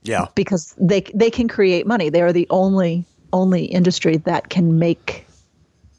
Yeah. 0.03 0.27
because 0.35 0.75
they 0.79 1.01
they 1.13 1.29
can 1.29 1.47
create 1.47 1.85
money. 1.87 2.09
They 2.09 2.21
are 2.21 2.33
the 2.33 2.47
only 2.49 3.05
only 3.33 3.65
industry 3.65 4.17
that 4.17 4.49
can 4.49 4.77
make 4.77 5.25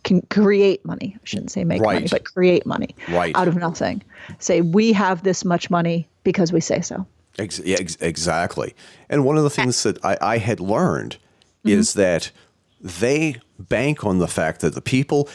can 0.05 0.21
create 0.23 0.85
money. 0.85 1.15
I 1.17 1.21
shouldn't 1.25 1.51
say 1.53 1.65
make 1.65 1.81
money, 1.81 2.07
but 2.11 2.25
create 2.25 2.67
money 2.67 2.95
Right. 3.09 3.35
out 3.37 3.47
of 3.49 3.57
nothing. 3.57 4.03
Say 4.39 4.61
we 4.61 4.93
have 4.93 5.23
this 5.23 5.45
much 5.45 5.71
money 5.71 6.09
because 6.25 6.53
we 6.53 6.61
say 6.61 6.81
so. 6.81 7.07
Ex- 7.39 7.61
yeah, 7.65 7.77
ex- 7.81 7.97
exactly. 8.01 8.75
And 9.09 9.25
one 9.25 9.37
of 9.39 9.43
the 9.45 9.51
things 9.51 9.83
that 9.85 10.05
I, 10.05 10.17
I 10.21 10.39
had 10.39 10.61
learned 10.61 11.17
Mm-hmm. 11.65 11.79
is 11.79 11.95
that 11.95 12.33
they 12.81 13.37
bank 13.57 14.05
on 14.05 14.19
the 14.19 14.27
fact 14.27 14.63
that 14.63 14.75
the 14.75 14.81
people, 14.81 15.29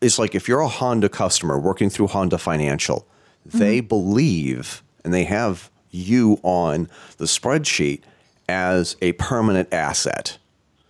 it's 0.00 0.20
like 0.20 0.36
if 0.36 0.46
you're 0.46 0.60
a 0.60 0.68
Honda 0.68 1.08
customer 1.08 1.58
working 1.58 1.90
through 1.90 2.06
Honda 2.08 2.38
Financial, 2.38 3.08
they 3.44 3.78
Mm-hmm. 3.80 3.88
believe 3.88 4.84
and 5.04 5.12
they 5.12 5.24
have 5.24 5.68
you 5.90 6.38
on 6.44 6.88
the 7.16 7.24
spreadsheet 7.24 8.02
as 8.48 8.96
a 9.02 9.12
permanent 9.14 9.72
asset. 9.72 10.38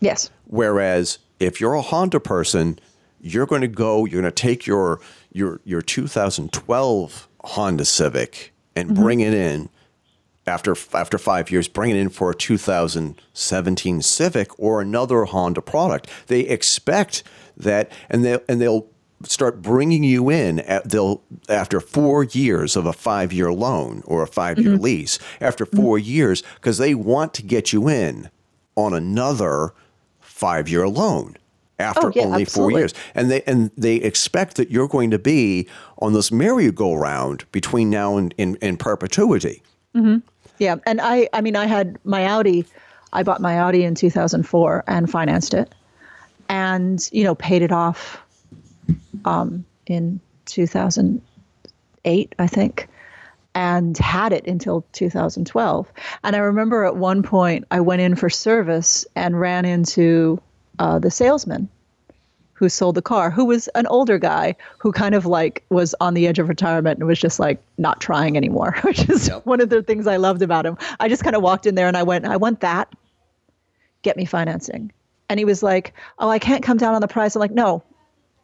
Yes. 0.00 0.30
Whereas 0.48 1.18
if 1.40 1.58
you're 1.60 1.72
a 1.74 1.80
Honda 1.82 2.20
person, 2.20 2.78
you're 3.22 3.46
going 3.46 3.62
to 3.62 3.68
go, 3.68 4.04
you're 4.04 4.20
going 4.20 4.30
to 4.32 4.42
take 4.42 4.66
your 4.66 5.00
your 5.32 5.60
your 5.64 5.80
2012 5.82 7.28
Honda 7.44 7.84
Civic 7.84 8.52
and 8.74 8.94
bring 8.94 9.20
it 9.20 9.32
in 9.32 9.68
after 10.46 10.76
after 10.92 11.18
5 11.18 11.50
years, 11.50 11.68
bring 11.68 11.90
it 11.90 11.96
in 11.96 12.08
for 12.08 12.30
a 12.30 12.34
2017 12.34 14.02
Civic 14.02 14.58
or 14.58 14.80
another 14.80 15.24
Honda 15.24 15.62
product. 15.62 16.08
They 16.26 16.40
expect 16.40 17.22
that 17.56 17.90
and 18.08 18.24
they 18.24 18.38
and 18.48 18.60
they'll 18.60 18.86
start 19.24 19.62
bringing 19.62 20.04
you 20.04 20.28
in 20.28 20.60
at, 20.60 20.90
they'll 20.90 21.22
after 21.48 21.80
4 21.80 22.24
years 22.24 22.76
of 22.76 22.84
a 22.84 22.92
5-year 22.92 23.50
loan 23.50 24.02
or 24.06 24.22
a 24.22 24.28
5-year 24.28 24.74
mm-hmm. 24.74 24.82
lease 24.82 25.18
after 25.40 25.64
mm-hmm. 25.64 25.82
4 25.82 25.98
years 25.98 26.42
because 26.56 26.78
they 26.78 26.94
want 26.94 27.32
to 27.34 27.42
get 27.42 27.72
you 27.72 27.88
in 27.88 28.30
on 28.76 28.92
another 28.92 29.72
five 30.20 30.68
year 30.68 30.86
loan 30.86 31.36
after 31.78 32.08
Oh, 32.08 32.12
yeah, 32.14 32.22
only 32.22 32.42
absolutely. 32.42 32.72
four 32.72 32.78
years. 32.78 32.94
And 33.14 33.30
they 33.30 33.42
and 33.42 33.70
they 33.76 33.96
expect 33.96 34.56
that 34.56 34.70
you're 34.70 34.88
going 34.88 35.10
to 35.10 35.18
be 35.18 35.66
on 35.98 36.12
this 36.12 36.30
merry-go-round 36.30 37.50
between 37.52 37.90
now 37.90 38.16
and 38.16 38.34
in, 38.38 38.56
in 38.56 38.76
perpetuity. 38.76 39.62
Mm-hmm. 39.94 40.18
Yeah, 40.58 40.76
and 40.86 41.00
I 41.00 41.28
I 41.32 41.40
mean 41.40 41.56
I 41.56 41.66
had 41.66 41.98
my 42.04 42.26
Audi 42.26 42.64
I 43.12 43.22
bought 43.22 43.40
my 43.40 43.58
Audi 43.60 43.84
in 43.84 43.94
2004 43.94 44.84
and 44.86 45.10
financed 45.10 45.54
it 45.54 45.74
and 46.48 47.08
you 47.12 47.24
know 47.24 47.34
paid 47.34 47.62
it 47.62 47.72
off 47.72 48.22
um 49.24 49.64
in 49.86 50.20
2008 50.46 52.34
I 52.38 52.46
think 52.46 52.88
and 53.54 53.96
had 53.98 54.32
it 54.32 54.46
until 54.46 54.84
2012 54.92 55.92
and 56.24 56.36
I 56.36 56.38
remember 56.38 56.84
at 56.84 56.96
one 56.96 57.22
point 57.22 57.64
I 57.70 57.80
went 57.80 58.02
in 58.02 58.16
for 58.16 58.28
service 58.30 59.06
and 59.16 59.40
ran 59.40 59.64
into 59.64 60.40
uh, 60.78 60.98
the 60.98 61.10
salesman 61.10 61.68
who 62.56 62.70
sold 62.70 62.94
the 62.94 63.02
car, 63.02 63.30
who 63.30 63.44
was 63.44 63.68
an 63.68 63.86
older 63.88 64.18
guy 64.18 64.56
who 64.78 64.90
kind 64.90 65.14
of 65.14 65.26
like 65.26 65.62
was 65.68 65.94
on 66.00 66.14
the 66.14 66.26
edge 66.26 66.38
of 66.38 66.48
retirement 66.48 66.98
and 66.98 67.06
was 67.06 67.18
just 67.18 67.38
like 67.38 67.62
not 67.76 68.00
trying 68.00 68.34
anymore, 68.36 68.74
which 68.82 69.08
is 69.10 69.28
Yep. 69.28 69.44
one 69.44 69.60
of 69.60 69.68
the 69.68 69.82
things 69.82 70.06
I 70.06 70.16
loved 70.16 70.40
about 70.40 70.64
him. 70.64 70.78
I 70.98 71.08
just 71.08 71.22
kind 71.22 71.36
of 71.36 71.42
walked 71.42 71.66
in 71.66 71.74
there 71.74 71.86
and 71.86 71.98
I 71.98 72.02
went, 72.02 72.24
I 72.24 72.36
want 72.36 72.60
that. 72.60 72.90
Get 74.02 74.16
me 74.16 74.24
financing. 74.24 74.90
And 75.28 75.38
he 75.38 75.44
was 75.44 75.62
like, 75.62 75.92
Oh, 76.18 76.30
I 76.30 76.38
can't 76.38 76.62
come 76.62 76.78
down 76.78 76.94
on 76.94 77.02
the 77.02 77.08
price. 77.08 77.36
I'm 77.36 77.40
like, 77.40 77.50
No, 77.50 77.82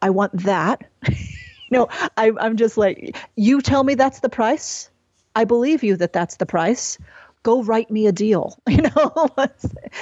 I 0.01 0.11
want 0.11 0.43
that. 0.43 0.83
no, 1.71 1.87
I, 2.17 2.31
I'm 2.39 2.55
just 2.55 2.77
like, 2.77 3.17
You 3.35 3.61
tell 3.61 3.83
me 3.83 3.95
that's 3.95 4.19
the 4.19 4.29
price. 4.29 4.91
I 5.35 5.43
believe 5.45 5.83
you 5.83 5.95
that 5.97 6.13
that's 6.13 6.37
the 6.37 6.45
price. 6.45 6.99
Go 7.43 7.61
write 7.63 7.91
me 7.91 8.07
a 8.07 8.11
deal, 8.11 8.57
you 8.67 8.81
know. 8.81 9.27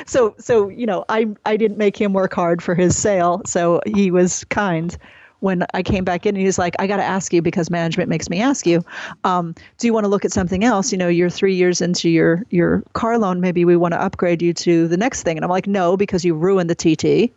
so, 0.06 0.36
so 0.38 0.70
you 0.70 0.86
know, 0.86 1.06
I 1.10 1.28
I 1.46 1.58
didn't 1.58 1.78
make 1.78 2.00
him 2.00 2.14
work 2.14 2.34
hard 2.34 2.62
for 2.62 2.76
his 2.76 2.98
sale, 2.98 3.42
so 3.46 3.82
he 3.86 4.12
was 4.12 4.44
kind. 4.46 4.96
When 5.40 5.66
I 5.74 5.82
came 5.82 6.04
back 6.04 6.28
in, 6.28 6.36
he 6.36 6.46
was 6.46 6.60
like, 6.60 6.76
"I 6.78 6.86
got 6.86 6.98
to 6.98 7.04
ask 7.04 7.34
you 7.34 7.42
because 7.42 7.72
management 7.72 8.10
makes 8.10 8.30
me 8.30 8.42
ask 8.42 8.68
you. 8.68 8.86
Um, 9.24 9.56
do 9.80 9.88
you 9.88 9.94
want 9.94 10.04
to 10.04 10.08
look 10.08 10.24
at 10.24 10.32
something 10.32 10.64
else? 10.64 10.92
You 10.92 11.00
know, 11.00 11.08
you're 11.08 11.32
three 11.32 11.56
years 11.56 11.82
into 11.82 12.10
your 12.10 12.46
your 12.52 12.84
car 12.94 13.18
loan. 13.18 13.42
Maybe 13.42 13.66
we 13.66 13.76
want 13.76 13.94
to 13.94 14.02
upgrade 14.02 14.44
you 14.44 14.54
to 14.54 14.88
the 14.88 14.98
next 14.98 15.24
thing." 15.24 15.38
And 15.38 15.44
I'm 15.44 15.50
like, 15.50 15.68
"No, 15.68 15.98
because 15.98 16.24
you 16.24 16.36
ruined 16.36 16.70
the 16.70 16.76
TT." 16.76 17.34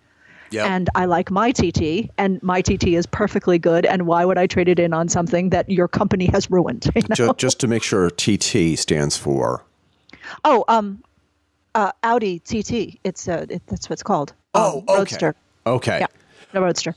Yep. 0.51 0.67
and 0.67 0.91
I 0.95 1.07
like 1.07 1.31
my 1.33 1.51
TT, 1.51 2.11
and 2.17 2.41
my 2.43 2.61
TT 2.61 2.89
is 2.89 3.07
perfectly 3.07 3.59
good. 3.59 3.87
And 3.87 4.07
why 4.07 4.25
would 4.25 4.39
I 4.39 4.47
trade 4.47 4.69
it 4.69 4.79
in 4.79 4.93
on 4.93 5.09
something 5.09 5.51
that 5.51 5.69
your 5.69 5.89
company 5.89 6.27
has 6.27 6.49
ruined? 6.51 6.89
you 6.95 7.03
know? 7.09 7.15
Ju- 7.15 7.35
just 7.37 7.59
to 7.61 7.67
make 7.67 7.83
sure 7.83 8.09
TT 8.11 8.79
stands 8.79 9.17
for 9.17 9.65
Oh, 10.45 10.65
um, 10.69 11.03
uh, 11.75 11.93
Audi 12.03 12.39
TT. 12.41 12.99
It's 13.05 13.29
uh, 13.29 13.47
it, 13.49 13.63
that's 13.67 13.89
what 13.89 13.95
it's 13.95 14.03
called. 14.03 14.33
Oh, 14.55 14.79
Um, 14.79 14.85
okay. 14.89 14.95
Roadster. 14.99 15.35
Okay. 15.67 15.99
Yeah, 16.01 16.07
the 16.53 16.61
Roadster. 16.61 16.95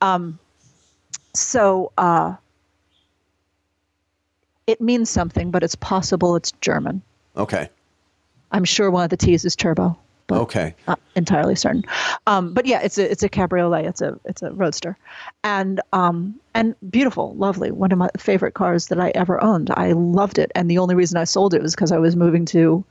Um, 0.00 0.38
so 1.34 1.92
uh, 1.98 2.34
it 4.66 4.80
means 4.80 5.10
something, 5.10 5.50
but 5.50 5.62
it's 5.62 5.74
possible 5.76 6.36
it's 6.36 6.52
German. 6.60 7.02
Okay. 7.36 7.68
I'm 8.52 8.64
sure 8.64 8.90
one 8.90 9.04
of 9.04 9.10
the 9.10 9.16
T's 9.16 9.44
is 9.44 9.54
turbo. 9.56 9.98
But 10.26 10.40
Okay. 10.42 10.74
Not 10.88 11.00
entirely 11.14 11.54
certain. 11.54 11.84
Um, 12.26 12.52
but 12.52 12.66
yeah, 12.66 12.80
it's 12.82 12.98
a 12.98 13.10
it's 13.10 13.22
a 13.22 13.28
cabriolet. 13.28 13.84
It's 13.86 14.00
a 14.00 14.18
it's 14.24 14.42
a 14.42 14.50
roadster, 14.52 14.96
and 15.44 15.80
um 15.92 16.34
and 16.54 16.74
beautiful, 16.90 17.34
lovely. 17.36 17.70
One 17.70 17.92
of 17.92 17.98
my 17.98 18.10
favorite 18.18 18.54
cars 18.54 18.88
that 18.88 18.98
I 18.98 19.10
ever 19.14 19.42
owned. 19.42 19.70
I 19.70 19.92
loved 19.92 20.38
it, 20.38 20.50
and 20.54 20.70
the 20.70 20.78
only 20.78 20.94
reason 20.94 21.16
I 21.16 21.24
sold 21.24 21.54
it 21.54 21.62
was 21.62 21.74
because 21.74 21.92
I 21.92 21.98
was 21.98 22.16
moving 22.16 22.44
to 22.46 22.84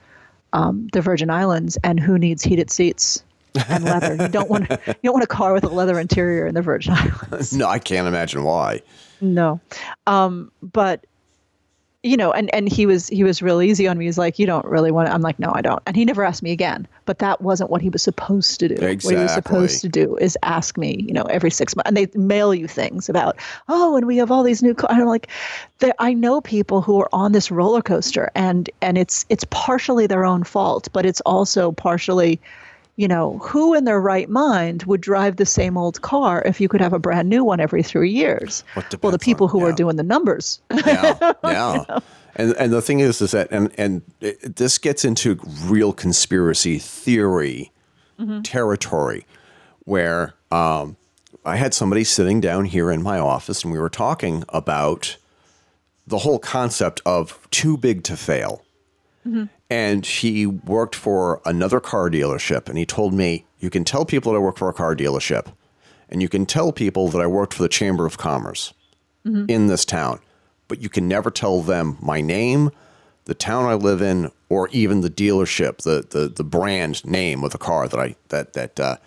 um, 0.54 0.88
the 0.94 1.02
Virgin 1.02 1.30
Islands, 1.30 1.78
and 1.84 2.00
who 2.00 2.18
needs 2.18 2.44
heated 2.44 2.72
seats 2.72 3.24
and 3.68 3.84
leather? 3.84 4.16
you 4.16 4.30
don't 4.30 4.50
want 4.50 4.70
you 4.70 4.96
don't 5.04 5.14
want 5.14 5.24
a 5.24 5.28
car 5.28 5.54
with 5.54 5.66
a 5.66 5.70
leather 5.70 6.00
interior 6.00 6.48
in 6.48 6.56
the 6.56 6.62
Virgin 6.62 6.94
Islands. 6.96 7.54
No, 7.54 7.68
I 7.68 7.80
can't 7.80 8.08
imagine 8.08 8.44
why. 8.44 8.82
No, 9.20 9.60
um, 10.08 10.52
but 10.62 11.06
you 12.06 12.18
know, 12.18 12.32
and 12.32 12.54
and 12.54 12.72
he 12.72 12.86
was 12.86 13.08
he 13.08 13.24
was 13.24 13.42
real 13.42 13.64
easy 13.64 13.88
on 13.88 13.98
me. 13.98 14.06
He's 14.06 14.18
like, 14.18 14.38
you 14.38 14.46
don't 14.46 14.66
really 14.66 14.92
want. 14.92 15.10
It. 15.10 15.12
I'm 15.12 15.22
like, 15.22 15.40
no, 15.40 15.52
I 15.56 15.62
don't. 15.62 15.82
And 15.88 15.96
he 15.96 16.06
never 16.06 16.24
asked 16.24 16.44
me 16.44 16.52
again. 16.52 16.88
But 17.06 17.18
that 17.20 17.42
wasn't 17.42 17.72
what 17.72 17.82
he 17.82 17.90
was 17.90 18.04
supposed 18.04 18.60
to 18.60 18.68
do. 18.68 18.76
What 18.76 19.02
he 19.02 19.16
was 19.16 19.34
supposed 19.34 19.82
to 19.82 19.90
do 19.90 20.16
is 20.18 20.38
ask 20.44 20.78
me, 20.78 21.04
you 21.08 21.14
know, 21.14 21.24
every 21.24 21.50
six 21.50 21.76
months, 21.76 21.88
and 21.88 21.98
they 21.98 22.08
mail 22.14 22.54
you 22.54 22.68
things 22.68 23.10
about, 23.10 23.38
oh, 23.70 23.98
and 23.98 24.06
we 24.06 24.18
have 24.18 24.30
all 24.30 24.44
these 24.44 24.62
new. 24.62 24.76
Cars. 24.76 24.92
And 24.92 25.02
I'm 25.02 25.08
like, 25.08 25.30
I 25.98 26.14
know 26.14 26.42
people 26.42 26.82
who 26.82 27.02
are 27.02 27.10
on 27.12 27.32
this 27.32 27.50
roller 27.50 27.82
coaster, 27.82 28.32
and 28.36 28.70
and 28.84 29.00
it's 29.00 29.26
it's 29.30 29.46
partially 29.50 30.06
their 30.06 30.26
own 30.26 30.44
fault, 30.44 30.88
but 30.94 31.08
it's 31.08 31.22
also 31.22 31.72
partially 31.72 32.40
you 32.98 33.08
know, 33.08 33.38
who 33.40 33.74
in 33.74 33.84
their 33.86 34.00
right 34.00 34.30
mind 34.30 34.84
would 34.84 35.02
drive 35.02 35.36
the 35.36 35.46
same 35.46 35.78
old 35.78 36.02
car 36.02 36.42
if 36.46 36.62
you 36.62 36.68
could 36.68 36.82
have 36.82 36.94
a 36.94 37.00
brand 37.00 37.30
new 37.30 37.44
one 37.44 37.60
every 37.60 37.84
three 37.84 38.12
years? 38.12 38.64
Well, 39.02 39.12
the 39.12 39.20
people 39.20 39.48
on- 39.48 39.52
who 39.52 39.66
are 39.66 39.74
doing 39.74 39.96
the 39.96 40.04
numbers. 40.04 40.60
yeah, 40.72 41.34
yeah. 41.44 42.00
And 42.36 42.54
and 42.58 42.74
the 42.74 42.82
thing 42.82 43.00
is, 43.00 43.22
is 43.22 43.32
that 43.32 43.50
and 43.52 43.72
and 43.78 44.02
it, 44.20 44.58
this 44.58 44.78
gets 44.78 45.06
into 45.06 45.40
real 45.64 45.94
conspiracy 45.94 46.80
theory 46.80 47.72
territory, 48.44 49.26
where 49.86 50.34
um, 50.52 50.98
I 51.46 51.56
had 51.58 51.74
somebody 51.74 52.04
sitting 52.04 52.42
down 52.42 52.66
here 52.66 52.92
in 52.92 53.02
my 53.02 53.20
office, 53.20 53.64
and 53.64 53.72
we 53.72 53.80
were 53.80 53.90
talking 53.90 54.44
about 54.50 55.18
the 56.08 56.20
whole 56.20 56.40
concept 56.40 57.02
of 57.06 57.48
too 57.52 57.78
big 57.78 58.04
to 58.04 58.18
fail. 58.18 58.65
Mm-hmm. 59.26 59.46
And 59.70 60.06
he 60.06 60.46
worked 60.46 60.96
for 60.96 61.42
another 61.46 61.80
car 61.80 62.10
dealership, 62.10 62.70
and 62.70 62.78
he 62.78 62.86
told 62.86 63.14
me, 63.14 63.46
"You 63.60 63.70
can 63.70 63.84
tell 63.84 64.06
people 64.06 64.32
that 64.32 64.38
I 64.38 64.42
work 64.42 64.58
for 64.58 64.70
a 64.70 64.74
car 64.74 64.96
dealership, 64.96 65.48
and 66.10 66.22
you 66.22 66.30
can 66.30 66.46
tell 66.46 66.72
people 66.72 67.08
that 67.10 67.22
I 67.22 67.28
worked 67.28 67.54
for 67.54 67.64
the 67.64 67.70
Chamber 67.70 68.06
of 68.06 68.18
Commerce." 68.18 68.74
Mm-hmm. 69.26 69.50
in 69.50 69.66
this 69.66 69.86
town, 69.86 70.20
but 70.68 70.84
you 70.84 70.88
can 70.88 71.08
never 71.08 71.32
tell 71.32 71.64
them 71.64 71.98
my 72.00 72.22
name, 72.22 72.70
the 73.24 73.34
town 73.34 73.66
I 73.66 73.74
live 73.74 74.00
in, 74.00 74.30
or 74.50 74.70
even 74.70 75.02
the 75.02 75.10
dealership, 75.10 75.80
the 75.80 76.06
the, 76.08 76.28
the 76.28 76.44
brand 76.44 77.04
name 77.04 77.44
of 77.44 77.52
the 77.52 77.58
car 77.58 77.88
that 77.88 78.00
I 78.00 78.16
that 78.30 78.54
that 78.54 78.80
uh, 78.80 78.98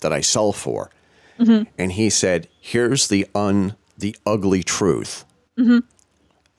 that 0.00 0.12
I 0.12 0.20
sell 0.20 0.52
for. 0.52 0.90
Mm-hmm. 1.38 1.70
And 1.78 1.92
he 1.92 2.10
said, 2.10 2.48
"Here's 2.60 3.08
the 3.08 3.26
un 3.34 3.74
the 3.96 4.14
ugly 4.26 4.62
truth. 4.62 5.24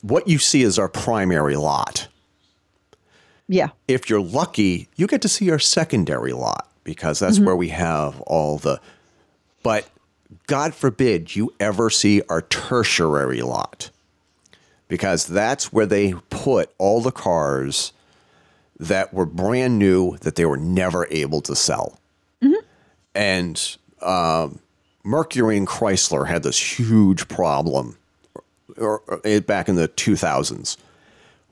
What 0.02 0.28
you 0.28 0.40
see 0.40 0.64
is 0.64 0.80
our 0.80 0.90
primary 0.90 1.56
lot. 1.56 2.08
Yeah. 3.48 3.70
If 3.88 4.10
you're 4.10 4.22
lucky, 4.22 4.88
you 4.96 5.08
get 5.08 5.22
to 5.24 5.30
see 5.30 5.52
our 5.52 5.60
secondary 5.60 6.34
lot 6.34 6.70
because 6.84 7.20
that's 7.20 7.38
mm-hmm. 7.38 7.46
where 7.46 7.56
we 7.56 7.70
have 7.70 8.20
all 8.22 8.58
the. 8.58 8.80
But 9.64 9.88
God 10.48 10.74
forbid 10.74 11.36
you 11.36 11.54
ever 11.60 11.90
see 11.90 12.22
our 12.30 12.42
tertiary 12.42 13.42
lot 13.42 13.90
because 14.88 15.26
that's 15.26 15.72
where 15.72 15.86
they 15.86 16.14
put 16.30 16.74
all 16.78 17.02
the 17.02 17.12
cars 17.12 17.94
that 18.80 19.14
were 19.14 19.26
brand 19.26 19.80
new 19.80 20.18
that 20.18 20.36
they 20.36 20.46
were 20.46 20.58
never 20.58 21.08
able 21.12 21.42
to 21.42 21.56
sell. 21.56 22.00
Mm-hmm. 22.42 22.66
And 23.16 23.78
um, 24.02 24.60
Mercury 25.04 25.58
and 25.58 25.68
Chrysler 25.68 26.28
had 26.28 26.44
this 26.44 26.80
huge 26.80 27.28
problem 27.28 27.98
or, 28.78 29.02
or, 29.08 29.22
eh, 29.24 29.40
back 29.40 29.70
in 29.70 29.76
the 29.76 29.88
2000s. 29.88 30.78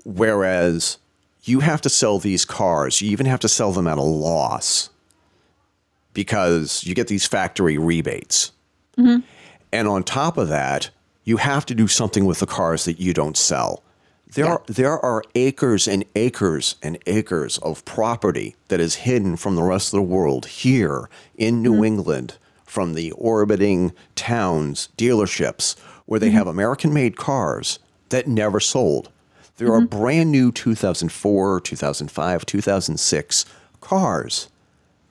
Whereas 0.04 0.98
you 1.44 1.62
have 1.62 1.82
to 1.82 1.90
sell 1.90 2.20
these 2.20 2.46
cars, 2.46 3.02
you 3.02 3.10
even 3.10 3.26
have 3.26 3.40
to 3.42 3.50
sell 3.50 3.72
them 3.72 3.88
at 3.88 3.98
a 3.98 4.04
loss 4.04 4.90
because 6.14 6.84
you 6.84 6.94
get 6.94 7.08
these 7.08 7.26
factory 7.26 7.78
rebates. 7.78 8.52
Mm-hmm. 8.98 9.22
And 9.72 9.88
on 9.88 10.04
top 10.04 10.38
of 10.38 10.50
that, 10.50 10.90
you 11.24 11.38
have 11.38 11.66
to 11.68 11.76
do 11.76 11.88
something 11.88 12.26
with 12.26 12.40
the 12.40 12.46
cars 12.46 12.86
that 12.86 13.00
you 13.00 13.14
don't 13.14 13.38
sell. 13.38 13.84
There 14.34 14.46
Yeah. 14.46 14.52
are 14.52 14.64
there 14.68 15.00
are 15.00 15.24
acres 15.36 15.88
and 15.88 16.06
acres 16.16 16.76
and 16.82 16.98
acres 17.06 17.58
of 17.60 17.84
property 17.86 18.56
that 18.70 18.80
is 18.80 18.96
hidden 18.96 19.36
from 19.36 19.56
the 19.56 19.64
rest 19.64 19.94
of 19.94 19.98
the 19.98 20.02
world 20.04 20.46
here 20.46 21.10
in 21.36 21.62
New 21.62 21.74
mm-hmm. 21.74 21.84
England 21.86 22.38
from 22.66 22.94
the 22.94 23.12
orbiting 23.12 23.92
towns, 24.16 24.90
dealerships 24.98 25.78
where 26.06 26.20
they 26.20 26.28
mm-hmm. 26.28 26.38
have 26.38 26.48
American 26.48 26.94
made 26.94 27.18
cars 27.18 27.80
that 28.10 28.28
never 28.28 28.60
sold. 28.60 29.10
There 29.58 29.72
are 29.74 29.82
mm-hmm. 29.82 29.98
brand 29.98 30.32
new 30.32 30.52
2004, 30.52 31.62
2005, 31.62 32.46
2006 32.46 33.46
cars 33.80 34.50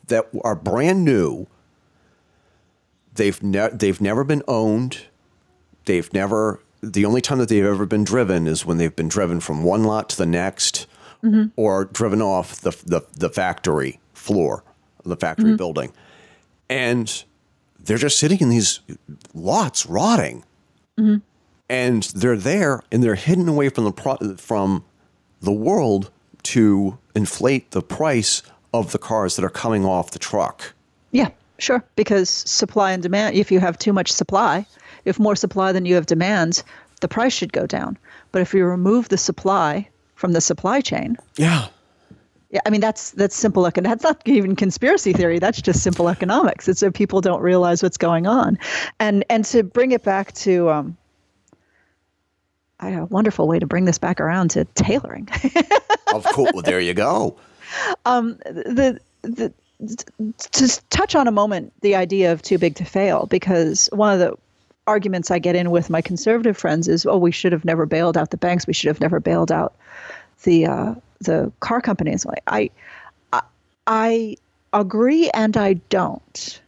that 0.07 0.29
are 0.43 0.55
brand 0.55 1.05
new. 1.05 1.47
They've 3.15 3.43
ne- 3.43 3.71
they've 3.73 4.01
never 4.01 4.25
been 4.25 4.43
owned. 4.47 5.07
They've 5.85 6.13
never 6.13 6.61
the 6.83 7.05
only 7.05 7.21
time 7.21 7.39
that 7.39 7.49
they've 7.49 7.65
ever 7.65 7.87
been 7.87 8.05
driven 8.05 8.47
is 8.47 8.65
when 8.65 8.79
they've 8.79 8.95
been 8.95 9.09
driven 9.09 9.41
from 9.41 9.65
one 9.65 9.85
lot 9.85 10.09
to 10.11 10.17
the 10.17 10.27
next 10.27 10.87
mm-hmm. 11.23 11.49
or 11.57 11.87
driven 11.87 12.23
off 12.23 12.61
the, 12.61 12.71
the 12.85 13.03
the 13.17 13.31
factory 13.31 14.01
floor, 14.15 14.65
the 15.05 15.17
factory 15.17 15.51
mm-hmm. 15.51 15.57
building. 15.57 15.93
And 16.69 17.25
they're 17.79 17.99
just 17.99 18.19
sitting 18.19 18.39
in 18.41 18.49
these 18.49 18.81
lots 19.35 19.87
rotting. 19.87 20.45
And 21.71 22.03
they're 22.03 22.37
there 22.37 22.83
and 22.91 23.03
they're 23.03 23.15
hidden 23.15 23.49
away 23.49 23.69
from 23.71 23.85
the 23.85 23.93
pro- 23.93 24.37
from 24.37 24.85
the 25.41 25.53
world 25.53 26.11
to 26.43 26.99
inflate 27.15 27.71
the 27.71 27.81
price 27.81 28.43
of 28.75 28.91
the 28.93 28.99
cars 28.99 29.37
that 29.37 29.45
are 29.45 29.51
coming 29.51 29.85
off 29.85 30.11
the 30.11 30.19
truck. 30.19 30.75
Yeah, 31.13 31.29
sure. 31.59 31.85
Because 31.97 32.29
supply 32.29 32.91
and 32.93 33.03
demand, 33.03 33.37
if 33.37 33.51
you 33.53 33.61
have 33.61 33.79
too 33.79 33.93
much 33.93 34.11
supply, 34.13 34.67
if 35.05 35.19
more 35.19 35.37
supply 35.37 35.71
than 35.73 35.87
you 35.87 35.95
have 35.95 36.07
demand, 36.07 36.63
the 37.01 37.09
price 37.09 37.33
should 37.33 37.53
go 37.53 37.67
down. 37.67 37.97
But 38.33 38.43
if 38.43 38.53
you 38.53 38.65
remove 38.65 39.09
the 39.09 39.17
supply 39.19 39.89
from 40.17 40.33
the 40.33 40.41
supply 40.41 40.81
chain, 40.81 41.17
Yeah. 41.37 41.69
yeah, 42.51 42.61
I 42.67 42.71
mean 42.71 42.81
that's 42.81 43.11
that's 43.13 43.37
simple 43.37 43.63
econ. 43.65 43.85
That's 43.85 44.03
not 44.03 44.21
even 44.27 44.57
conspiracy 44.57 45.13
theory. 45.13 45.39
That's 45.39 45.63
just 45.63 45.83
simple 45.83 46.09
economics. 46.09 46.69
It's 46.69 46.81
so 46.81 46.91
people 46.91 47.21
don't 47.21 47.41
realize 47.43 47.81
what's 47.83 47.97
going 47.97 48.27
on, 48.27 48.59
and 48.99 49.25
and 49.31 49.45
to 49.47 49.63
bring 49.63 49.93
it 49.93 50.03
back 50.03 50.33
to 50.45 50.69
um, 50.71 50.97
a 52.89 53.05
wonderful 53.07 53.47
way 53.47 53.59
to 53.59 53.67
bring 53.67 53.85
this 53.85 53.99
back 53.99 54.21
around 54.21 54.51
to 54.53 54.65
tailoring. 54.75 55.29
Of 56.13 56.25
course. 56.25 56.51
well, 56.53 56.63
there 56.63 56.81
you 56.81 56.93
go. 56.93 57.37
Um, 58.05 58.39
the 58.45 58.99
the 59.23 59.53
to 60.51 60.81
touch 60.91 61.15
on 61.15 61.29
a 61.29 61.31
moment 61.31 61.73
the 61.83 61.95
idea 61.95 62.33
of 62.33 62.43
too 62.43 62.59
big 62.59 62.75
to 62.75 62.85
fail 62.85 63.27
because 63.27 63.89
one 63.93 64.13
of 64.13 64.19
the 64.19 64.37
arguments 64.89 65.31
I 65.31 65.39
get 65.39 65.55
in 65.55 65.71
with 65.71 65.89
my 65.89 66.03
conservative 66.03 66.57
friends 66.57 66.89
is 66.89 67.07
oh 67.07 67.17
we 67.17 67.31
should 67.31 67.53
have 67.53 67.65
never 67.65 67.87
bailed 67.87 68.17
out 68.17 68.33
the 68.33 68.37
banks 68.37 68.67
we 68.67 68.73
should 68.73 68.89
have 68.89 69.01
never 69.01 69.21
bailed 69.21 69.53
out 69.53 69.73
the 70.43 70.67
uh, 70.67 70.95
the 71.21 71.53
car 71.61 71.81
companies 71.81 72.27
like 72.27 72.43
I, 72.49 72.71
I 73.33 73.43
I 73.87 74.37
agree 74.73 75.31
and 75.31 75.57
I 75.57 75.75
don't 75.75 76.61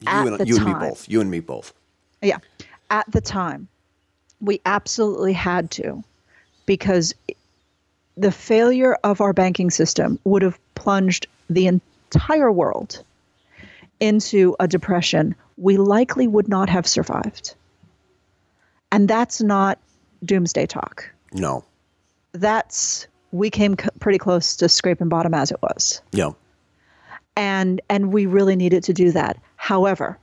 You, 0.00 0.08
and, 0.08 0.48
you 0.48 0.56
and 0.56 0.66
me 0.66 0.74
both. 0.74 1.08
You 1.08 1.20
and 1.20 1.30
me 1.30 1.40
both. 1.40 1.72
yeah. 2.22 2.38
At 2.90 3.10
the 3.10 3.20
time, 3.20 3.68
we 4.44 4.60
absolutely 4.66 5.32
had 5.32 5.70
to 5.72 6.02
because 6.66 7.14
the 8.16 8.30
failure 8.30 8.96
of 9.02 9.20
our 9.20 9.32
banking 9.32 9.70
system 9.70 10.18
would 10.24 10.42
have 10.42 10.58
plunged 10.74 11.26
the 11.50 11.66
entire 11.66 12.52
world 12.52 13.02
into 14.00 14.54
a 14.60 14.68
depression 14.68 15.34
we 15.56 15.76
likely 15.76 16.26
would 16.28 16.48
not 16.48 16.68
have 16.68 16.86
survived. 16.86 17.54
And 18.92 19.08
that's 19.08 19.40
not 19.42 19.78
doomsday 20.24 20.66
talk. 20.66 21.10
No. 21.32 21.64
That's 22.32 23.06
we 23.32 23.50
came 23.50 23.76
c- 23.78 23.88
pretty 23.98 24.18
close 24.18 24.56
to 24.56 24.68
scraping 24.68 25.08
bottom 25.08 25.34
as 25.34 25.50
it 25.50 25.60
was 25.62 26.02
Yeah. 26.12 26.30
and 27.36 27.80
and 27.88 28.12
we 28.12 28.26
really 28.26 28.56
needed 28.56 28.84
to 28.84 28.92
do 28.92 29.10
that. 29.12 29.38
However, 29.56 30.18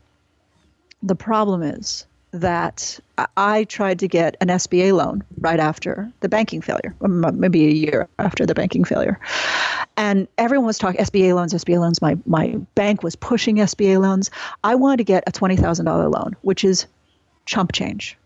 the 1.04 1.16
problem 1.16 1.62
is 1.64 2.06
that 2.32 3.00
I- 3.38 3.66
tried 3.66 4.00
to 4.00 4.08
get 4.08 4.38
an 4.42 4.50
SBA 4.50 4.94
loan 4.96 5.24
right 5.40 5.60
after 5.60 6.12
the 6.22 6.30
banking 6.30 6.62
failure, 6.62 6.96
maybe 7.02 7.66
a 7.66 7.72
year 7.72 8.08
after 8.20 8.46
the 8.46 8.56
banking 8.56 8.84
failure, 8.84 9.20
and 9.98 10.28
everyone 10.38 10.66
was 10.66 10.78
talking 10.78 11.00
SBA 11.02 11.36
loans, 11.36 11.54
SBA 11.54 11.80
loans. 11.80 12.02
My 12.02 12.18
my 12.26 12.56
bank 12.76 13.04
was 13.04 13.16
pushing 13.16 13.58
SBA 13.58 14.00
loans. 14.02 14.32
I 14.64 14.76
wanted 14.76 14.98
to 14.98 15.04
get 15.04 15.24
a 15.28 15.32
twenty 15.32 15.58
thousand 15.58 15.86
dollar 15.86 16.08
loan, 16.08 16.36
which 16.42 16.64
is 16.64 16.88
chump 17.46 17.72
change. 17.74 18.18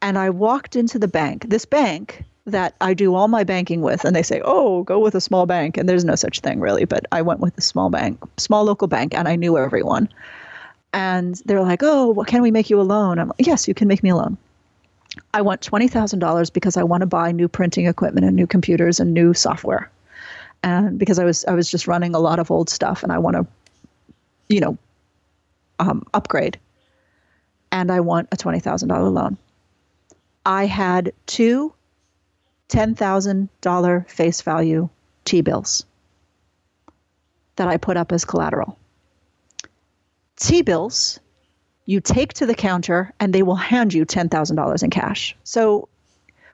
And 0.00 0.18
I 0.18 0.30
walked 0.30 0.74
into 0.74 0.98
the 0.98 1.06
bank, 1.08 1.48
this 1.48 1.64
bank 1.64 2.24
that 2.46 2.74
I 2.80 2.92
do 2.92 3.14
all 3.14 3.28
my 3.28 3.44
banking 3.44 3.82
with, 3.82 4.04
and 4.04 4.16
they 4.16 4.24
say, 4.24 4.40
oh, 4.44 4.82
go 4.82 4.98
with 4.98 5.14
a 5.14 5.20
small 5.20 5.46
bank. 5.46 5.76
And 5.76 5.88
there's 5.88 6.04
no 6.04 6.16
such 6.16 6.40
thing 6.40 6.58
really, 6.58 6.84
but 6.84 7.06
I 7.12 7.22
went 7.22 7.38
with 7.38 7.56
a 7.56 7.60
small 7.60 7.88
bank, 7.88 8.18
small 8.36 8.64
local 8.64 8.88
bank, 8.88 9.14
and 9.14 9.28
I 9.28 9.36
knew 9.36 9.56
everyone. 9.56 10.08
And 10.92 11.40
they're 11.46 11.62
like, 11.62 11.82
oh, 11.82 12.10
well, 12.10 12.26
can 12.26 12.42
we 12.42 12.50
make 12.50 12.68
you 12.68 12.80
a 12.80 12.82
loan? 12.82 13.18
I'm 13.18 13.28
like, 13.28 13.46
yes, 13.46 13.66
you 13.66 13.74
can 13.74 13.88
make 13.88 14.02
me 14.02 14.10
a 14.10 14.16
loan. 14.16 14.36
I 15.34 15.42
want 15.42 15.60
$20,000 15.60 16.52
because 16.52 16.76
I 16.76 16.82
want 16.82 17.00
to 17.02 17.06
buy 17.06 17.32
new 17.32 17.48
printing 17.48 17.86
equipment 17.86 18.26
and 18.26 18.36
new 18.36 18.46
computers 18.46 19.00
and 19.00 19.12
new 19.12 19.34
software. 19.34 19.90
And 20.62 20.98
because 20.98 21.18
I 21.18 21.24
was 21.24 21.44
I 21.44 21.54
was 21.54 21.70
just 21.70 21.88
running 21.88 22.14
a 22.14 22.20
lot 22.20 22.38
of 22.38 22.50
old 22.50 22.70
stuff 22.70 23.02
and 23.02 23.10
I 23.10 23.18
want 23.18 23.36
to, 23.36 23.46
you 24.48 24.60
know, 24.60 24.78
um, 25.78 26.06
upgrade. 26.14 26.58
And 27.72 27.90
I 27.90 28.00
want 28.00 28.28
a 28.32 28.36
$20,000 28.36 29.12
loan. 29.12 29.38
I 30.44 30.66
had 30.66 31.12
two 31.26 31.72
$10,000 32.68 34.10
face 34.10 34.40
value 34.42 34.88
T 35.24 35.40
bills 35.42 35.84
that 37.56 37.68
I 37.68 37.76
put 37.76 37.96
up 37.96 38.12
as 38.12 38.24
collateral. 38.24 38.78
T 40.42 40.62
bills 40.62 41.20
you 41.86 42.00
take 42.00 42.32
to 42.34 42.46
the 42.46 42.54
counter 42.54 43.12
and 43.20 43.32
they 43.32 43.42
will 43.42 43.56
hand 43.56 43.94
you 43.94 44.04
$10,000 44.04 44.82
in 44.82 44.90
cash. 44.90 45.36
So 45.44 45.88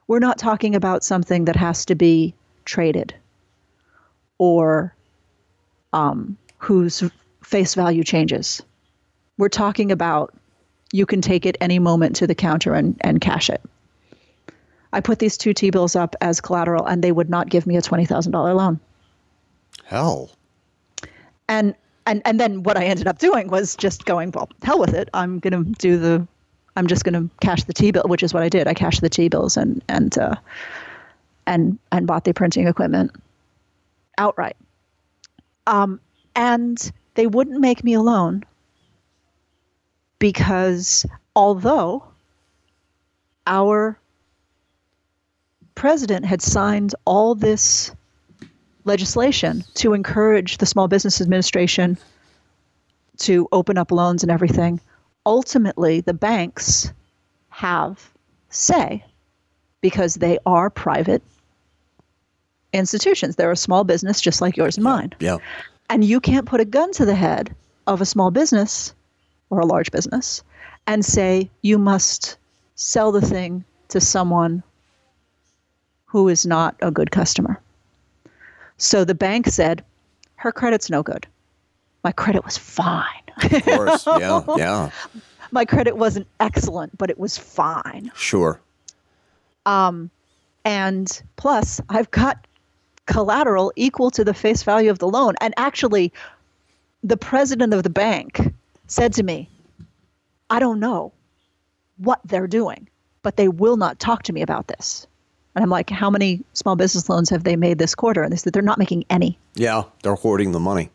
we're 0.07 0.19
not 0.19 0.39
talking 0.39 0.75
about 0.75 1.05
something 1.05 1.47
that 1.47 1.57
has 1.57 1.85
to 1.87 1.95
be 1.95 2.35
traded 2.65 3.15
or 4.37 4.95
um, 5.93 6.37
whose 6.59 7.03
face 7.43 7.75
value 7.75 8.05
changes. 8.05 8.63
We're 9.39 9.49
talking 9.49 9.91
about 9.91 10.35
you 10.93 11.07
can 11.07 11.23
take 11.23 11.47
it 11.47 11.57
any 11.61 11.79
moment 11.79 12.17
to 12.17 12.27
the 12.27 12.35
counter 12.35 12.75
and, 12.75 12.97
and 13.01 13.21
cash 13.21 13.49
it. 13.49 13.63
I 14.93 15.01
put 15.01 15.19
these 15.19 15.39
two 15.39 15.55
T 15.55 15.71
bills 15.71 15.97
up 15.97 16.15
as 16.21 16.41
collateral 16.41 16.87
and 16.87 17.03
they 17.03 17.13
would 17.13 17.31
not 17.31 17.49
give 17.49 17.67
me 17.67 17.77
a 17.77 17.83
$20,000 17.83 18.33
loan. 18.55 18.81
Hell. 19.85 20.31
And 21.49 21.75
and 22.09 22.23
and 22.25 22.41
then 22.41 22.63
what 22.63 22.77
I 22.77 22.85
ended 22.85 23.07
up 23.07 23.19
doing 23.19 23.49
was 23.49 23.77
just 23.77 24.05
going, 24.07 24.33
well, 24.33 24.49
hell 24.63 24.81
with 24.81 24.95
it. 24.95 25.09
I'm 25.15 25.41
to 25.53 25.71
do 25.79 25.99
the 25.99 26.27
I'm 26.75 26.87
just 26.87 27.05
to 27.15 27.29
cash 27.41 27.65
the 27.65 27.73
T 27.73 27.91
bill, 27.91 28.05
which 28.07 28.23
is 28.23 28.33
what 28.33 28.43
I 28.43 28.49
did. 28.49 28.67
I 28.67 28.75
cashed 28.75 29.03
the 29.03 29.11
T 29.11 29.29
bills 29.29 29.57
and 29.57 29.83
and 29.89 30.17
uh, 30.19 30.35
and 31.47 31.79
and 31.93 32.07
bought 32.07 32.25
the 32.25 32.33
printing 32.33 32.67
equipment 32.67 33.13
outright. 34.17 34.57
Um, 35.67 36.01
and 36.35 36.91
they 37.15 37.27
wouldn't 37.27 37.61
make 37.61 37.85
me 37.85 37.93
a 37.93 38.01
loan 38.01 38.43
because 40.19 41.05
although 41.37 42.05
our 43.47 43.99
president 45.75 46.25
had 46.25 46.41
signed 46.41 46.95
all 47.05 47.35
this 47.35 47.93
legislation 48.89 49.63
to 49.75 49.95
encourage 49.95 50.59
the 50.59 50.67
Small 50.67 50.89
Business 50.89 51.21
Administration 51.21 51.97
to 53.19 53.47
open 53.53 53.79
up 53.79 53.93
loans 53.93 54.23
and 54.25 54.33
everything, 54.33 54.81
ultimately 55.25 56.01
the 56.01 56.15
banks 56.15 56.93
have 57.51 58.11
say 58.51 59.05
because 59.81 60.15
they 60.15 60.39
are 60.47 60.71
private 60.71 61.23
institutions. 62.73 63.37
They're 63.37 63.51
a 63.51 63.57
small 63.57 63.85
business 63.85 64.21
just 64.21 64.41
like 64.41 64.57
yours 64.57 64.77
and 64.77 64.85
mine. 64.85 65.13
Yeah. 65.21 65.39
And 65.91 66.05
you 66.05 66.21
can't 66.21 66.47
put 66.47 66.61
a 66.61 66.65
gun 66.65 66.93
to 66.93 67.05
the 67.05 67.15
head 67.15 67.55
of 67.87 68.01
a 68.01 68.07
small 68.07 68.31
business 68.31 68.95
or 69.51 69.61
a 69.61 69.67
large 69.67 69.91
business 69.91 70.43
and 70.87 71.05
say 71.05 71.51
you 71.63 71.79
must 71.79 72.37
sell 72.75 73.13
the 73.13 73.21
thing 73.21 73.65
to 73.89 74.01
someone 74.01 74.63
who 76.07 76.29
is 76.29 76.47
not 76.47 76.77
a 76.81 76.91
good 76.91 77.11
customer. 77.11 77.61
So 78.79 79.05
the 79.05 79.15
bank 79.15 79.49
said, 79.49 79.85
her 80.37 80.53
credit's 80.53 80.89
no 80.89 81.03
good. 81.03 81.27
My 82.05 82.13
credit 82.13 82.45
was 82.45 82.57
fine. 82.57 83.05
Of 83.43 83.65
course. 83.65 84.07
yeah. 84.19 84.43
Yeah. 84.57 84.91
My 85.51 85.65
credit 85.65 85.97
wasn't 85.97 86.27
excellent, 86.41 86.97
but 86.97 87.11
it 87.11 87.19
was 87.19 87.37
fine. 87.37 88.13
Sure. 88.15 88.61
Um, 89.67 90.11
and 90.65 91.23
plus, 91.37 91.81
I've 91.89 92.11
got 92.11 92.47
collateral 93.07 93.73
equal 93.75 94.11
to 94.13 94.23
the 94.23 94.35
face 94.35 94.63
value 94.63 94.91
of 94.91 94.99
the 94.99 95.09
loan. 95.09 95.35
And 95.41 95.55
actually, 95.57 96.13
the 97.03 97.17
president 97.17 97.75
of 97.75 97.83
the 97.83 97.91
bank 97.91 98.53
said 98.87 99.13
to 99.15 99.23
me, 99.23 99.49
I 100.51 100.61
don't 100.61 100.79
know 100.79 101.13
what 101.97 102.21
they're 102.25 102.47
doing, 102.47 102.89
but 103.23 103.37
they 103.37 103.49
will 103.49 103.77
not 103.77 103.99
talk 103.99 104.23
to 104.25 104.33
me 104.33 104.43
about 104.43 104.69
this. 104.69 105.07
And 105.59 105.65
I'm 105.65 105.71
like, 105.71 105.91
how 105.91 106.09
many 106.09 106.41
small 106.53 106.77
business 106.77 107.09
loans 107.09 107.29
have 107.31 107.43
they 107.43 107.57
made 107.57 107.79
this 107.79 107.93
quarter? 107.93 108.23
And 108.23 108.33
they 108.33 108.37
said 108.37 108.53
they're 108.53 108.63
not 108.63 108.79
making 108.79 109.05
any 109.11 109.37
Yeah. 109.57 109.83
They're 110.05 110.15
hoarding 110.15 110.53
the 110.53 110.61
money. 110.61 110.89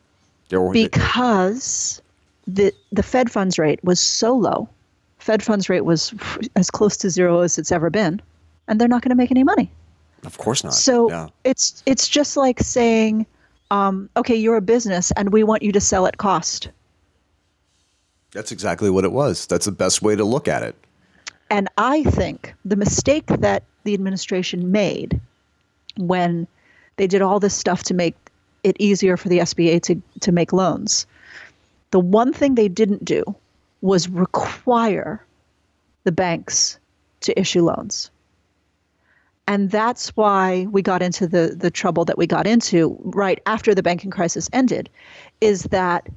They're 0.47 0.72
because 0.72 2.01
the 2.47 2.74
the 2.93 3.03
Fed 3.03 3.30
funds 3.30 3.59
rate 3.59 3.84
was 3.84 3.99
so 3.99 4.34
low. 4.34 4.70
Fed 5.18 5.43
funds 5.43 5.68
rate 5.68 5.84
was 5.84 6.14
as 6.55 6.72
close 6.72 6.95
to 6.95 7.09
zero 7.09 7.41
as 7.41 7.57
it's 7.57 7.74
ever 7.74 7.89
been, 7.89 8.22
and 8.70 8.80
they're 8.80 8.88
not 8.88 9.01
going 9.01 9.09
to 9.09 9.16
make 9.16 9.32
any 9.32 9.43
money. 9.43 9.70
of 10.26 10.38
course 10.38 10.64
not. 10.64 10.74
So 10.74 11.09
yeah. 11.09 11.28
it's 11.43 11.84
it's 11.86 12.07
just 12.07 12.38
like 12.38 12.61
saying, 12.61 13.26
um, 13.70 14.09
okay, 14.16 14.36
you're 14.36 14.55
a 14.55 14.61
business, 14.61 15.11
and 15.18 15.34
we 15.34 15.43
want 15.43 15.61
you 15.61 15.74
to 15.74 15.82
sell 15.82 16.07
at 16.07 16.20
cost. 16.20 16.70
That's 18.32 18.53
exactly 18.53 18.89
what 18.89 19.03
it 19.03 19.11
was. 19.11 19.45
That's 19.45 19.66
the 19.66 19.74
best 19.74 20.01
way 20.01 20.16
to 20.16 20.24
look 20.24 20.47
at 20.47 20.64
it. 20.64 20.76
And 21.49 21.68
I 21.78 22.03
think 22.05 22.53
the 22.64 22.78
mistake 22.78 23.26
that 23.28 23.64
the 23.84 23.94
administration 23.94 24.72
made 24.72 25.20
when 25.98 26.48
they 26.98 27.08
did 27.08 27.22
all 27.22 27.40
this 27.40 27.56
stuff 27.56 27.84
to 27.84 27.94
make 27.94 28.16
it 28.64 28.76
easier 28.80 29.18
for 29.18 29.30
the 29.30 29.40
SBA 29.40 29.82
to, 29.84 30.02
to 30.22 30.32
make 30.32 30.54
loans, 30.54 31.06
the 31.92 32.00
one 32.00 32.34
thing 32.34 32.56
they 32.56 32.70
didn't 32.70 33.04
do 33.04 33.24
was 33.82 34.10
require 34.10 35.24
the 36.04 36.12
banks 36.12 36.80
to 37.22 37.38
issue 37.40 37.64
loans. 37.64 38.10
And 39.48 39.70
that's 39.72 40.10
why 40.16 40.68
we 40.72 40.82
got 40.82 41.02
into 41.02 41.28
the, 41.28 41.54
the 41.58 41.70
trouble 41.70 42.06
that 42.06 42.18
we 42.18 42.26
got 42.26 42.48
into 42.48 42.98
right 43.02 43.42
after 43.46 43.76
the 43.76 43.84
banking 43.84 44.12
crisis 44.12 44.50
ended, 44.54 44.90
is 45.42 45.64
that 45.64 46.08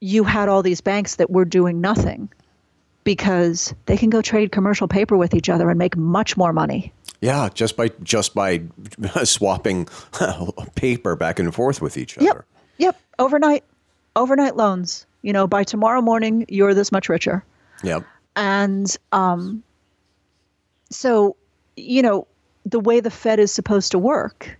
you 0.00 0.24
had 0.24 0.48
all 0.48 0.62
these 0.62 0.80
banks 0.80 1.16
that 1.16 1.30
were 1.30 1.44
doing 1.44 1.80
nothing 1.80 2.30
because 3.04 3.74
they 3.86 3.96
can 3.96 4.10
go 4.10 4.22
trade 4.22 4.52
commercial 4.52 4.88
paper 4.88 5.16
with 5.16 5.34
each 5.34 5.48
other 5.48 5.70
and 5.70 5.78
make 5.78 5.96
much 5.96 6.36
more 6.36 6.52
money. 6.52 6.92
Yeah, 7.20 7.48
just 7.52 7.76
by 7.76 7.88
just 8.02 8.34
by 8.34 8.62
swapping 9.24 9.86
paper 10.74 11.16
back 11.16 11.38
and 11.38 11.54
forth 11.54 11.82
with 11.82 11.96
each 11.96 12.16
Yep. 12.18 12.30
other. 12.30 12.44
Yep. 12.78 13.00
Overnight, 13.18 13.64
overnight 14.16 14.56
loans. 14.56 15.06
You 15.22 15.32
know, 15.34 15.46
by 15.46 15.64
tomorrow 15.64 16.00
morning, 16.00 16.46
you're 16.48 16.72
this 16.72 16.90
much 16.90 17.08
richer. 17.10 17.44
Yep. 17.82 18.04
And 18.36 18.96
um, 19.12 19.62
so, 20.90 21.36
you 21.76 22.00
know, 22.00 22.26
the 22.64 22.80
way 22.80 23.00
the 23.00 23.10
Fed 23.10 23.38
is 23.38 23.52
supposed 23.52 23.90
to 23.92 23.98
work 23.98 24.58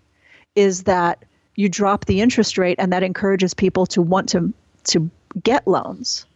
is 0.54 0.82
that 0.84 1.24
you 1.56 1.68
drop 1.68 2.04
the 2.06 2.20
interest 2.20 2.58
rate, 2.58 2.76
and 2.78 2.92
that 2.92 3.02
encourages 3.02 3.54
people 3.54 3.86
to 3.86 4.02
want 4.02 4.28
to 4.30 4.52
to 4.84 5.10
get 5.42 5.66
loans. 5.66 6.26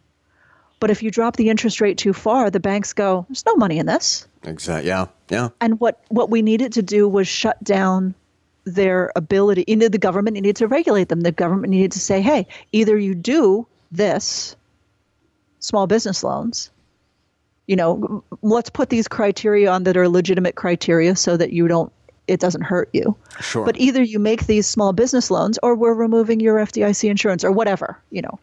But 0.85 0.91
if 0.91 1.03
you 1.03 1.11
drop 1.11 1.37
the 1.37 1.49
interest 1.49 1.81
rate 1.81 1.97
too 1.97 2.13
far, 2.13 2.51
the 2.51 2.61
banks 2.61 2.93
go, 2.93 3.25
"There's 3.31 3.47
no 3.47 3.57
money 3.57 3.79
in 3.79 3.87
this." 3.87 4.29
Exactly. 4.43 4.89
Yeah. 4.89 5.07
Yeah. 5.31 5.49
And 5.63 5.81
what 5.81 6.05
what 6.09 6.29
we 6.29 6.43
needed 6.43 6.75
to 6.75 6.83
do 6.83 7.09
was 7.09 7.27
shut 7.27 7.65
down 7.65 8.15
their 8.67 9.11
ability. 9.17 9.65
You 9.67 9.77
know, 9.77 9.89
the 9.89 9.97
government 9.97 10.35
needed 10.35 10.57
to 10.57 10.67
regulate 10.67 11.09
them. 11.09 11.23
The 11.23 11.33
government 11.33 11.71
needed 11.71 11.91
to 11.93 11.99
say, 11.99 12.21
"Hey, 12.21 12.47
either 12.73 12.99
you 12.99 13.15
do 13.15 13.67
this, 13.93 14.57
small 15.59 15.87
business 15.87 16.23
loans." 16.23 16.69
You 17.67 17.77
know, 17.77 18.23
let's 18.43 18.69
put 18.69 18.91
these 18.91 19.09
criteria 19.09 19.71
on 19.71 19.85
that 19.85 19.97
are 19.97 20.07
legitimate 20.07 20.55
criteria 20.55 21.17
so 21.17 21.39
that 21.39 21.51
you 21.51 21.67
don't 21.67 21.91
it 22.29 22.41
doesn't 22.41 22.61
hurt 22.61 22.91
you. 22.93 23.17
Sure. 23.41 23.65
But 23.65 23.79
either 23.79 24.03
you 24.03 24.19
make 24.19 24.45
these 24.45 24.67
small 24.67 24.93
business 24.93 25.31
loans 25.31 25.59
or 25.63 25.75
we're 25.77 25.95
removing 25.95 26.41
your 26.41 26.59
FDIC 26.59 27.09
insurance 27.09 27.43
or 27.43 27.53
whatever, 27.53 27.97
you 28.11 28.21
know. 28.21 28.39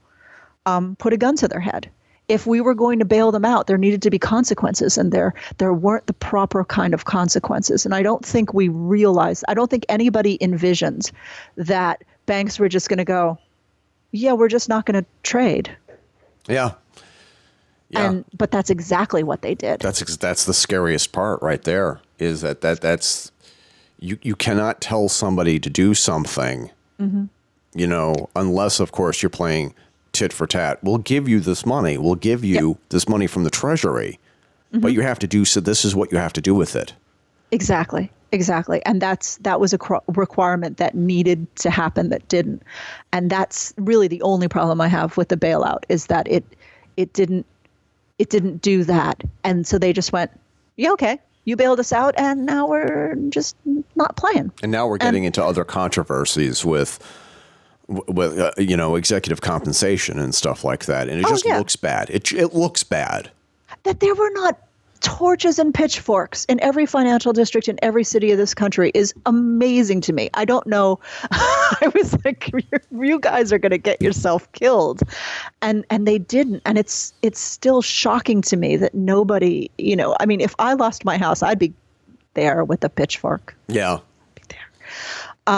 Um, 0.66 0.96
put 0.96 1.14
a 1.14 1.18
gun 1.18 1.36
to 1.36 1.48
their 1.48 1.60
head. 1.60 1.92
If 2.32 2.48
we 2.48 2.62
were 2.62 2.74
going 2.74 3.00
to 3.00 3.06
bail 3.06 3.32
them 3.32 3.44
out, 3.46 3.68
there 3.68 3.78
needed 3.78 4.02
to 4.04 4.10
be 4.10 4.18
consequences, 4.20 4.98
and 4.98 5.12
there 5.12 5.34
there 5.58 5.74
weren't 5.74 6.08
the 6.08 6.14
proper 6.14 6.64
kind 6.64 6.94
of 6.94 7.06
consequences. 7.06 7.86
And 7.86 7.94
I 7.94 8.02
don't 8.04 8.26
think 8.26 8.54
we 8.54 8.68
realized. 8.70 9.44
I 9.48 9.54
don't 9.54 9.70
think 9.70 9.86
anybody 9.90 10.38
envisioned 10.42 11.12
that 11.58 12.04
banks 12.26 12.58
were 12.60 12.70
just 12.70 12.88
going 12.90 12.98
to 13.00 13.06
go, 13.06 13.38
yeah, 14.12 14.34
we're 14.34 14.48
just 14.48 14.70
not 14.70 14.86
going 14.86 15.04
to 15.04 15.06
trade. 15.24 15.76
yeah. 16.48 16.72
Yeah. 17.90 18.10
And 18.10 18.26
but 18.38 18.52
that's 18.52 18.70
exactly 18.70 19.22
what 19.22 19.42
they 19.42 19.54
did. 19.54 19.82
That's 19.82 20.16
that's 20.16 20.46
the 20.46 20.54
scariest 20.54 21.12
part 21.12 21.42
right 21.42 21.62
there. 21.62 22.00
Is 22.20 22.40
that 22.40 22.62
that 22.62 22.80
that's 22.80 23.34
you 24.00 24.18
you 24.22 24.34
cannot 24.36 24.80
tell 24.80 25.10
somebody 25.10 25.60
to 25.60 25.70
do 25.70 25.94
something, 25.94 26.72
Mm-hmm. 27.02 27.26
you 27.74 27.88
know, 27.88 28.30
unless 28.34 28.80
of 28.80 28.94
course 28.94 29.22
you're 29.22 29.30
playing 29.30 29.74
tit 30.22 30.32
for 30.34 30.46
tat. 30.46 30.78
We'll 30.84 31.00
give 31.00 31.28
you 31.28 31.40
this 31.40 31.66
money. 31.66 31.98
We'll 31.98 32.16
give 32.16 32.44
you 32.46 32.78
this 32.90 33.10
money 33.10 33.28
from 33.28 33.44
the 33.44 33.50
treasury, 33.50 34.20
Mm-hmm. 34.72 34.80
but 34.80 34.94
you 34.94 35.02
have 35.02 35.20
to 35.20 35.28
do 35.28 35.44
so. 35.44 35.60
This 35.60 35.84
is 35.84 35.96
what 35.96 36.14
you 36.14 36.18
have 36.18 36.32
to 36.32 36.40
do 36.42 36.56
with 36.56 36.78
it. 36.78 36.94
Exactly. 37.52 38.10
Exactly. 38.32 38.82
And 38.86 39.02
that's 39.02 39.36
that 39.40 39.60
was 39.60 39.74
a 39.74 39.80
requirement 40.08 40.78
that 40.78 40.96
needed 40.96 41.54
to 41.58 41.70
happen 41.70 42.08
that 42.08 42.26
didn't. 42.30 42.64
And 43.12 43.30
that's 43.30 43.74
really 43.76 44.08
the 44.08 44.22
only 44.22 44.48
problem 44.48 44.80
I 44.80 44.88
have 44.88 45.18
with 45.18 45.28
the 45.28 45.36
bailout 45.36 45.84
is 45.90 46.06
that 46.08 46.26
it 46.30 46.46
it 46.96 47.12
didn't 47.12 47.46
it 48.18 48.30
didn't 48.30 48.62
do 48.62 48.86
that. 48.86 49.22
And 49.44 49.68
so 49.68 49.78
they 49.78 49.92
just 49.92 50.14
went, 50.14 50.32
"Yeah, 50.78 50.92
okay. 50.94 51.20
You 51.44 51.58
bailed 51.58 51.80
us 51.82 51.92
out 51.92 52.14
and 52.18 52.46
now 52.46 52.66
we're 52.70 53.16
just 53.28 53.58
not 53.96 54.16
playing." 54.16 54.52
And 54.64 54.72
now 54.72 54.88
we're 54.88 55.00
getting 55.00 55.26
into 55.26 55.44
other 55.44 55.66
controversies 55.66 56.64
with, 56.64 56.98
with 58.08 58.40
uh, 58.40 58.52
you 58.58 58.76
know, 58.78 58.96
executive 58.96 59.42
compensation 59.42 60.20
and 60.20 60.34
stuff 60.34 60.64
like 60.64 60.86
that, 60.86 61.10
and 61.10 61.20
it 61.20 61.26
Oh, 61.26 61.30
just 61.30 61.46
yeah. 61.46 61.58
looks 61.58 61.76
bad. 61.76 62.10
It 62.10 62.32
it 62.32 62.54
looks 62.54 62.84
bad. 62.84 63.30
That 63.84 64.00
there 64.00 64.16
were 64.16 64.30
not 64.34 64.58
torches 65.02 65.58
and 65.58 65.74
pitchforks 65.74 66.46
in 66.46 66.60
every 66.60 66.86
financial 66.86 67.34
district 67.34 67.68
in 67.68 67.76
every 67.82 68.04
city 68.04 68.32
of 68.32 68.38
this 68.38 68.54
country 68.54 68.92
is 68.94 69.16
amazing 69.26 70.00
to 70.00 70.14
me. 70.14 70.30
I 70.36 70.46
don't 70.46 70.68
know. 70.68 71.00
I 71.32 71.92
was 71.96 72.16
like, 72.24 72.52
you 72.92 73.20
guys 73.20 73.52
are 73.52 73.58
going 73.58 73.72
to 73.72 73.80
get 73.80 74.00
yourself 74.00 74.52
killed, 74.52 75.02
and 75.62 75.84
and 75.90 76.08
they 76.08 76.20
didn't. 76.20 76.62
And 76.66 76.78
it's 76.78 77.14
it's 77.24 77.40
still 77.40 77.82
shocking 77.82 78.42
to 78.44 78.58
me 78.58 78.78
that 78.78 78.94
nobody. 78.94 79.70
You 79.78 79.96
know, 79.96 80.16
I 80.20 80.26
mean, 80.26 80.40
if 80.42 80.54
I 80.60 80.74
lost 80.74 81.04
my 81.04 81.18
house, 81.18 81.42
I'd 81.42 81.60
be 81.60 81.74
there 82.36 82.64
with 82.64 82.84
a 82.84 82.90
pitchfork. 82.90 83.56
Yeah. 83.68 83.98
Be 84.36 84.42
there. 84.50 85.58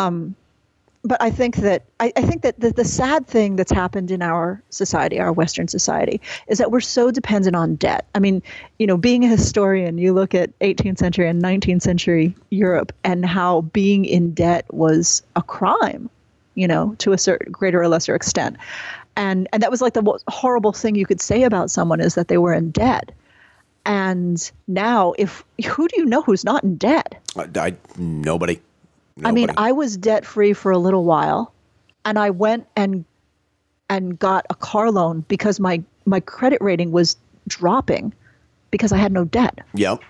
But 1.03 1.21
I 1.21 1.29
think 1.29 1.57
that 1.57 1.83
I, 1.99 2.13
I 2.15 2.21
think 2.21 2.43
that 2.43 2.59
the, 2.59 2.71
the 2.71 2.85
sad 2.85 3.27
thing 3.27 3.57
that's 3.57 3.71
happened 3.71 4.09
in 4.09 4.21
our 4.21 4.61
society, 4.69 5.19
our 5.19 5.33
Western 5.33 5.67
society, 5.67 6.21
is 6.47 6.57
that 6.59 6.71
we're 6.71 6.79
so 6.79 7.11
dependent 7.11 7.55
on 7.55 7.75
debt. 7.75 8.07
I 8.15 8.19
mean, 8.19 8.41
you 8.79 8.87
know, 8.87 8.95
being 8.95 9.25
a 9.25 9.27
historian, 9.27 9.97
you 9.97 10.13
look 10.13 10.33
at 10.33 10.57
18th 10.59 10.99
century 10.99 11.27
and 11.27 11.41
19th 11.41 11.81
century 11.81 12.35
Europe 12.51 12.93
and 13.03 13.25
how 13.25 13.61
being 13.61 14.05
in 14.05 14.33
debt 14.33 14.65
was 14.73 15.21
a 15.35 15.41
crime, 15.41 16.09
you 16.55 16.67
know, 16.67 16.95
to 16.99 17.11
a 17.11 17.17
certain 17.17 17.51
greater 17.51 17.81
or 17.81 17.87
lesser 17.89 18.15
extent. 18.15 18.55
And 19.15 19.47
and 19.51 19.61
that 19.61 19.69
was 19.69 19.81
like 19.81 19.93
the 19.93 20.19
horrible 20.29 20.71
thing 20.71 20.95
you 20.95 21.05
could 21.05 21.21
say 21.21 21.43
about 21.43 21.69
someone 21.69 21.99
is 21.99 22.15
that 22.15 22.29
they 22.29 22.37
were 22.37 22.53
in 22.53 22.71
debt. 22.71 23.11
And 23.85 24.51
now, 24.67 25.13
if 25.19 25.43
who 25.67 25.87
do 25.89 25.95
you 25.97 26.05
know 26.05 26.21
who's 26.21 26.45
not 26.45 26.63
in 26.63 26.77
debt? 26.77 27.21
I, 27.35 27.47
I 27.55 27.75
nobody. 27.97 28.61
I 29.23 29.31
mean, 29.31 29.49
I 29.57 29.71
was 29.71 29.97
debt 29.97 30.25
free 30.25 30.53
for 30.53 30.71
a 30.71 30.77
little 30.77 31.03
while, 31.03 31.53
and 32.05 32.17
I 32.17 32.29
went 32.29 32.67
and 32.75 33.05
and 33.89 34.17
got 34.17 34.45
a 34.49 34.55
car 34.55 34.91
loan 34.91 35.25
because 35.27 35.59
my 35.59 35.83
my 36.05 36.19
credit 36.19 36.61
rating 36.61 36.91
was 36.91 37.17
dropping 37.47 38.13
because 38.71 38.91
I 38.91 38.97
had 38.97 39.11
no 39.11 39.25
debt. 39.25 39.59
Yep. 39.75 40.01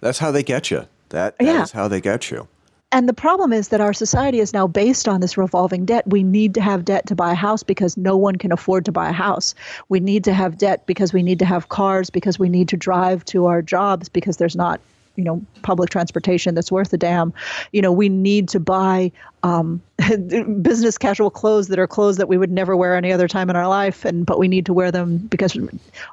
That's 0.00 0.18
how 0.18 0.30
they 0.30 0.42
get 0.42 0.70
you. 0.70 0.86
That, 1.08 1.38
that 1.38 1.40
is 1.40 1.46
Yeah. 1.46 1.66
how 1.72 1.88
they 1.88 2.00
get 2.00 2.30
you. 2.30 2.46
And 2.92 3.08
the 3.08 3.14
problem 3.14 3.52
is 3.52 3.68
that 3.68 3.80
our 3.80 3.92
society 3.92 4.38
is 4.38 4.52
now 4.52 4.66
based 4.66 5.08
on 5.08 5.20
this 5.20 5.36
revolving 5.36 5.84
debt. 5.84 6.06
We 6.06 6.22
need 6.22 6.54
to 6.54 6.60
have 6.60 6.84
debt 6.84 7.06
to 7.06 7.16
buy 7.16 7.32
a 7.32 7.34
house 7.34 7.62
because 7.62 7.96
no 7.96 8.16
one 8.16 8.36
can 8.36 8.52
afford 8.52 8.84
to 8.84 8.92
buy 8.92 9.08
a 9.08 9.12
house. 9.12 9.54
We 9.88 9.98
need 9.98 10.24
to 10.24 10.32
have 10.32 10.58
debt 10.58 10.86
because 10.86 11.12
we 11.12 11.22
need 11.22 11.38
to 11.40 11.44
have 11.44 11.68
cars 11.68 12.10
because 12.10 12.38
we 12.38 12.48
need 12.48 12.68
to 12.68 12.76
drive 12.76 13.24
to 13.26 13.46
our 13.46 13.60
jobs 13.60 14.08
because 14.08 14.36
there's 14.36 14.54
not 14.56 14.80
you 15.16 15.24
know 15.24 15.44
public 15.62 15.90
transportation 15.90 16.54
that's 16.54 16.70
worth 16.70 16.92
a 16.92 16.96
damn. 16.96 17.32
You 17.72 17.82
know, 17.82 17.92
we 17.92 18.08
need 18.08 18.48
to 18.50 18.60
buy 18.60 19.12
um, 19.42 19.82
business 20.62 20.98
casual 20.98 21.30
clothes 21.30 21.68
that 21.68 21.78
are 21.78 21.86
clothes 21.86 22.16
that 22.16 22.28
we 22.28 22.38
would 22.38 22.50
never 22.50 22.76
wear 22.76 22.94
any 22.94 23.12
other 23.12 23.28
time 23.28 23.50
in 23.50 23.56
our 23.56 23.68
life, 23.68 24.04
and 24.04 24.26
but 24.26 24.38
we 24.38 24.48
need 24.48 24.66
to 24.66 24.72
wear 24.72 24.90
them 24.90 25.18
because 25.18 25.56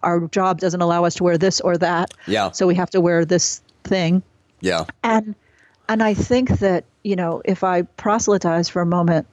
our 0.04 0.28
job 0.28 0.60
doesn't 0.60 0.82
allow 0.82 1.06
us 1.06 1.16
to 1.16 1.24
wear 1.24 1.38
this 1.38 1.62
or 1.62 1.78
that. 1.78 2.14
Yeah. 2.28 2.52
So 2.52 2.68
we 2.68 2.76
have 2.76 2.90
to 2.92 3.02
wear 3.02 3.26
this 3.26 3.62
thing. 3.84 4.24
Yeah. 4.62 4.86
And 5.04 5.36
and 5.90 6.02
I 6.02 6.14
think 6.14 6.60
that 6.60 6.86
you 7.04 7.16
know 7.16 7.42
if 7.46 7.64
I 7.64 7.84
proselytize 7.84 8.70
for 8.70 8.82
a 8.82 8.86
moment, 8.86 9.28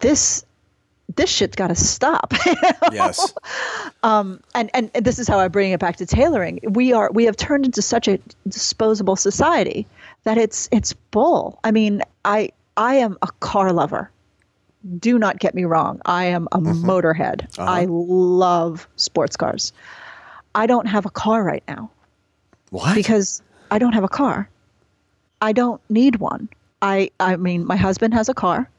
this 0.00 0.44
this 1.16 1.30
shit's 1.30 1.56
got 1.56 1.68
to 1.68 1.74
stop. 1.74 2.32
Yes. 2.92 3.34
Um, 4.02 4.40
and, 4.54 4.70
and 4.72 4.90
and 4.94 5.04
this 5.04 5.18
is 5.18 5.28
how 5.28 5.38
I 5.38 5.48
bring 5.48 5.72
it 5.72 5.80
back 5.80 5.96
to 5.96 6.06
tailoring. 6.06 6.60
We 6.62 6.92
are 6.92 7.10
we 7.12 7.24
have 7.24 7.36
turned 7.36 7.66
into 7.66 7.82
such 7.82 8.08
a 8.08 8.18
disposable 8.48 9.14
society 9.14 9.86
that 10.24 10.38
it's 10.38 10.68
it's 10.72 10.94
bull. 10.94 11.60
I 11.64 11.70
mean, 11.70 12.02
I 12.24 12.50
I 12.76 12.94
am 12.94 13.18
a 13.20 13.28
car 13.40 13.72
lover. 13.72 14.10
Do 14.98 15.18
not 15.18 15.38
get 15.38 15.54
me 15.54 15.64
wrong. 15.64 16.00
I 16.06 16.24
am 16.26 16.48
a 16.52 16.58
mm-hmm. 16.58 16.88
motorhead. 16.88 17.58
Uh-huh. 17.58 17.70
I 17.70 17.86
love 17.88 18.88
sports 18.96 19.36
cars. 19.36 19.72
I 20.54 20.66
don't 20.66 20.86
have 20.86 21.04
a 21.04 21.10
car 21.10 21.42
right 21.42 21.64
now 21.68 21.90
What? 22.70 22.94
because 22.94 23.42
I 23.70 23.78
don't 23.78 23.92
have 23.92 24.04
a 24.04 24.08
car. 24.08 24.48
I 25.42 25.52
don't 25.52 25.80
need 25.90 26.16
one. 26.16 26.48
I 26.80 27.10
I 27.20 27.36
mean, 27.36 27.66
my 27.66 27.76
husband 27.76 28.14
has 28.14 28.28
a 28.28 28.34
car 28.34 28.70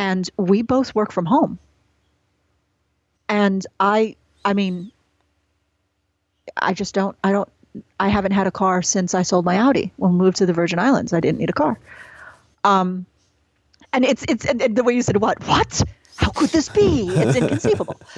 and 0.00 0.30
we 0.38 0.62
both 0.62 0.94
work 0.94 1.12
from 1.12 1.26
home. 1.26 1.58
And 3.28 3.64
I 3.78 4.16
I 4.44 4.54
mean 4.54 4.90
I 6.56 6.72
just 6.72 6.94
don't 6.94 7.16
I 7.22 7.30
don't 7.30 7.48
I 8.00 8.08
haven't 8.08 8.32
had 8.32 8.46
a 8.46 8.50
car 8.50 8.82
since 8.82 9.14
I 9.14 9.22
sold 9.22 9.44
my 9.44 9.58
Audi 9.58 9.92
when 9.96 10.12
we 10.12 10.18
moved 10.18 10.38
to 10.38 10.46
the 10.46 10.54
Virgin 10.54 10.78
Islands. 10.78 11.12
I 11.12 11.20
didn't 11.20 11.38
need 11.38 11.50
a 11.50 11.58
car. 11.64 11.78
Um 12.64 13.04
and 13.92 14.04
it's 14.04 14.24
it's 14.26 14.46
and, 14.46 14.62
and 14.62 14.74
the 14.74 14.82
way 14.82 14.94
you 14.94 15.02
said 15.02 15.18
what? 15.18 15.38
What? 15.46 15.82
How 16.16 16.30
could 16.30 16.50
this 16.50 16.68
be? 16.68 17.08
It's 17.08 17.36
inconceivable. 17.36 18.00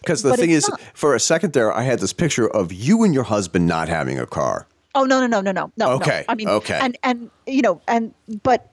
Because 0.00 0.22
the 0.22 0.34
thing 0.34 0.50
is, 0.50 0.66
not. 0.66 0.80
for 0.94 1.14
a 1.14 1.20
second 1.20 1.52
there, 1.52 1.70
I 1.70 1.82
had 1.82 1.98
this 1.98 2.14
picture 2.14 2.48
of 2.48 2.72
you 2.72 3.04
and 3.04 3.12
your 3.12 3.24
husband 3.24 3.66
not 3.66 3.86
having 3.86 4.18
a 4.18 4.24
car. 4.24 4.66
Oh 4.94 5.04
no 5.04 5.20
no 5.20 5.26
no 5.26 5.42
no 5.42 5.52
no 5.52 5.70
no. 5.76 5.90
Okay, 5.96 6.24
No. 6.26 6.32
I 6.32 6.34
mean 6.36 6.48
okay. 6.48 6.78
and 6.80 6.96
and 7.02 7.30
you 7.46 7.60
know 7.60 7.82
and 7.86 8.14
but 8.42 8.72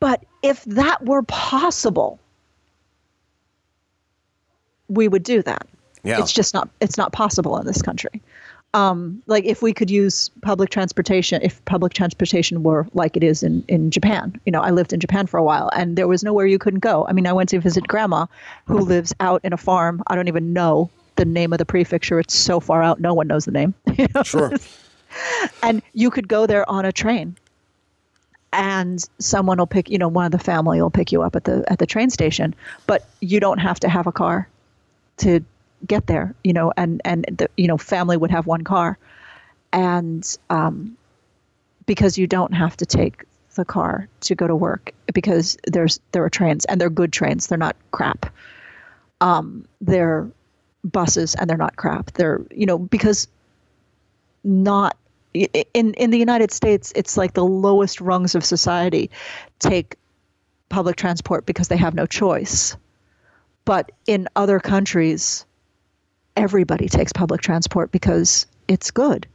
but 0.00 0.24
if 0.42 0.64
that 0.64 1.04
were 1.04 1.22
possible, 1.22 2.18
we 4.88 5.08
would 5.08 5.22
do 5.22 5.42
that. 5.42 5.66
Yeah. 6.02 6.20
It's 6.20 6.32
just 6.32 6.54
not 6.54 6.68
it's 6.80 6.96
not 6.96 7.12
possible 7.12 7.58
in 7.58 7.66
this 7.66 7.82
country. 7.82 8.22
Um, 8.74 9.22
like 9.26 9.44
if 9.44 9.62
we 9.62 9.72
could 9.72 9.90
use 9.90 10.30
public 10.42 10.70
transportation, 10.70 11.40
if 11.42 11.64
public 11.64 11.94
transportation 11.94 12.62
were 12.62 12.86
like 12.92 13.16
it 13.16 13.24
is 13.24 13.42
in, 13.42 13.64
in 13.68 13.90
Japan, 13.90 14.38
you 14.44 14.52
know, 14.52 14.60
I 14.60 14.70
lived 14.70 14.92
in 14.92 15.00
Japan 15.00 15.26
for 15.26 15.38
a 15.38 15.42
while 15.42 15.70
and 15.74 15.96
there 15.96 16.06
was 16.06 16.22
nowhere 16.22 16.46
you 16.46 16.58
couldn't 16.58 16.80
go. 16.80 17.06
I 17.08 17.12
mean, 17.12 17.26
I 17.26 17.32
went 17.32 17.48
to 17.50 17.60
visit 17.60 17.88
grandma 17.88 18.26
who 18.66 18.78
lives 18.78 19.14
out 19.18 19.40
in 19.44 19.52
a 19.52 19.56
farm. 19.56 20.02
I 20.08 20.14
don't 20.14 20.28
even 20.28 20.52
know 20.52 20.90
the 21.14 21.24
name 21.24 21.52
of 21.54 21.58
the 21.58 21.64
prefecture. 21.64 22.20
It's 22.20 22.34
so 22.34 22.60
far 22.60 22.82
out. 22.82 23.00
No 23.00 23.14
one 23.14 23.26
knows 23.26 23.46
the 23.46 23.52
name. 23.52 23.72
You 23.96 24.08
know? 24.14 24.22
Sure. 24.22 24.52
and 25.62 25.80
you 25.94 26.10
could 26.10 26.28
go 26.28 26.46
there 26.46 26.68
on 26.70 26.84
a 26.84 26.92
train 26.92 27.36
and 28.56 29.04
someone 29.18 29.58
will 29.58 29.66
pick 29.66 29.88
you 29.90 29.98
know 29.98 30.08
one 30.08 30.24
of 30.24 30.32
the 30.32 30.38
family 30.38 30.80
will 30.80 30.90
pick 30.90 31.12
you 31.12 31.22
up 31.22 31.36
at 31.36 31.44
the 31.44 31.62
at 31.70 31.78
the 31.78 31.86
train 31.86 32.10
station 32.10 32.54
but 32.86 33.06
you 33.20 33.38
don't 33.38 33.58
have 33.58 33.78
to 33.78 33.88
have 33.88 34.06
a 34.06 34.12
car 34.12 34.48
to 35.18 35.44
get 35.86 36.06
there 36.06 36.34
you 36.42 36.52
know 36.52 36.72
and 36.76 37.00
and 37.04 37.24
the 37.38 37.48
you 37.56 37.68
know 37.68 37.76
family 37.78 38.16
would 38.16 38.30
have 38.30 38.46
one 38.46 38.64
car. 38.64 38.98
And 39.72 40.36
um 40.50 40.96
because 41.84 42.18
you 42.18 42.26
don't 42.26 42.52
have 42.52 42.76
to 42.78 42.86
take 42.86 43.24
the 43.54 43.64
car 43.64 44.08
to 44.20 44.34
go 44.34 44.46
to 44.46 44.56
work 44.56 44.92
because 45.14 45.56
there's 45.66 46.00
there 46.12 46.24
are 46.24 46.30
trains 46.30 46.64
and 46.64 46.80
they're 46.80 46.90
good 46.90 47.12
trains. 47.12 47.46
They're 47.46 47.58
not 47.58 47.76
crap. 47.90 48.32
Um 49.20 49.66
they're 49.80 50.28
buses 50.84 51.34
and 51.34 51.48
they're 51.50 51.56
not 51.56 51.76
crap. 51.76 52.12
They're 52.12 52.40
you 52.50 52.66
know 52.66 52.78
because 52.78 53.28
not 54.44 54.96
in 55.74 55.94
in 55.94 56.10
the 56.10 56.18
United 56.18 56.50
States 56.50 56.92
it's 56.96 57.16
like 57.16 57.34
the 57.34 57.44
lowest 57.44 58.00
rungs 58.00 58.34
of 58.34 58.44
society 58.44 59.10
take 59.58 59.96
public 60.68 60.96
transport 60.96 61.46
because 61.46 61.68
they 61.68 61.76
have 61.76 61.94
no 61.94 62.06
choice 62.06 62.76
but 63.64 63.92
in 64.06 64.28
other 64.36 64.58
countries 64.60 65.44
everybody 66.36 66.88
takes 66.88 67.12
public 67.12 67.40
transport 67.40 67.90
because 67.92 68.46
it's 68.68 68.90
good 68.90 69.26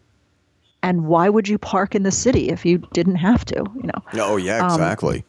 and 0.83 1.05
why 1.05 1.29
would 1.29 1.47
you 1.47 1.57
park 1.57 1.95
in 1.95 2.03
the 2.03 2.11
city 2.11 2.49
if 2.49 2.65
you 2.65 2.77
didn't 2.93 3.15
have 3.15 3.45
to 3.45 3.57
you 3.75 3.83
know 3.83 4.03
Oh, 4.13 4.37
yeah, 4.37 4.57
um, 4.59 4.71
exactly. 4.71 5.23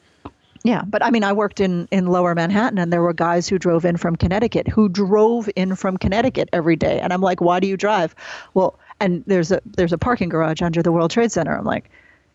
yeah, 0.64 0.82
but 0.86 1.04
I 1.04 1.10
mean, 1.10 1.24
I 1.24 1.32
worked 1.32 1.60
in 1.60 1.88
in 1.90 2.06
Lower 2.06 2.34
Manhattan, 2.34 2.78
and 2.78 2.92
there 2.92 3.02
were 3.02 3.12
guys 3.12 3.48
who 3.48 3.58
drove 3.58 3.84
in 3.84 3.96
from 3.96 4.16
Connecticut 4.16 4.66
who 4.68 4.88
drove 4.88 5.48
in 5.56 5.74
from 5.76 5.96
Connecticut 5.98 6.48
every 6.52 6.76
day, 6.76 7.00
and 7.00 7.12
I'm 7.12 7.20
like, 7.20 7.40
why 7.40 7.60
do 7.60 7.66
you 7.66 7.76
drive? 7.76 8.14
Well, 8.54 8.78
and 9.02 9.24
there's 9.26 9.50
a 9.50 9.60
there's 9.64 9.92
a 9.92 9.98
parking 9.98 10.28
garage 10.28 10.62
under 10.62 10.82
the 10.82 10.92
World 10.92 11.10
Trade 11.10 11.32
Center. 11.32 11.54
I'm 11.54 11.64
like, 11.64 11.90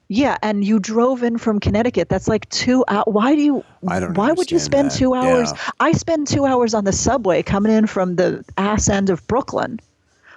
yeah, 0.09 0.38
and 0.43 0.63
you 0.63 0.80
drove 0.80 1.24
in 1.24 1.38
from 1.38 1.59
Connecticut. 1.59 2.09
That's 2.09 2.28
like 2.28 2.47
two 2.49 2.84
hours. 2.88 3.05
Why 3.07 3.36
do 3.36 3.41
you? 3.41 3.63
I 3.88 3.99
don't 3.99 4.13
Why 4.13 4.34
would 4.34 4.51
you 4.51 4.59
spend 4.59 4.91
that. 4.91 4.97
two 4.97 5.15
hours? 5.15 5.51
Yeah. 5.51 5.70
I 5.80 5.93
spend 5.93 6.28
two 6.28 6.45
hours 6.45 6.74
on 6.74 6.84
the 6.84 6.91
subway 6.91 7.41
coming 7.41 7.72
in 7.72 7.88
from 7.88 8.18
the 8.18 8.43
ass 8.57 8.89
end 8.89 9.09
of 9.09 9.26
Brooklyn, 9.28 9.80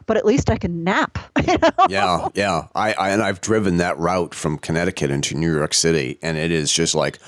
but 0.07 0.17
at 0.17 0.25
least 0.25 0.51
I 0.51 0.57
can 0.57 0.85
nap. 0.85 1.19
you 1.47 1.59
know? 1.59 1.71
yeah, 1.89 2.29
yeah. 2.35 2.69
I, 2.75 2.93
I 2.95 3.11
and 3.11 3.23
I've 3.23 3.41
driven 3.41 3.77
that 3.79 3.99
route 3.99 4.35
from 4.35 4.57
Connecticut 4.57 5.11
into 5.11 5.37
New 5.37 5.55
York 5.55 5.75
City, 5.75 6.19
and 6.23 6.39
it 6.39 6.53
is 6.53 6.73
just 6.73 6.95
like, 6.95 7.19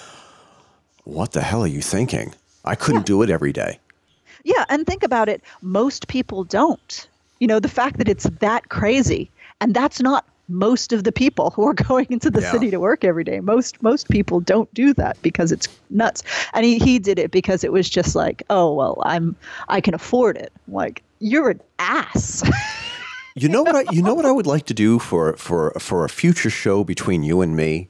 what 1.05 1.33
the 1.33 1.43
hell 1.43 1.63
are 1.63 1.69
you 1.69 1.83
thinking? 1.83 2.35
I 2.65 2.77
couldn't 2.77 3.07
do 3.07 3.23
it 3.23 3.31
every 3.31 3.53
day. 3.53 3.81
Yeah, 4.45 4.65
and 4.69 4.87
think 4.87 5.03
about 5.03 5.29
it. 5.29 5.43
Most 5.61 6.09
people 6.09 6.45
don't. 6.45 7.09
You 7.43 7.49
know, 7.49 7.59
the 7.59 7.69
fact 7.69 7.99
that 7.99 8.09
it's 8.09 8.31
that 8.39 8.69
crazy, 8.69 9.29
and 9.61 9.75
that's 9.75 10.01
not 10.01 10.25
most 10.47 10.93
of 10.93 11.03
the 11.03 11.11
people 11.11 11.51
who 11.51 11.67
are 11.67 11.75
going 11.89 12.07
into 12.09 12.31
the 12.31 12.41
Yeah. 12.41 12.53
city 12.53 12.71
to 12.71 12.79
work 12.79 13.05
every 13.05 13.25
day. 13.25 13.41
Most 13.41 13.83
most 13.83 14.09
people 14.11 14.39
don't 14.39 14.73
do 14.75 14.95
that 14.95 15.21
because 15.23 15.51
it's 15.51 15.67
nuts. 15.91 16.23
And 16.55 16.65
he, 16.65 16.79
he 16.79 17.01
did 17.01 17.19
it 17.19 17.33
because 17.33 17.65
it 17.65 17.73
was 17.73 17.91
just 17.91 18.15
like, 18.15 18.45
oh 18.49 18.73
well, 18.73 19.03
I'm 19.05 19.35
I 19.67 19.81
can 19.81 19.93
afford 19.93 20.37
it. 20.37 20.53
Like 20.69 21.03
you're 21.19 21.51
an 21.51 21.61
ass. 21.81 22.45
You 23.35 23.49
know 23.49 23.65
what? 23.65 23.75
I, 23.75 23.93
you 23.93 24.03
know 24.03 24.15
what 24.15 24.25
I 24.27 24.31
would 24.31 24.47
like 24.47 24.67
to 24.67 24.75
do 24.75 25.01
for 25.01 25.37
for 25.37 25.73
for 25.81 26.05
a 26.05 26.09
future 26.09 26.51
show 26.51 26.85
between 26.85 27.25
you 27.25 27.41
and 27.41 27.57
me, 27.57 27.89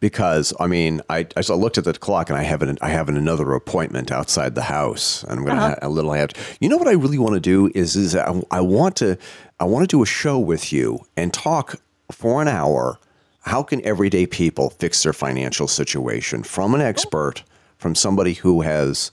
because 0.00 0.52
I 0.60 0.66
mean, 0.66 1.00
I 1.08 1.26
I 1.36 1.40
looked 1.54 1.78
at 1.78 1.84
the 1.84 1.92
clock 1.92 2.30
and 2.30 2.38
I 2.38 2.42
have 2.42 2.62
an 2.62 2.78
I 2.80 2.88
have 2.88 3.08
an, 3.08 3.16
another 3.16 3.52
appointment 3.54 4.10
outside 4.10 4.54
the 4.54 4.62
house, 4.62 5.22
and 5.24 5.38
I'm 5.38 5.44
gonna 5.44 5.60
Uh-huh. 5.60 5.68
ha- 5.80 5.86
a 5.86 5.88
little 5.88 6.12
have. 6.12 6.30
To, 6.30 6.40
You 6.60 6.68
know 6.68 6.76
what 6.76 6.88
I 6.88 6.92
really 6.92 7.18
want 7.18 7.34
to 7.34 7.40
do 7.40 7.70
is 7.74 7.96
is 7.96 8.14
I, 8.16 8.42
I 8.50 8.60
want 8.60 8.96
to 8.96 9.16
I 9.60 9.64
want 9.64 9.88
to 9.88 9.96
do 9.96 10.02
a 10.02 10.06
show 10.06 10.38
with 10.38 10.72
you 10.72 11.00
and 11.16 11.32
talk 11.32 11.76
for 12.10 12.40
an 12.42 12.48
hour. 12.48 12.98
How 13.42 13.62
can 13.62 13.84
everyday 13.84 14.26
people 14.26 14.70
fix 14.70 15.02
their 15.02 15.12
financial 15.12 15.68
situation 15.68 16.42
from 16.42 16.74
an 16.74 16.80
expert, 16.80 17.44
from 17.78 17.94
somebody 17.94 18.34
who 18.34 18.60
has 18.62 19.10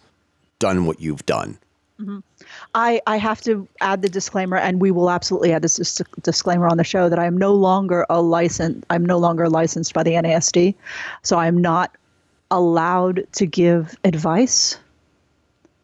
done 0.60 0.86
what 0.86 1.00
you've 1.00 1.26
done? 1.26 1.58
I, 2.78 3.02
I 3.08 3.16
have 3.18 3.40
to 3.44 3.66
add 3.80 4.02
the 4.02 4.10
disclaimer, 4.10 4.58
and 4.58 4.82
we 4.82 4.92
will 4.92 5.10
absolutely 5.10 5.54
add 5.54 5.62
this 5.62 5.78
dis- 5.78 6.02
disclaimer 6.22 6.68
on 6.68 6.76
the 6.78 6.84
show 6.84 7.08
that 7.08 7.18
I 7.18 7.26
am 7.26 7.38
no 7.38 7.54
longer 7.54 8.06
a 8.10 8.22
license. 8.22 8.84
I'm 8.90 9.06
no 9.06 9.18
longer 9.18 9.50
licensed 9.50 9.94
by 9.94 10.04
the 10.04 10.12
NASD, 10.12 10.76
so 11.24 11.38
I'm 11.38 11.58
not 11.62 11.96
allowed 12.52 13.26
to 13.34 13.46
give 13.46 13.96
advice 14.04 14.78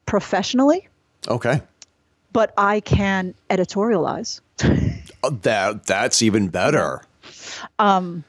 professionally, 0.06 0.88
Okay, 1.28 1.62
but 2.34 2.54
I 2.58 2.82
can 2.82 3.34
editorialize. 3.50 4.42
Uh, 5.24 5.30
that 5.44 5.86
that's 5.86 6.22
even 6.22 6.50
better. 6.50 7.02
Um, 7.80 8.24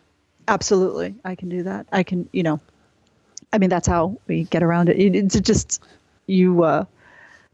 Absolutely, 0.48 1.14
I 1.24 1.34
can 1.36 1.48
do 1.48 1.62
that. 1.62 1.86
I 1.92 2.02
can, 2.02 2.28
you 2.32 2.42
know, 2.42 2.60
I 3.52 3.58
mean, 3.58 3.70
that's 3.70 3.86
how 3.86 4.18
we 4.26 4.44
get 4.44 4.62
around 4.62 4.88
it. 4.88 4.98
It- 4.98 5.14
It's 5.16 5.40
just 5.40 5.82
you. 6.26 6.62
Uh, 6.64 6.84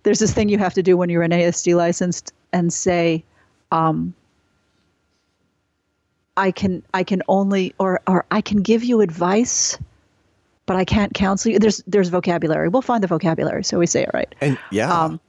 there's 0.02 0.18
this 0.18 0.32
thing 0.32 0.48
you 0.48 0.58
have 0.58 0.74
to 0.74 0.82
do 0.82 0.96
when 0.96 1.10
you're 1.10 1.22
an 1.22 1.30
ASD 1.30 1.76
licensed 1.76 2.32
and 2.52 2.72
say, 2.72 3.24
um, 3.72 4.14
I 6.36 6.50
can, 6.50 6.82
I 6.94 7.02
can 7.02 7.22
only, 7.28 7.74
or 7.78 8.00
or 8.06 8.24
I 8.30 8.40
can 8.40 8.58
give 8.62 8.84
you 8.84 9.00
advice, 9.00 9.76
but 10.66 10.76
I 10.76 10.84
can't 10.84 11.12
counsel 11.14 11.52
you. 11.52 11.58
There's 11.58 11.82
there's 11.86 12.08
vocabulary. 12.10 12.68
We'll 12.68 12.82
find 12.82 13.02
the 13.02 13.08
vocabulary, 13.08 13.64
so 13.64 13.78
we 13.78 13.86
say 13.86 14.02
it 14.02 14.10
right. 14.14 14.32
And 14.40 14.56
yeah, 14.70 14.92
Um, 14.92 15.20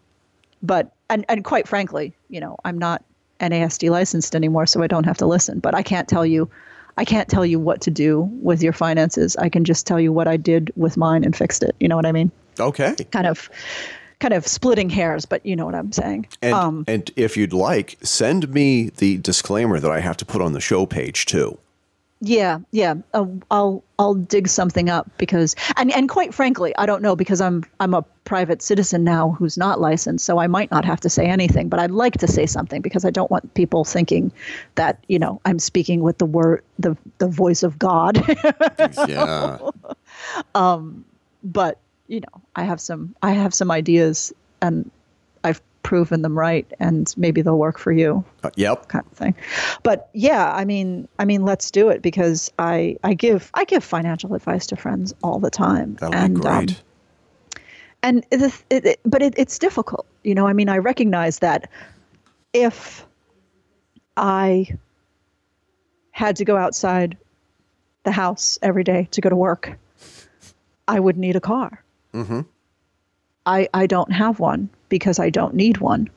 but 0.61 0.91
and 1.09 1.25
and 1.27 1.43
quite 1.43 1.67
frankly, 1.67 2.13
you 2.29 2.39
know, 2.39 2.57
I'm 2.63 2.77
not 2.77 3.03
NASD 3.39 3.89
licensed 3.89 4.35
anymore, 4.35 4.67
so 4.67 4.83
I 4.83 4.87
don't 4.87 5.05
have 5.05 5.17
to 5.17 5.25
listen. 5.25 5.59
But 5.59 5.73
I 5.73 5.81
can't 5.81 6.07
tell 6.07 6.25
you, 6.25 6.49
I 6.97 7.05
can't 7.05 7.27
tell 7.27 7.45
you 7.45 7.59
what 7.59 7.81
to 7.81 7.91
do 7.91 8.29
with 8.41 8.61
your 8.61 8.73
finances. 8.73 9.35
I 9.37 9.49
can 9.49 9.65
just 9.65 9.87
tell 9.87 9.99
you 9.99 10.13
what 10.13 10.27
I 10.27 10.37
did 10.37 10.71
with 10.75 10.95
mine 10.95 11.23
and 11.23 11.35
fixed 11.35 11.63
it. 11.63 11.75
You 11.79 11.87
know 11.87 11.95
what 11.95 12.05
I 12.05 12.11
mean? 12.11 12.31
okay. 12.59 12.95
Kind 13.11 13.25
of, 13.27 13.49
kind 14.19 14.33
of 14.33 14.45
splitting 14.45 14.89
hairs, 14.89 15.25
but 15.25 15.45
you 15.45 15.55
know 15.55 15.65
what 15.65 15.75
I'm 15.75 15.91
saying. 15.91 16.27
And, 16.41 16.53
um, 16.53 16.83
and 16.87 17.09
if 17.15 17.37
you'd 17.37 17.53
like, 17.53 17.97
send 18.01 18.49
me 18.49 18.89
the 18.89 19.17
disclaimer 19.17 19.79
that 19.79 19.91
I 19.91 19.99
have 19.99 20.17
to 20.17 20.25
put 20.25 20.41
on 20.41 20.53
the 20.53 20.61
show 20.61 20.85
page 20.85 21.25
too. 21.25 21.57
Yeah, 22.21 22.59
yeah. 22.71 22.95
Uh, 23.13 23.27
I'll 23.49 23.81
I'll 23.97 24.13
dig 24.13 24.49
something 24.49 24.89
up 24.89 25.09
because 25.17 25.55
and 25.77 25.89
and 25.93 26.09
quite 26.09 26.33
frankly, 26.33 26.75
I 26.77 26.85
don't 26.85 27.01
know 27.01 27.15
because 27.15 27.39
I'm 27.39 27.63
I'm 27.79 27.93
a 27.93 28.01
private 28.25 28.61
citizen 28.61 29.05
now 29.05 29.31
who's 29.39 29.57
not 29.57 29.79
licensed, 29.79 30.25
so 30.25 30.37
I 30.37 30.47
might 30.47 30.69
not 30.69 30.83
have 30.83 30.99
to 31.01 31.09
say 31.09 31.27
anything, 31.27 31.69
but 31.69 31.79
I'd 31.79 31.91
like 31.91 32.17
to 32.17 32.27
say 32.27 32.45
something 32.45 32.81
because 32.81 33.05
I 33.05 33.09
don't 33.09 33.31
want 33.31 33.53
people 33.53 33.85
thinking 33.85 34.33
that, 34.75 35.01
you 35.07 35.17
know, 35.17 35.39
I'm 35.45 35.59
speaking 35.59 36.01
with 36.01 36.17
the 36.17 36.25
word 36.25 36.61
the 36.77 36.97
the 37.19 37.27
voice 37.29 37.63
of 37.63 37.79
God. 37.79 38.21
Yeah. 39.07 39.59
um 40.55 41.05
but, 41.43 41.77
you 42.09 42.19
know, 42.19 42.41
I 42.55 42.63
have 42.63 42.81
some 42.81 43.15
I 43.21 43.31
have 43.31 43.53
some 43.53 43.71
ideas 43.71 44.33
and 44.61 44.91
I've 45.43 45.61
proven 45.83 46.23
them 46.23 46.37
right 46.37 46.69
and 46.79 47.13
maybe 47.15 47.41
they'll 47.41 47.57
work 47.57 47.77
for 47.77 47.91
you. 47.91 48.25
Uh, 48.43 48.49
yep. 48.55 48.89
kind 48.89 49.05
of 49.09 49.17
thing. 49.17 49.35
But 49.83 50.09
yeah, 50.13 50.51
I 50.51 50.65
mean, 50.65 51.07
I 51.19 51.25
mean, 51.25 51.45
let's 51.45 51.71
do 51.71 51.89
it 51.89 52.01
because 52.01 52.51
I 52.59 52.97
I 53.03 53.13
give 53.13 53.51
I 53.53 53.63
give 53.63 53.83
financial 53.83 54.33
advice 54.33 54.67
to 54.67 54.75
friends 54.75 55.13
all 55.23 55.39
the 55.39 55.51
time. 55.51 55.95
That 55.95 56.09
would 56.09 56.19
and, 56.19 56.35
be 56.35 56.41
great. 56.41 56.71
Um, 56.71 56.75
and 58.01 58.25
the, 58.31 58.53
it, 58.69 58.85
it, 58.85 58.99
but 59.05 59.21
it, 59.21 59.33
it's 59.37 59.59
difficult, 59.59 60.07
you 60.23 60.33
know. 60.33 60.47
I 60.47 60.53
mean, 60.53 60.69
I 60.69 60.77
recognize 60.77 61.39
that 61.39 61.69
if 62.53 63.05
I 64.17 64.67
had 66.11 66.37
to 66.37 66.45
go 66.45 66.57
outside 66.57 67.17
the 68.03 68.11
house 68.11 68.57
every 68.61 68.83
day 68.85 69.09
to 69.11 69.21
go 69.21 69.29
to 69.29 69.35
work, 69.35 69.77
I 70.87 70.99
would 70.99 71.17
need 71.17 71.35
a 71.35 71.41
car. 71.41 71.83
Mm-hmm. 72.13 72.41
I, 73.45 73.67
I 73.73 73.87
don't 73.87 74.11
have 74.11 74.39
one 74.39 74.69
because 74.89 75.19
I 75.19 75.29
don't 75.29 75.53
need 75.53 75.77
one. 75.77 76.09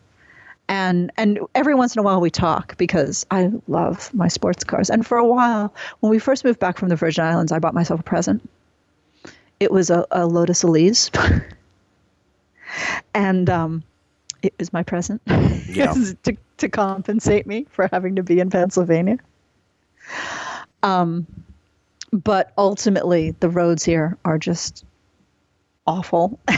And 0.68 1.11
and 1.16 1.40
every 1.55 1.74
once 1.74 1.95
in 1.97 2.01
a 2.01 2.03
while 2.03 2.20
we 2.20 2.30
talk 2.30 2.76
because 2.78 3.26
I 3.30 3.51
love 3.68 4.12
my 4.14 4.28
sports 4.28 4.64
cars. 4.64 4.90
And 4.90 5.07
for 5.07 5.18
a 5.18 5.26
while, 5.26 5.74
when 6.01 6.11
we 6.11 6.18
first 6.18 6.45
moved 6.45 6.61
back 6.61 6.78
from 6.78 6.88
the 6.88 6.97
Virgin 6.97 7.24
Islands, 7.24 7.53
I 7.53 7.59
bought 7.59 7.74
myself 7.74 8.01
a 8.01 8.05
present. 8.05 8.49
It 9.61 9.70
was 9.70 9.90
a, 9.90 10.07
a 10.11 10.26
Lotus 10.26 10.62
Elise. 10.62 11.11
and 13.14 13.51
um, 13.51 13.82
it 14.43 14.55
was 14.59 14.72
my 14.72 14.82
present 14.82 15.20
Yeah. 15.68 15.95
to, 16.24 16.36
to 16.59 16.68
compensate 16.68 17.47
me 17.47 17.66
for 17.70 17.88
having 17.93 18.16
to 18.16 18.22
be 18.22 18.40
in 18.40 18.51
Pennsylvania. 18.51 19.18
Um, 20.82 21.26
but 22.12 22.53
ultimately, 22.59 23.32
the 23.40 23.49
roads 23.49 23.84
here 23.84 24.18
are 24.24 24.38
just 24.38 24.84
awful. 25.87 26.39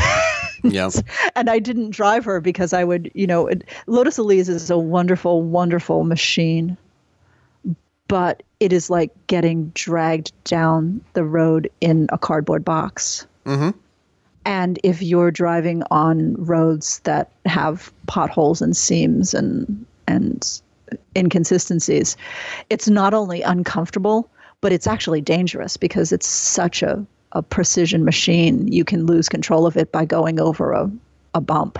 Yeah. 0.67 0.89
and 1.37 1.51
I 1.51 1.59
didn't 1.59 1.91
drive 1.91 2.25
her 2.25 2.41
because 2.41 2.73
I 2.73 2.85
would, 2.85 3.11
you 3.15 3.27
know, 3.27 3.47
it, 3.49 3.65
Lotus 3.87 4.17
Elise 4.17 4.49
is 4.49 4.71
a 4.71 4.79
wonderful, 4.79 5.43
wonderful 5.43 6.05
machine, 6.05 6.79
but 8.09 8.43
it 8.61 8.73
is 8.73 8.89
like 8.89 9.13
getting 9.27 9.71
dragged 9.75 10.33
down 10.45 11.03
the 11.13 11.23
road 11.23 11.71
in 11.83 12.07
a 12.13 12.17
cardboard 12.17 12.65
box. 12.65 13.27
Mm-hmm. 13.45 13.79
And 14.47 14.79
if 14.83 15.03
you're 15.03 15.31
driving 15.31 15.83
on 15.91 16.35
roads 16.37 17.01
that 17.01 17.31
have 17.45 17.93
potholes 18.07 18.63
and 18.63 18.75
seams 18.75 19.35
and 19.35 19.85
and 20.07 20.61
inconsistencies, 21.17 22.17
it's 22.71 22.89
not 22.89 23.15
only 23.15 23.43
uncomfortable, 23.43 24.29
but 24.61 24.73
it's 24.73 24.87
actually 24.87 25.21
dangerous 25.21 25.77
because 25.77 26.13
it's 26.13 26.27
such 26.27 26.83
a, 26.83 27.05
a 27.35 27.43
precision 27.43 28.05
machine. 28.05 28.69
You 28.73 28.85
can 28.85 29.07
lose 29.07 29.29
control 29.29 29.67
of 29.67 29.77
it 29.77 29.91
by 29.93 30.05
going 30.05 30.41
over 30.41 30.73
a, 30.73 30.91
a 31.35 31.41
bump. 31.41 31.79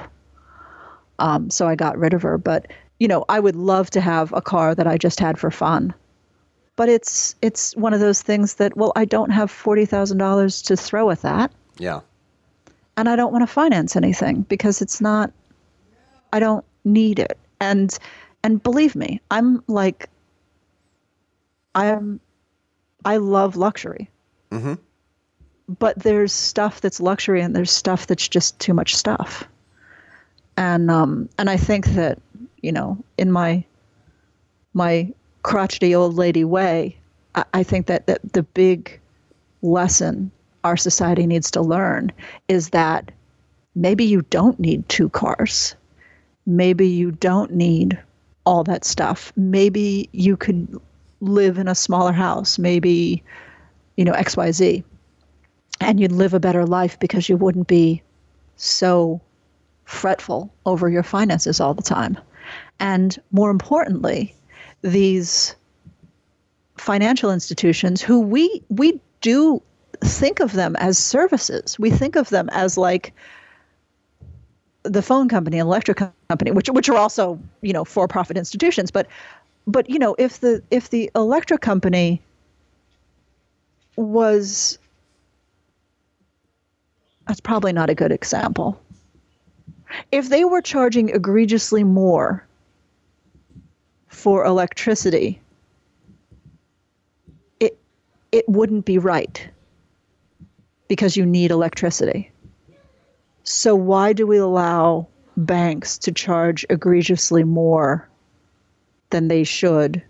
Um, 1.19 1.49
so 1.51 1.67
I 1.69 1.75
got 1.77 1.97
rid 1.99 2.13
of 2.13 2.23
her. 2.23 2.39
But 2.39 2.67
you 2.99 3.09
know, 3.09 3.25
I 3.29 3.41
would 3.41 3.57
love 3.57 3.91
to 3.91 4.01
have 4.01 4.33
a 4.33 4.41
car 4.41 4.75
that 4.75 4.87
I 4.87 4.97
just 4.99 5.19
had 5.21 5.39
for 5.39 5.51
fun. 5.51 5.95
But 6.77 6.89
it's 6.89 7.37
it's 7.41 7.77
one 7.77 7.95
of 7.95 8.01
those 8.01 8.21
things 8.23 8.55
that 8.55 8.77
well, 8.77 8.93
I 8.97 9.05
don't 9.05 9.31
have 9.31 9.51
forty 9.51 9.87
thousand 9.87 10.19
dollars 10.19 10.61
to 10.63 10.77
throw 10.77 11.11
at 11.11 11.23
that 11.23 11.53
Yeah. 11.79 12.01
and 12.97 13.09
I 13.09 13.15
don't 13.17 13.33
want 13.33 13.43
to 13.43 13.53
finance 13.53 13.95
anything 13.97 14.43
because 14.43 14.83
it's 14.83 15.01
not 15.01 15.33
I 16.33 16.41
don't 16.41 16.65
need 16.85 17.21
it. 17.21 17.39
And 17.61 17.97
and 18.43 18.61
believe 18.61 18.97
me, 18.97 19.21
I'm 19.31 19.63
like 19.69 20.11
I'm 21.75 22.21
I 23.05 23.19
love 23.19 23.57
luxury. 23.57 24.11
Mhm. 24.51 24.79
But 25.69 25.99
there's 25.99 26.33
stuff 26.33 26.81
that's 26.81 27.01
luxury 27.01 27.41
and 27.41 27.57
there's 27.57 27.71
stuff 27.71 28.07
that's 28.07 28.29
just 28.29 28.59
too 28.59 28.75
much 28.75 28.95
stuff. 28.95 29.45
And 30.57 30.91
um 30.91 31.29
and 31.39 31.49
I 31.51 31.57
think 31.57 31.87
that, 31.89 32.19
you 32.63 32.73
know, 32.73 32.99
in 33.19 33.33
my 33.33 33.65
my 34.75 35.13
crotchety 35.43 35.95
old 35.95 36.15
lady 36.15 36.45
way, 36.45 36.97
I, 37.35 37.45
I 37.55 37.63
think 37.63 37.87
that, 37.87 38.07
that 38.07 38.21
the 38.33 38.43
big 38.43 39.01
lesson 39.63 40.31
our 40.65 40.77
society 40.77 41.27
needs 41.27 41.51
to 41.53 41.61
learn 41.61 42.13
is 42.49 42.71
that 42.71 43.11
maybe 43.75 44.05
you 44.05 44.23
don't 44.31 44.59
need 44.59 44.89
two 44.89 45.09
cars. 45.11 45.75
Maybe 46.47 46.87
you 46.87 47.11
don't 47.13 47.53
need 47.53 47.99
all 48.45 48.65
that 48.65 48.85
stuff. 48.85 49.33
Maybe 49.37 50.09
you 50.13 50.37
could 50.37 50.81
live 51.21 51.59
in 51.59 51.69
a 51.69 51.75
smaller 51.75 52.13
house, 52.13 52.59
maybe, 52.59 53.23
you 53.97 54.05
know, 54.05 54.13
XYZ, 54.13 54.85
and 55.81 56.01
you'd 56.01 56.13
live 56.13 56.35
a 56.35 56.41
better 56.41 56.65
life 56.65 56.99
because 56.99 57.29
you 57.29 57.37
wouldn't 57.37 57.67
be 57.67 58.03
so 58.57 59.21
fretful 59.85 60.53
over 60.67 60.89
your 60.89 61.03
finances 61.03 61.61
all 61.61 61.75
the 61.75 61.83
time. 61.83 62.17
And 62.81 63.19
more 63.33 63.51
importantly, 63.51 64.35
these 64.83 65.55
financial 66.77 67.31
institutions 67.31 68.03
who 68.03 68.21
we 68.21 68.63
we 68.69 69.01
do 69.21 69.63
think 70.03 70.41
of 70.41 70.53
them 70.53 70.77
as 70.77 70.99
services. 70.99 71.79
We 71.79 71.91
think 71.91 72.17
of 72.17 72.29
them 72.31 72.49
as 72.53 72.77
like 72.77 73.13
the 74.83 75.03
phone 75.03 75.29
company, 75.29 75.59
electric 75.59 75.99
company, 76.29 76.51
which 76.51 76.69
which 76.69 76.89
are 76.89 76.97
also 76.97 77.39
you 77.63 77.73
know 77.73 77.85
for 77.85 78.07
profit 78.09 78.37
institutions. 78.37 78.91
But 78.91 79.07
but 79.67 79.89
you 79.89 79.99
know 79.99 80.15
if 80.19 80.41
the 80.41 80.63
if 80.71 80.91
the 80.91 81.11
electric 81.15 81.61
company 81.61 82.21
was 83.97 84.79
that's 87.27 87.41
probably 87.41 87.73
not 87.73 87.91
a 87.91 87.95
good 87.95 88.13
example. 88.13 88.81
If 90.13 90.29
they 90.29 90.45
were 90.45 90.63
charging 90.63 91.09
egregiously 91.11 91.85
more 91.85 92.47
for 94.09 94.45
electricity, 94.45 95.41
it 97.61 97.79
it 98.33 98.49
wouldn't 98.49 98.85
be 98.85 98.99
right 98.99 99.49
because 100.89 101.17
you 101.17 101.25
need 101.25 101.51
electricity. 101.51 102.31
So 103.45 103.75
why 103.75 104.13
do 104.13 104.27
we 104.27 104.37
allow 104.39 105.07
banks 105.37 105.99
to 105.99 106.13
charge 106.13 106.65
egregiously 106.71 107.45
more 107.45 108.09
than 109.11 109.29
they 109.29 109.45
should 109.45 110.03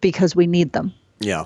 because 0.00 0.34
we 0.36 0.46
need 0.46 0.72
them? 0.72 0.92
Yeah. 1.20 1.44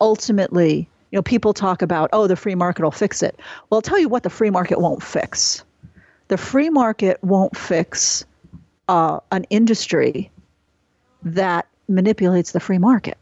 ultimately, 0.00 0.88
you 1.14 1.18
know, 1.18 1.22
people 1.22 1.54
talk 1.54 1.80
about, 1.80 2.10
oh, 2.12 2.26
the 2.26 2.34
free 2.34 2.56
market 2.56 2.82
will 2.82 2.90
fix 2.90 3.22
it. 3.22 3.38
Well, 3.70 3.78
I'll 3.78 3.82
tell 3.82 4.00
you 4.00 4.08
what 4.08 4.24
the 4.24 4.30
free 4.30 4.50
market 4.50 4.80
won't 4.80 5.00
fix. 5.00 5.62
The 6.26 6.36
free 6.36 6.70
market 6.70 7.22
won't 7.22 7.56
fix 7.56 8.24
uh, 8.88 9.20
an 9.30 9.44
industry 9.44 10.28
that 11.22 11.68
manipulates 11.86 12.50
the 12.50 12.58
free 12.58 12.78
market. 12.78 13.16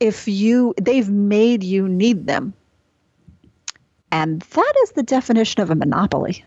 If 0.00 0.28
you, 0.28 0.74
they've 0.78 1.08
made 1.08 1.64
you 1.64 1.88
need 1.88 2.26
them. 2.26 2.52
And 4.12 4.42
that 4.42 4.72
is 4.82 4.90
the 4.90 5.02
definition 5.02 5.62
of 5.62 5.70
a 5.70 5.74
monopoly. 5.74 6.44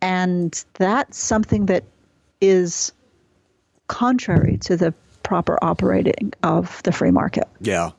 And 0.00 0.64
that's 0.72 1.18
something 1.18 1.66
that 1.66 1.84
is 2.40 2.92
contrary 3.88 4.56
to 4.62 4.74
the 4.78 4.94
proper 5.32 5.58
operating 5.62 6.30
of 6.42 6.82
the 6.82 6.92
free 6.92 7.10
market. 7.10 7.48
Yeah. 7.58 7.92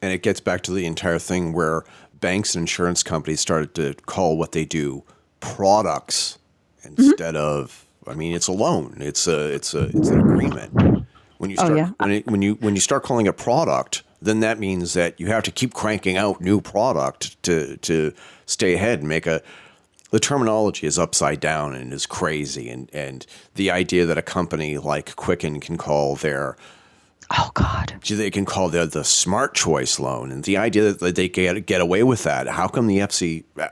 And 0.00 0.10
it 0.10 0.22
gets 0.22 0.40
back 0.40 0.62
to 0.62 0.72
the 0.72 0.86
entire 0.86 1.18
thing 1.18 1.52
where 1.52 1.84
banks 2.14 2.54
and 2.54 2.62
insurance 2.62 3.02
companies 3.02 3.40
started 3.42 3.74
to 3.74 3.92
call 4.06 4.38
what 4.38 4.52
they 4.52 4.64
do 4.64 5.04
products 5.40 6.38
mm-hmm. 6.80 6.94
instead 7.02 7.36
of 7.36 7.84
I 8.06 8.14
mean 8.14 8.32
it's 8.34 8.46
a 8.46 8.52
loan. 8.52 8.96
It's 9.00 9.26
a 9.26 9.52
it's 9.52 9.74
a 9.74 9.82
it's 9.94 10.08
an 10.08 10.20
agreement. 10.20 11.04
When 11.36 11.50
you 11.50 11.56
Oh, 11.58 11.66
start 11.66 11.76
yeah. 11.76 11.90
when, 11.98 12.10
it, 12.10 12.26
when 12.26 12.40
you 12.40 12.54
when 12.54 12.74
you 12.74 12.80
start 12.80 13.02
calling 13.02 13.28
a 13.28 13.34
product, 13.34 14.02
then 14.22 14.40
that 14.40 14.58
means 14.58 14.94
that 14.94 15.20
you 15.20 15.26
have 15.26 15.42
to 15.42 15.50
keep 15.50 15.74
cranking 15.74 16.16
out 16.16 16.40
new 16.40 16.62
product 16.62 17.42
to 17.42 17.76
to 17.88 18.14
stay 18.46 18.72
ahead 18.72 19.00
and 19.00 19.08
make 19.10 19.26
a 19.26 19.42
the 20.10 20.20
terminology 20.20 20.86
is 20.86 20.98
upside 20.98 21.40
down 21.40 21.74
and 21.74 21.92
is 21.92 22.06
crazy 22.06 22.68
and 22.68 22.88
and 22.92 23.26
the 23.54 23.70
idea 23.70 24.06
that 24.06 24.16
a 24.18 24.22
company 24.22 24.78
like 24.78 25.16
Quicken 25.16 25.60
can 25.60 25.76
call 25.76 26.16
their 26.16 26.56
Oh 27.30 27.50
God. 27.54 27.94
They 28.08 28.30
can 28.30 28.44
call 28.44 28.68
that 28.68 28.92
the 28.92 29.02
smart 29.02 29.52
choice 29.54 29.98
loan, 29.98 30.30
and 30.30 30.44
the 30.44 30.56
idea 30.56 30.92
that 30.92 31.16
they 31.16 31.28
get 31.28 31.66
get 31.66 31.80
away 31.80 32.04
with 32.04 32.22
that. 32.22 32.46
How 32.46 32.68
come 32.68 32.86
the 32.86 32.98
FC, 32.98 33.42
uh, 33.58 33.68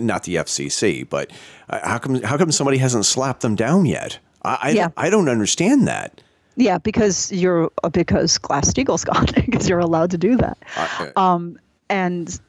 not 0.00 0.24
the 0.24 0.34
FCC, 0.36 1.08
but 1.08 1.30
uh, 1.70 1.78
how 1.86 1.98
come 1.98 2.20
how 2.22 2.36
come 2.36 2.50
somebody 2.50 2.78
hasn't 2.78 3.06
slapped 3.06 3.42
them 3.42 3.54
down 3.54 3.86
yet? 3.86 4.18
I 4.42 4.58
I, 4.62 4.70
Yeah. 4.70 4.88
I 4.96 5.08
don't 5.08 5.28
understand 5.28 5.86
that. 5.86 6.20
Yeah, 6.56 6.78
because 6.78 7.30
you're 7.30 7.70
because 7.92 8.38
Glass 8.38 8.72
Steagall's 8.72 9.04
gone 9.12 9.26
because 9.36 9.68
you're 9.68 9.78
allowed 9.78 10.10
to 10.10 10.18
do 10.18 10.36
that. 10.38 10.58
I- 10.76 11.12
Um, 11.14 11.60
and 11.88 12.40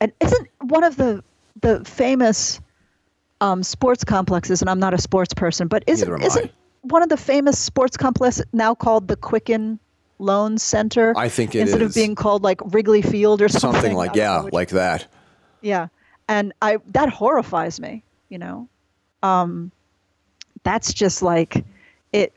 and 0.00 0.12
isn't 0.20 0.48
one 0.60 0.84
of 0.84 0.96
the 0.96 1.24
the 1.60 1.84
famous 1.84 2.60
um, 3.40 3.62
sports 3.62 4.04
complexes? 4.04 4.60
And 4.60 4.70
I'm 4.70 4.78
not 4.78 4.94
a 4.94 4.98
sports 4.98 5.34
person, 5.34 5.68
but 5.68 5.84
isn't 5.86 6.08
Neither 6.08 6.16
am 6.16 6.22
I. 6.22 6.26
isn't 6.26 6.52
one 6.82 7.02
of 7.02 7.08
the 7.08 7.16
famous 7.16 7.58
sports 7.58 7.96
complexes 7.96 8.44
now 8.52 8.74
called 8.74 9.08
the 9.08 9.16
Quicken 9.16 9.78
Loan 10.18 10.58
Center? 10.58 11.12
I 11.16 11.28
think 11.28 11.54
it 11.54 11.60
instead 11.60 11.82
is. 11.82 11.90
of 11.90 11.94
being 11.94 12.14
called 12.14 12.42
like 12.42 12.60
Wrigley 12.72 13.02
Field 13.02 13.42
or 13.42 13.48
something. 13.48 13.72
Something 13.72 13.96
like 13.96 14.14
know 14.14 14.22
yeah, 14.22 14.48
like 14.52 14.70
that. 14.70 15.06
yeah, 15.60 15.88
and 16.28 16.52
I 16.62 16.78
that 16.88 17.08
horrifies 17.08 17.80
me. 17.80 18.02
You 18.28 18.38
know, 18.38 18.68
um, 19.22 19.70
that's 20.62 20.92
just 20.92 21.22
like 21.22 21.64
it. 22.12 22.32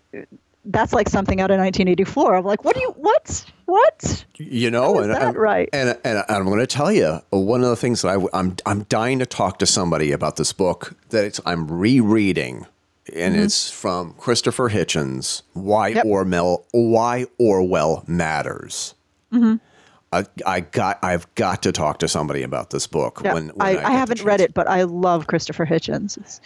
That's 0.66 0.94
like 0.94 1.10
something 1.10 1.40
out 1.42 1.52
of 1.52 1.58
1984. 1.58 2.36
I'm 2.36 2.44
like, 2.44 2.64
what 2.64 2.76
do 2.76 2.82
you 2.82 2.92
what 2.92 3.46
what? 3.70 4.26
You 4.38 4.72
know, 4.72 4.96
How 4.96 5.00
and, 5.02 5.12
that 5.12 5.22
and- 5.22 5.38
right? 5.38 5.70
and 5.74 5.98
and 6.04 6.24
I'm 6.30 6.46
going 6.46 6.60
to 6.60 6.68
tell 6.68 6.92
you 6.92 7.22
one 7.30 7.62
of 7.64 7.70
the 7.70 7.76
things 7.76 8.02
that 8.02 8.10
I, 8.10 8.14
w- 8.14 8.30
I'm 8.34 8.56
I'm 8.66 8.84
dying 8.84 9.20
to 9.20 9.26
talk 9.26 9.60
to 9.60 9.66
somebody 9.66 10.12
about 10.12 10.36
this 10.38 10.54
book 10.54 10.96
that 11.10 11.24
it's, 11.26 11.40
I'm 11.46 11.68
rereading, 11.70 12.66
and 13.14 13.36
it's 13.36 13.70
from 13.70 14.14
Christopher 14.14 14.70
Hitchens. 14.70 15.42
Why 15.54 15.90
Mm-hmm. 15.92 15.98
Yep. 15.98 16.06
Orwell 16.06 16.66
Why 16.72 17.26
Orwell 17.38 18.04
Matters. 18.08 18.94
Mm-hmm. 19.34 19.56
I, 20.12 20.26
I 20.46 20.60
got 20.62 20.98
I've 21.04 21.34
got 21.36 21.62
to 21.64 21.72
talk 21.72 22.00
to 22.00 22.08
somebody 22.08 22.42
about 22.42 22.72
this 22.72 22.88
book. 22.88 23.22
Yeah, 23.24 23.34
when, 23.36 23.50
when 23.50 23.62
I, 23.68 23.74
get 23.74 23.86
I 23.86 23.92
haven't 23.92 24.24
read 24.24 24.42
it, 24.42 24.54
but 24.56 24.68
I 24.68 24.84
love 24.84 25.28
Christopher 25.28 25.66
Hitchens. 25.68 26.18
It's 26.18 26.42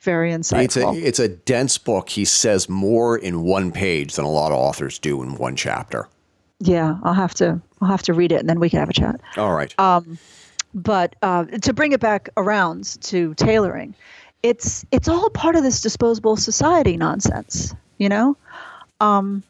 very 0.00 0.32
It's 0.32 0.52
a 0.52 0.56
insightful. 0.56 1.02
it's 1.02 1.18
a 1.18 1.28
dense 1.28 1.78
book. 1.78 2.10
He 2.10 2.26
says 2.26 2.68
more 2.68 3.16
in 3.16 3.42
one 3.42 3.72
page 3.72 4.16
than 4.16 4.26
a 4.26 4.30
lot 4.30 4.52
of 4.52 4.58
authors 4.58 4.98
do 4.98 5.22
in 5.22 5.36
one 5.36 5.56
chapter. 5.56 6.08
Yeah, 6.60 6.98
I'll 7.02 7.14
have 7.14 7.34
to 7.34 7.60
I'll 7.80 7.88
have 7.88 8.02
to 8.02 8.14
read 8.14 8.32
it 8.32 8.40
and 8.40 8.48
then 8.48 8.60
we 8.60 8.70
can 8.70 8.80
have 8.80 8.90
a 8.90 8.94
chat. 8.94 9.20
All 9.36 9.54
right. 9.54 9.74
Um, 9.78 10.18
But 10.74 11.16
uh, 11.22 11.44
to 11.44 11.72
bring 11.72 11.92
it 11.92 12.00
back 12.00 12.28
around 12.36 13.00
to 13.04 13.32
tailoring, 13.34 13.94
it's 14.42 14.84
it's 14.90 15.08
all 15.08 15.30
part 15.30 15.56
of 15.56 15.62
this 15.62 15.80
disposable 15.80 16.36
society 16.36 16.98
nonsense. 16.98 17.74
You 17.96 18.10
know, 18.10 18.36
um, 19.00 19.42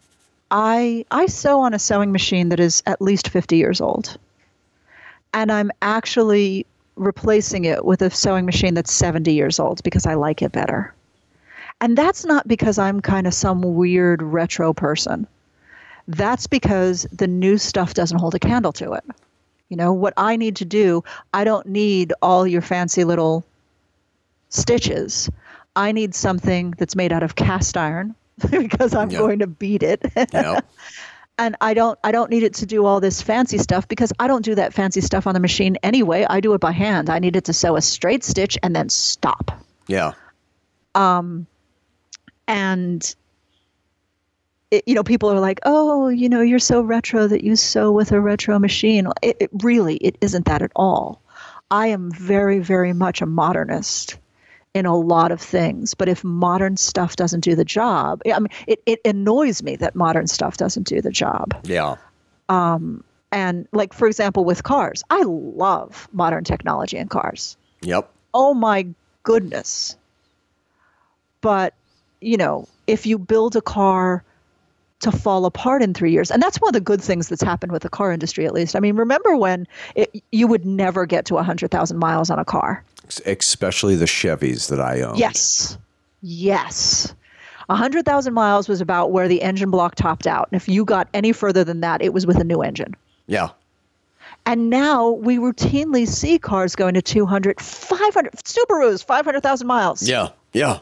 I 0.53 1.05
I 1.11 1.27
sew 1.27 1.61
on 1.61 1.75
a 1.75 1.81
sewing 1.81 2.13
machine 2.13 2.51
that 2.51 2.61
is 2.61 2.81
at 2.87 3.03
least 3.03 3.29
fifty 3.29 3.57
years 3.57 3.81
old, 3.81 4.17
and 5.35 5.51
I'm 5.51 5.73
actually 5.83 6.65
replacing 6.95 7.65
it 7.65 7.85
with 7.85 8.03
a 8.03 8.11
sewing 8.11 8.47
machine 8.47 8.75
that's 8.75 8.93
seventy 8.93 9.33
years 9.33 9.59
old 9.59 9.83
because 9.83 10.07
I 10.07 10.15
like 10.15 10.43
it 10.43 10.53
better. 10.53 10.95
And 11.81 11.99
that's 11.99 12.25
not 12.25 12.47
because 12.47 12.79
I'm 12.79 13.01
kind 13.01 13.27
of 13.27 13.35
some 13.35 13.63
weird 13.63 14.23
retro 14.23 14.73
person. 14.73 15.27
That's 16.09 16.47
because 16.47 17.07
the 17.13 17.27
new 17.27 17.59
stuff 17.59 17.95
doesn't 17.95 18.19
hold 18.19 18.35
a 18.35 18.39
candle 18.39 18.73
to 18.75 18.93
it. 18.93 19.05
You 19.69 19.77
know, 19.77 19.93
what 19.93 20.15
I 20.17 20.37
need 20.37 20.57
to 20.57 20.65
do, 20.65 21.03
I 21.35 21.43
don't 21.45 21.67
need 21.67 22.13
all 22.23 22.47
your 22.47 22.63
fancy 22.63 23.03
little 23.05 23.45
stitches. 24.49 25.29
I 25.75 25.93
need 25.93 26.15
something 26.15 26.73
that's 26.79 26.95
made 26.97 27.13
out 27.13 27.23
of 27.23 27.35
cast 27.35 27.77
iron 27.77 28.15
because 28.51 28.95
I'm 28.95 29.11
Yeah. 29.11 29.19
going 29.19 29.41
to 29.41 29.47
beat 29.47 29.83
it. 29.83 30.03
yeah. 30.33 30.61
and 31.39 31.57
I 31.61 31.75
don't 31.75 31.99
I 32.05 32.13
don't 32.13 32.31
need 32.31 32.45
it 32.45 32.55
to 32.55 32.67
do 32.67 32.87
all 32.87 33.01
this 33.01 33.21
fancy 33.21 33.59
stuff 33.59 33.89
because 33.89 34.13
I 34.19 34.27
don't 34.29 34.45
do 34.45 34.55
that 34.55 34.73
fancy 34.73 35.01
stuff 35.01 35.27
on 35.27 35.35
the 35.35 35.41
machine 35.41 35.77
anyway. 35.83 36.25
I 36.31 36.41
do 36.41 36.55
it 36.55 36.61
by 36.61 36.73
hand. 36.73 37.11
I 37.11 37.19
need 37.19 37.37
it 37.37 37.45
to 37.45 37.53
sew 37.53 37.77
a 37.77 37.83
straight 37.83 38.25
stitch 38.25 38.57
and 38.63 38.75
then 38.75 38.89
stop. 38.89 39.51
Yeah. 39.89 40.13
Um 40.95 41.47
and 42.49 43.15
it, 44.71 44.85
you 44.87 44.95
know 44.95 45.03
people 45.05 45.31
are 45.31 45.41
like 45.41 45.61
oh 45.65 46.09
you 46.09 46.29
know 46.29 46.41
you're 46.41 46.59
so 46.59 46.81
retro 46.81 47.27
that 47.27 47.45
you 47.45 47.57
sew 47.57 47.93
with 47.93 48.13
a 48.13 48.21
retro 48.21 48.59
machine 48.59 49.09
it, 49.23 49.37
it 49.41 49.51
really 49.63 49.97
it 49.97 50.17
isn't 50.21 50.47
that 50.47 50.63
at 50.63 50.73
all 50.77 51.21
i 51.71 51.87
am 51.89 52.11
very 52.11 52.59
very 52.59 52.93
much 52.93 53.23
a 53.23 53.27
modernist 53.27 54.17
in 54.75 54.87
a 54.87 54.97
lot 54.97 55.33
of 55.33 55.41
things 55.41 55.95
but 55.95 56.09
if 56.09 56.23
modern 56.25 56.77
stuff 56.77 57.17
doesn't 57.17 57.41
do 57.41 57.55
the 57.55 57.65
job 57.65 58.21
i 58.33 58.39
mean 58.39 58.49
it, 58.67 58.83
it 58.87 59.01
annoys 59.05 59.63
me 59.63 59.77
that 59.77 59.95
modern 59.95 60.27
stuff 60.27 60.57
doesn't 60.57 60.87
do 60.87 61.01
the 61.01 61.11
job 61.11 61.55
Yeah. 61.65 61.97
Um, 62.49 63.03
and 63.33 63.67
like 63.73 63.93
for 63.93 64.07
example 64.07 64.45
with 64.45 64.63
cars 64.63 65.03
i 65.11 65.23
love 65.23 66.09
modern 66.13 66.45
technology 66.45 66.97
in 66.97 67.09
cars 67.09 67.57
Yep. 67.83 68.11
oh 68.35 68.55
my 68.55 68.87
goodness. 69.23 69.97
But, 71.41 71.75
you 72.21 72.37
know, 72.37 72.69
if 72.87 73.07
you 73.07 73.19
build 73.19 73.57
a 73.57 73.61
car 73.61 74.25
to 75.01 75.13
fall 75.13 75.45
apart 75.45 75.83
in 75.83 75.93
three 75.95 76.11
years, 76.11 76.31
and 76.31 76.43
that's 76.43 76.61
one 76.61 76.71
of 76.71 76.73
the 76.73 76.81
good 76.81 77.03
things 77.03 77.29
that's 77.29 77.43
happened 77.43 77.73
with 77.73 77.83
the 77.83 77.89
car 77.89 78.13
industry, 78.13 78.47
at 78.47 78.55
least. 78.55 78.75
I 78.75 78.81
mean, 78.81 78.97
remember 78.97 79.37
when 79.37 79.67
it, 79.95 80.23
you 80.33 80.47
would 80.47 80.65
never 80.65 81.05
get 81.07 81.27
to 81.27 81.35
100,000 81.35 81.99
miles 81.99 82.31
on 82.31 82.39
a 82.39 82.45
car? 82.45 82.83
Especially 83.27 83.95
the 83.95 84.07
Chevys 84.07 84.69
that 84.69 84.81
I 84.81 85.03
own. 85.03 85.17
Yes. 85.17 85.77
Yes. 86.23 87.15
100,000 87.67 88.33
miles 88.33 88.69
was 88.69 88.81
about 88.81 89.11
where 89.13 89.29
the 89.29 89.43
engine 89.43 89.71
block 89.71 89.97
topped 89.97 90.27
out. 90.27 90.49
And 90.51 90.61
if 90.61 90.69
you 90.69 90.85
got 90.85 91.09
any 91.13 91.33
further 91.33 91.65
than 91.65 91.81
that, 91.81 92.01
it 92.01 92.13
was 92.13 92.27
with 92.27 92.37
a 92.39 92.45
new 92.45 92.63
engine. 92.63 92.95
Yeah. 93.27 93.51
And 94.47 94.71
now 94.71 95.11
we 95.11 95.39
routinely 95.39 96.07
see 96.07 96.39
cars 96.39 96.77
going 96.77 96.95
to 96.95 97.03
200, 97.03 97.61
500, 97.61 98.33
Subarus, 98.45 99.05
500,000 99.05 99.67
miles. 99.67 100.09
Yeah. 100.09 100.29
Yeah. 100.53 100.79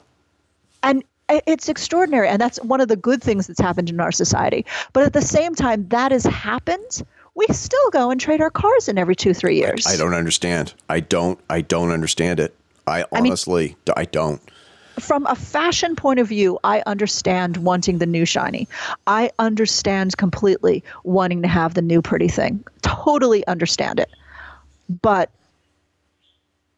and 0.82 1.02
it's 1.28 1.68
extraordinary 1.68 2.28
and 2.28 2.40
that's 2.40 2.58
one 2.62 2.80
of 2.80 2.88
the 2.88 2.96
good 2.96 3.22
things 3.22 3.46
that's 3.46 3.60
happened 3.60 3.88
in 3.90 4.00
our 4.00 4.12
society 4.12 4.64
but 4.92 5.02
at 5.04 5.12
the 5.12 5.22
same 5.22 5.54
time 5.54 5.88
that 5.88 6.12
has 6.12 6.24
happened 6.24 7.02
we 7.34 7.46
still 7.50 7.90
go 7.90 8.10
and 8.10 8.20
trade 8.20 8.40
our 8.40 8.50
cars 8.50 8.88
in 8.88 8.98
every 8.98 9.16
two 9.16 9.34
three 9.34 9.56
years 9.56 9.86
I 9.86 9.96
don't 9.96 10.14
understand. 10.14 10.74
I 10.88 11.00
don't. 11.00 11.38
I 11.50 11.62
don't 11.62 11.90
understand 11.90 12.38
it. 12.40 12.54
I 12.86 12.98
mean- 12.98 13.06
honestly, 13.32 13.76
I 13.96 14.04
don't. 14.04 14.40
from 15.00 15.26
a 15.26 15.34
fashion 15.34 15.96
point 15.96 16.20
of 16.20 16.28
view 16.28 16.56
i 16.62 16.80
understand 16.86 17.56
wanting 17.56 17.98
the 17.98 18.06
new 18.06 18.24
shiny 18.24 18.68
i 19.08 19.28
understand 19.40 20.16
completely 20.16 20.84
wanting 21.02 21.42
to 21.42 21.48
have 21.48 21.74
the 21.74 21.82
new 21.82 22.00
pretty 22.00 22.28
thing 22.28 22.62
totally 22.82 23.44
understand 23.48 23.98
it 23.98 24.08
but 25.02 25.30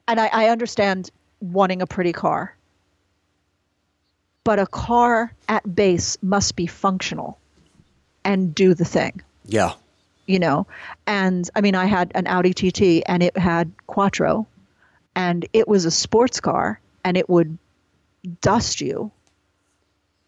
and 0.09 0.19
i, 0.19 0.29
I 0.33 0.49
understand 0.49 1.11
wanting 1.41 1.83
a 1.83 1.87
pretty 1.87 2.15
car 2.15 2.56
but 4.47 4.61
a 4.61 4.67
car 4.69 5.33
at 5.49 5.75
base 5.75 6.17
must 6.23 6.55
be 6.55 6.69
functional 6.69 7.37
and 8.25 8.55
do 8.55 8.75
the 8.75 8.85
thing. 8.85 9.21
Yeah. 9.45 9.73
you 10.27 10.39
know? 10.39 10.69
And 11.07 11.51
i 11.57 11.61
mean 11.61 11.75
i 11.75 11.87
had 11.87 12.13
an 12.15 12.29
audi 12.29 12.55
tt 12.55 13.03
and 13.07 13.23
it 13.25 13.37
had 13.37 13.73
quattro 13.89 14.47
and 15.17 15.47
it 15.53 15.67
was 15.67 15.85
a 15.85 15.91
sports 15.91 16.39
car 16.39 16.81
and 17.05 17.17
it 17.17 17.29
would 17.29 17.59
dust 18.41 18.81
you 18.81 19.11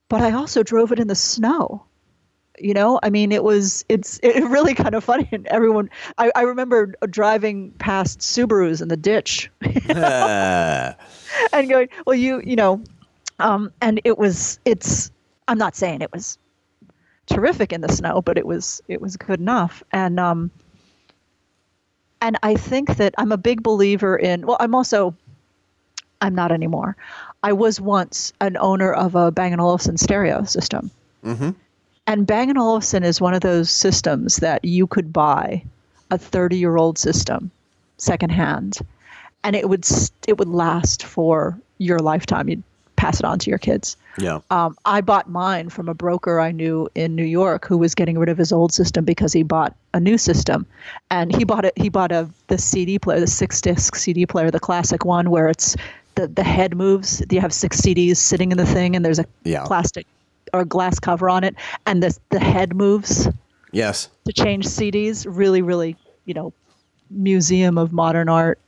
but 0.08 0.20
i 0.20 0.32
also 0.32 0.62
drove 0.64 0.90
it 0.92 0.98
in 0.98 1.06
the 1.06 1.14
snow. 1.14 1.84
You 2.60 2.74
know? 2.74 2.98
I 3.00 3.10
mean 3.10 3.30
it 3.30 3.44
was 3.44 3.84
it's 3.88 4.18
it 4.24 4.42
really 4.50 4.74
kind 4.74 4.96
of 4.96 5.04
funny 5.04 5.28
and 5.30 5.46
everyone 5.46 5.90
i, 6.18 6.32
I 6.34 6.42
remember 6.42 6.92
driving 7.08 7.70
past 7.78 8.18
subarus 8.18 8.82
in 8.82 8.88
the 8.88 8.96
ditch. 8.96 9.48
Uh, 9.88 10.94
and 11.52 11.68
going, 11.68 11.88
well, 12.06 12.16
you, 12.16 12.40
you 12.44 12.56
know, 12.56 12.82
um, 13.38 13.72
and 13.80 14.00
it 14.04 14.18
was, 14.18 14.58
it's, 14.64 15.10
I'm 15.46 15.58
not 15.58 15.76
saying 15.76 16.02
it 16.02 16.12
was 16.12 16.38
terrific 17.26 17.72
in 17.72 17.80
the 17.80 17.92
snow, 17.92 18.22
but 18.22 18.38
it 18.38 18.46
was, 18.46 18.82
it 18.88 19.00
was 19.00 19.16
good 19.16 19.40
enough. 19.40 19.82
And, 19.92 20.18
um, 20.18 20.50
and 22.20 22.36
I 22.42 22.54
think 22.54 22.96
that 22.96 23.14
I'm 23.18 23.32
a 23.32 23.36
big 23.36 23.62
believer 23.62 24.16
in, 24.16 24.46
well, 24.46 24.56
I'm 24.60 24.74
also, 24.74 25.14
I'm 26.20 26.34
not 26.34 26.50
anymore. 26.50 26.96
I 27.42 27.52
was 27.52 27.80
once 27.80 28.32
an 28.40 28.56
owner 28.56 28.92
of 28.92 29.14
a 29.14 29.30
Bang 29.30 29.58
& 29.58 29.60
Olufsen 29.60 29.96
stereo 29.96 30.44
system. 30.44 30.90
And 32.06 32.26
Bang 32.26 32.56
& 32.56 32.58
Olufsen 32.58 33.04
is 33.04 33.20
one 33.20 33.34
of 33.34 33.42
those 33.42 33.70
systems 33.70 34.36
that 34.36 34.64
you 34.64 34.86
could 34.86 35.12
buy 35.12 35.62
a 36.10 36.18
30 36.18 36.56
year 36.56 36.76
old 36.76 36.98
system 36.98 37.50
secondhand 37.98 38.78
and 39.44 39.56
it 39.56 39.68
would 39.68 39.86
it 40.26 40.38
would 40.38 40.48
last 40.48 41.04
for 41.04 41.58
your 41.78 41.98
lifetime. 41.98 42.48
You'd 42.48 42.62
pass 43.08 43.20
it 43.20 43.24
on 43.24 43.38
to 43.38 43.48
your 43.50 43.58
kids. 43.58 43.96
yeah. 44.18 44.40
Um, 44.50 44.76
I 44.84 45.00
bought 45.00 45.30
mine 45.30 45.70
from 45.70 45.88
a 45.88 45.94
broker 45.94 46.40
I 46.40 46.52
knew 46.52 46.88
in 46.94 47.14
New 47.16 47.24
York 47.24 47.66
who 47.66 47.78
was 47.78 47.94
getting 47.94 48.18
rid 48.18 48.28
of 48.28 48.36
his 48.36 48.52
old 48.52 48.70
system 48.72 49.04
because 49.06 49.32
he 49.32 49.42
bought 49.42 49.74
a 49.94 50.00
new 50.00 50.18
system, 50.18 50.66
and 51.10 51.34
he 51.34 51.44
bought 51.44 51.64
it. 51.64 51.72
He 51.76 51.88
bought 51.88 52.12
a 52.12 52.28
the 52.48 52.58
CD 52.58 52.98
player, 52.98 53.18
the 53.20 53.26
six 53.26 53.60
disc 53.62 53.96
CD 53.96 54.26
player, 54.26 54.50
the 54.50 54.60
classic 54.60 55.04
one 55.06 55.30
where 55.30 55.48
it's 55.48 55.74
the 56.16 56.26
the 56.26 56.42
head 56.44 56.76
moves. 56.76 57.22
You 57.30 57.40
have 57.40 57.52
six 57.52 57.80
CDs 57.80 58.16
sitting 58.18 58.52
in 58.52 58.58
the 58.58 58.66
thing, 58.66 58.94
and 58.94 59.02
there's 59.04 59.18
a 59.18 59.24
Yeah. 59.44 59.64
plastic 59.64 60.06
or 60.52 60.64
glass 60.66 60.98
cover 60.98 61.30
on 61.30 61.44
it, 61.44 61.54
and 61.86 62.02
the 62.02 62.14
the 62.28 62.40
head 62.40 62.76
moves 62.76 63.26
Yes. 63.72 64.10
to 64.26 64.32
change 64.34 64.66
CDs. 64.66 65.24
Really, 65.26 65.62
really, 65.62 65.96
you 66.26 66.34
know, 66.34 66.52
Museum 67.10 67.78
of 67.78 67.90
Modern 67.92 68.28
Art. 68.28 68.58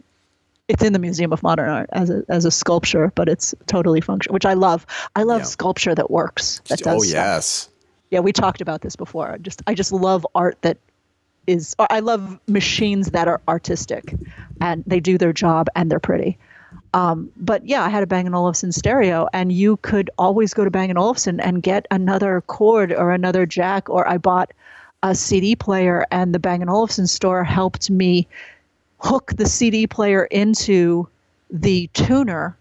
It's 0.70 0.82
in 0.84 0.92
the 0.92 0.98
Museum 0.98 1.32
of 1.32 1.42
Modern 1.42 1.68
Art 1.68 1.90
as 1.92 2.10
a 2.10 2.22
as 2.28 2.44
a 2.44 2.50
sculpture, 2.50 3.12
but 3.14 3.28
it's 3.28 3.54
totally 3.66 4.00
functional, 4.00 4.34
which 4.34 4.46
I 4.46 4.54
love. 4.54 4.86
I 5.16 5.24
love 5.24 5.40
Yeah. 5.40 5.46
sculpture 5.46 5.94
that 5.94 6.10
works. 6.10 6.60
That 6.68 6.78
does 6.78 6.86
Oh 6.96 6.98
stuff. 7.02 7.12
yes. 7.14 7.68
Yeah, 8.10 8.20
we 8.20 8.32
talked 8.32 8.60
about 8.60 8.80
this 8.82 8.96
before. 8.96 9.32
I 9.32 9.38
Just 9.38 9.62
I 9.66 9.74
just 9.74 9.92
love 9.92 10.26
art 10.34 10.58
that 10.62 10.78
is 11.46 11.74
or 11.78 11.86
I 11.90 12.00
love 12.00 12.38
machines 12.46 13.10
that 13.10 13.26
are 13.28 13.40
artistic 13.48 14.14
and 14.60 14.84
they 14.86 15.00
do 15.00 15.18
their 15.18 15.32
job 15.32 15.66
and 15.74 15.90
they're 15.90 15.98
pretty. 16.00 16.38
Um, 16.94 17.30
but 17.36 17.66
yeah, 17.66 17.82
I 17.84 17.88
had 17.88 18.02
a 18.02 18.06
Bang 18.06 18.32
& 18.34 18.34
Olufsen 18.34 18.72
stereo 18.72 19.28
and 19.32 19.50
you 19.52 19.76
could 19.78 20.10
always 20.18 20.54
go 20.54 20.64
to 20.64 20.70
Bang 20.70 20.96
& 20.96 20.96
Olufsen 20.96 21.40
and 21.40 21.62
get 21.62 21.86
another 21.90 22.42
cord 22.46 22.92
or 22.92 23.10
another 23.12 23.46
jack 23.46 23.88
or 23.88 24.06
I 24.08 24.18
bought 24.18 24.52
a 25.02 25.14
CD 25.14 25.56
player 25.56 26.04
and 26.10 26.34
the 26.34 26.38
Bang 26.38 26.68
& 26.68 26.68
Olufsen 26.68 27.06
store 27.06 27.42
helped 27.42 27.90
me 27.90 28.26
hook 29.00 29.32
the 29.36 29.46
CD 29.46 29.86
player 29.86 30.24
into 30.26 31.08
the 31.50 31.88
tuner 31.94 32.56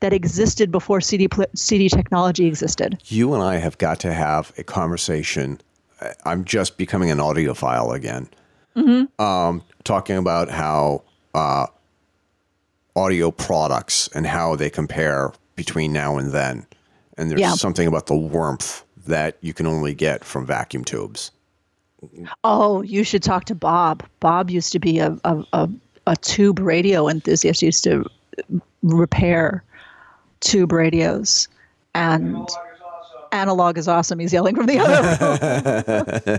that 0.00 0.12
existed 0.12 0.70
before 0.70 1.00
CD 1.00 1.28
CD 1.54 1.88
technology 1.88 2.46
existed. 2.46 2.98
You 3.06 3.32
and 3.34 3.42
I 3.42 3.56
have 3.56 3.78
got 3.78 4.00
to 4.00 4.12
have 4.12 4.52
a 4.58 4.64
conversation. 4.64 5.60
I'm 6.26 6.44
just 6.44 6.76
becoming 6.76 7.10
an 7.10 7.18
audiophile 7.18 7.94
again. 7.94 8.28
Um, 9.18 9.62
talking 9.84 10.16
about 10.16 10.50
how 10.50 11.04
uh, 11.34 11.66
audio 12.96 13.30
products 13.30 14.08
and 14.14 14.26
how 14.26 14.56
they 14.56 14.68
compare 14.68 15.32
between 15.56 15.92
now 15.92 16.18
and 16.18 16.32
then. 16.32 16.66
And 17.16 17.30
there's 17.30 17.40
Yeah. 17.40 17.52
something 17.54 17.86
about 17.86 18.06
the 18.06 18.16
warmth 18.16 18.84
that 19.06 19.36
you 19.40 19.54
can 19.54 19.66
only 19.66 19.94
get 19.94 20.24
from 20.24 20.44
vacuum 20.44 20.84
tubes. 20.84 21.30
Oh, 22.42 22.82
you 22.82 23.04
should 23.04 23.22
talk 23.22 23.44
to 23.46 23.54
Bob. 23.54 24.02
Bob 24.20 24.50
used 24.50 24.72
to 24.72 24.78
be 24.78 24.98
a 24.98 25.16
a, 25.24 25.44
a, 25.52 25.70
a 26.06 26.16
tube 26.16 26.58
radio 26.58 27.08
enthusiast. 27.08 27.62
Used 27.62 27.84
to 27.84 28.04
repair 28.82 29.62
tube 30.40 30.72
radios, 30.72 31.48
and 31.94 32.48
analog 33.32 33.76
is 33.78 33.88
awesome. 33.88 34.18
He's 34.18 34.32
yelling 34.32 34.54
from 34.54 34.66
the 34.66 34.78
other 34.78 36.38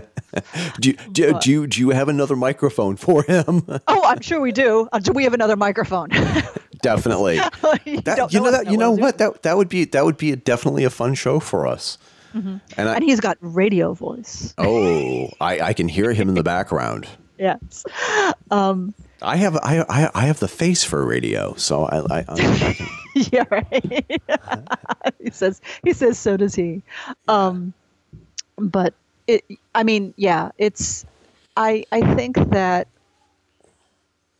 Do 0.80 0.90
you, 0.90 0.96
do, 1.12 1.38
do 1.40 1.50
you 1.50 1.66
do 1.66 1.80
you 1.80 1.90
have 1.90 2.08
another 2.08 2.36
microphone 2.36 2.96
for 2.96 3.22
him? 3.22 3.64
oh, 3.88 4.02
I'm 4.04 4.20
sure 4.20 4.40
we 4.40 4.52
do. 4.52 4.88
Uh, 4.92 4.98
do 4.98 5.12
we 5.12 5.24
have 5.24 5.34
another 5.34 5.56
microphone? 5.56 6.08
definitely. 6.82 7.36
You 7.84 8.00
That, 8.02 8.32
you 8.32 8.40
know 8.40 8.46
us 8.46 8.64
that 8.64 8.70
you 8.70 8.76
know 8.76 8.92
what 8.92 9.18
that 9.18 9.42
that 9.42 9.56
would 9.56 9.68
be 9.68 9.84
that 9.84 10.04
would 10.04 10.16
be 10.16 10.32
a, 10.32 10.36
definitely 10.36 10.84
a 10.84 10.90
fun 10.90 11.14
show 11.14 11.40
for 11.40 11.66
us. 11.66 11.98
And 12.34 12.60
I, 12.76 12.96
And 12.96 13.02
he's 13.02 13.20
got 13.20 13.38
radio 13.40 13.94
voice. 13.94 14.52
oh, 14.58 15.30
I, 15.40 15.58
I 15.60 15.72
can 15.72 15.88
hear 15.88 16.12
him 16.12 16.28
in 16.28 16.34
the 16.34 16.42
background. 16.42 17.08
Yes. 17.38 17.86
I 19.26 19.36
have 19.36 19.56
I, 19.56 19.84
I 19.88 20.10
I 20.14 20.26
have 20.26 20.38
the 20.38 20.48
face 20.48 20.84
for 20.84 21.04
radio, 21.04 21.54
so 21.56 21.84
I, 21.84 22.20
I, 22.20 22.24
I 22.28 22.90
yeah, 23.14 23.44
right. 23.50 24.22
he 25.22 25.30
says 25.30 25.60
he 25.82 25.92
says 25.92 26.16
so 26.16 26.36
does 26.36 26.54
he. 26.54 26.82
Um, 27.26 27.74
but 28.56 28.94
it, 29.26 29.44
I 29.74 29.82
mean, 29.82 30.14
yeah, 30.16 30.50
it's. 30.58 31.04
I 31.56 31.84
I 31.90 32.14
think 32.14 32.36
that. 32.50 32.88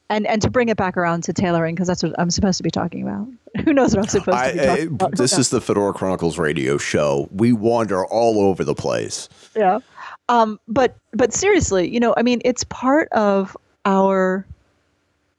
And 0.08 0.24
and 0.28 0.40
to 0.42 0.50
bring 0.50 0.68
it 0.68 0.76
back 0.76 0.96
around 0.96 1.24
to 1.24 1.32
tailoring 1.32 1.74
because 1.74 1.88
that's 1.88 2.04
what 2.04 2.14
I'm 2.16 2.30
supposed 2.30 2.58
to 2.58 2.62
be 2.62 2.70
talking 2.70 3.02
about. 3.02 3.26
Who 3.64 3.72
knows 3.72 3.92
what 3.92 4.04
I'm 4.04 4.08
supposed 4.08 4.38
I, 4.38 4.52
to 4.52 4.52
be 4.52 4.64
talking 4.64 4.86
about? 4.86 5.16
this 5.16 5.36
is 5.36 5.50
the 5.50 5.60
Fedora 5.60 5.94
Chronicles 5.94 6.38
radio 6.38 6.78
show. 6.78 7.28
We 7.32 7.52
wander 7.52 8.06
all 8.06 8.38
over 8.38 8.62
the 8.62 8.76
place. 8.76 9.28
yeah. 9.56 9.80
Um, 10.28 10.60
but 10.68 10.96
but 11.12 11.32
seriously, 11.32 11.92
you 11.92 11.98
know, 11.98 12.14
I 12.16 12.22
mean, 12.22 12.40
it's 12.44 12.62
part 12.62 13.08
of 13.10 13.56
our 13.84 14.46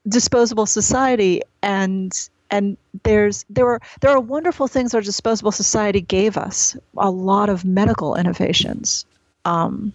disposable 0.07 0.65
society, 0.65 1.41
and 1.61 2.29
and 2.49 2.77
there's 3.03 3.45
there 3.49 3.67
are 3.67 3.81
there 4.01 4.11
are 4.11 4.19
wonderful 4.19 4.67
things 4.67 4.93
our 4.95 5.01
disposable 5.01 5.51
society 5.51 6.01
gave 6.01 6.37
us. 6.37 6.75
A 6.97 7.11
lot 7.11 7.49
of 7.49 7.65
medical 7.65 8.15
innovations 8.15 9.05
um, 9.45 9.93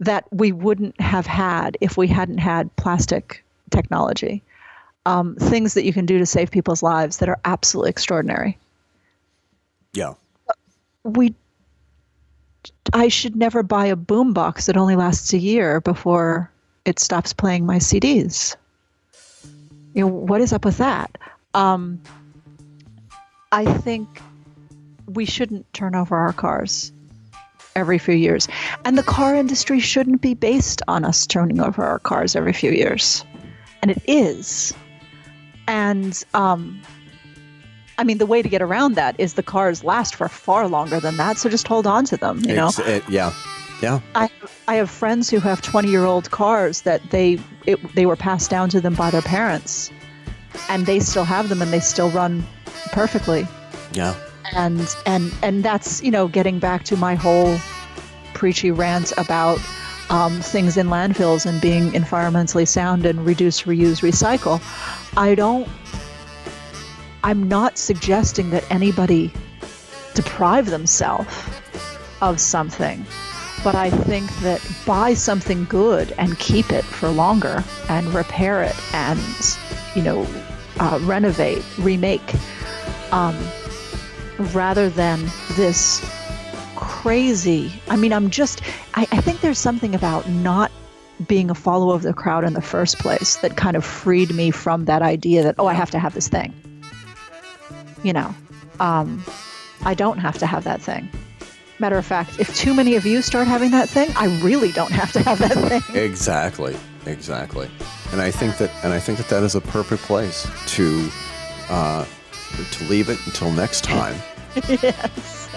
that 0.00 0.24
we 0.30 0.52
wouldn't 0.52 1.00
have 1.00 1.26
had 1.26 1.76
if 1.80 1.96
we 1.96 2.06
hadn't 2.08 2.38
had 2.38 2.74
plastic 2.76 3.44
technology. 3.70 4.42
Um, 5.06 5.34
things 5.36 5.74
that 5.74 5.84
you 5.84 5.92
can 5.94 6.04
do 6.04 6.18
to 6.18 6.26
save 6.26 6.50
people's 6.50 6.82
lives 6.82 7.18
that 7.18 7.28
are 7.28 7.38
absolutely 7.46 7.88
extraordinary 7.90 8.58
Yeah. 9.94 10.12
we 11.04 11.34
I 12.92 13.08
should 13.08 13.36
never 13.36 13.62
buy 13.62 13.86
a 13.86 13.96
boombox 13.96 14.66
that 14.66 14.76
only 14.76 14.96
lasts 14.96 15.32
a 15.32 15.38
year 15.38 15.80
before 15.80 16.50
it 16.84 16.98
stops 16.98 17.32
playing 17.32 17.64
my 17.64 17.78
CDs. 17.78 18.56
You 19.94 20.02
know, 20.02 20.06
what 20.08 20.40
is 20.40 20.52
up 20.52 20.64
with 20.64 20.78
that? 20.78 21.16
Um, 21.54 22.00
I 23.52 23.64
think 23.64 24.20
we 25.06 25.24
shouldn't 25.24 25.72
turn 25.72 25.94
over 25.96 26.16
our 26.16 26.32
cars 26.32 26.92
every 27.74 27.98
few 27.98 28.14
years. 28.14 28.46
And 28.84 28.96
the 28.96 29.02
car 29.02 29.34
industry 29.34 29.80
shouldn't 29.80 30.20
be 30.20 30.34
based 30.34 30.82
on 30.88 31.04
us 31.04 31.26
turning 31.26 31.60
over 31.60 31.84
our 31.84 31.98
cars 31.98 32.36
every 32.36 32.52
few 32.52 32.70
years. 32.70 33.24
And 33.82 33.90
it 33.90 34.02
is. 34.06 34.72
And 35.66 36.22
um, 36.34 36.80
I 37.98 38.04
mean, 38.04 38.18
the 38.18 38.26
way 38.26 38.42
to 38.42 38.48
get 38.48 38.62
around 38.62 38.94
that 38.94 39.16
is 39.18 39.34
the 39.34 39.42
cars 39.42 39.82
last 39.82 40.14
for 40.14 40.28
far 40.28 40.68
longer 40.68 41.00
than 41.00 41.16
that. 41.16 41.38
So 41.38 41.48
just 41.48 41.66
hold 41.66 41.86
on 41.86 42.04
to 42.06 42.16
them. 42.16 42.38
You 42.44 42.54
know, 42.54 42.70
it- 42.78 43.04
yeah. 43.08 43.32
Yeah. 43.82 44.00
I 44.14 44.30
I 44.68 44.74
have 44.74 44.90
friends 44.90 45.30
who 45.30 45.40
have 45.40 45.62
20 45.62 45.88
year 45.88 46.04
old 46.04 46.30
cars 46.30 46.82
that 46.82 47.10
they 47.10 47.38
it, 47.66 47.94
they 47.94 48.06
were 48.06 48.16
passed 48.16 48.50
down 48.50 48.68
to 48.70 48.80
them 48.80 48.94
by 48.94 49.10
their 49.10 49.22
parents, 49.22 49.90
and 50.68 50.86
they 50.86 51.00
still 51.00 51.24
have 51.24 51.48
them 51.48 51.62
and 51.62 51.72
they 51.72 51.80
still 51.80 52.10
run 52.10 52.44
perfectly. 52.92 53.46
Yeah. 53.92 54.14
And 54.54 54.94
and 55.06 55.32
and 55.42 55.64
that's 55.64 56.02
you 56.02 56.10
know 56.10 56.28
getting 56.28 56.58
back 56.58 56.84
to 56.84 56.96
my 56.96 57.14
whole 57.14 57.58
preachy 58.34 58.70
rant 58.70 59.12
about 59.16 59.58
um, 60.10 60.40
things 60.40 60.76
in 60.76 60.88
landfills 60.88 61.46
and 61.46 61.60
being 61.60 61.90
environmentally 61.92 62.66
sound 62.66 63.06
and 63.06 63.24
reduce, 63.24 63.62
reuse, 63.62 64.02
recycle. 64.02 64.60
I 65.16 65.34
don't. 65.34 65.68
I'm 67.22 67.48
not 67.48 67.78
suggesting 67.78 68.50
that 68.50 68.64
anybody 68.70 69.32
deprive 70.14 70.66
themselves 70.66 71.34
of 72.22 72.40
something, 72.40 73.04
but 73.62 73.74
I 73.74 73.90
think 73.90 74.30
that 74.40 74.66
buy 74.86 75.14
something 75.14 75.64
good 75.66 76.12
and 76.18 76.38
keep 76.38 76.70
it 76.72 76.84
for 76.84 77.08
longer 77.10 77.62
and 77.88 78.06
repair 78.14 78.62
it 78.62 78.76
and 78.94 79.20
you 79.94 80.02
know 80.02 80.26
uh, 80.80 80.98
renovate, 81.02 81.64
remake, 81.78 82.34
um, 83.12 83.36
rather 84.52 84.88
than 84.88 85.30
this 85.52 86.00
crazy. 86.76 87.72
I 87.88 87.96
mean, 87.96 88.12
I'm 88.12 88.30
just. 88.30 88.62
I, 88.94 89.06
I 89.12 89.20
think 89.20 89.40
there's 89.40 89.58
something 89.58 89.94
about 89.94 90.28
not 90.28 90.72
being 91.28 91.50
a 91.50 91.54
follower 91.54 91.94
of 91.94 92.02
the 92.02 92.14
crowd 92.14 92.44
in 92.44 92.54
the 92.54 92.62
first 92.62 92.98
place 92.98 93.36
that 93.36 93.56
kind 93.56 93.76
of 93.76 93.84
freed 93.84 94.34
me 94.34 94.50
from 94.50 94.86
that 94.86 95.02
idea 95.02 95.42
that 95.42 95.56
oh, 95.58 95.66
I 95.66 95.74
have 95.74 95.90
to 95.90 95.98
have 95.98 96.14
this 96.14 96.28
thing. 96.28 96.54
You 98.02 98.14
know, 98.14 98.34
um, 98.80 99.22
I 99.84 99.92
don't 99.92 100.18
have 100.18 100.38
to 100.38 100.46
have 100.46 100.64
that 100.64 100.80
thing. 100.80 101.10
Matter 101.80 101.96
of 101.96 102.04
fact, 102.04 102.38
if 102.38 102.54
too 102.54 102.74
many 102.74 102.94
of 102.96 103.06
you 103.06 103.22
start 103.22 103.48
having 103.48 103.70
that 103.70 103.88
thing, 103.88 104.10
I 104.14 104.26
really 104.42 104.70
don't 104.70 104.92
have 104.92 105.12
to 105.12 105.22
have 105.22 105.38
that 105.38 105.82
thing. 105.82 105.96
Exactly. 106.10 106.76
Exactly. 107.06 107.70
And 108.12 108.20
I 108.20 108.30
think 108.30 108.58
that 108.58 108.70
and 108.84 108.92
I 108.92 109.00
think 109.00 109.16
that 109.16 109.28
that 109.28 109.42
is 109.42 109.54
a 109.54 109.62
perfect 109.62 110.02
place 110.02 110.46
to 110.76 111.08
uh, 111.70 112.04
to 112.72 112.84
leave 112.84 113.08
it 113.08 113.18
until 113.26 113.50
next 113.52 113.82
time. 113.82 114.14
yes. 114.68 115.48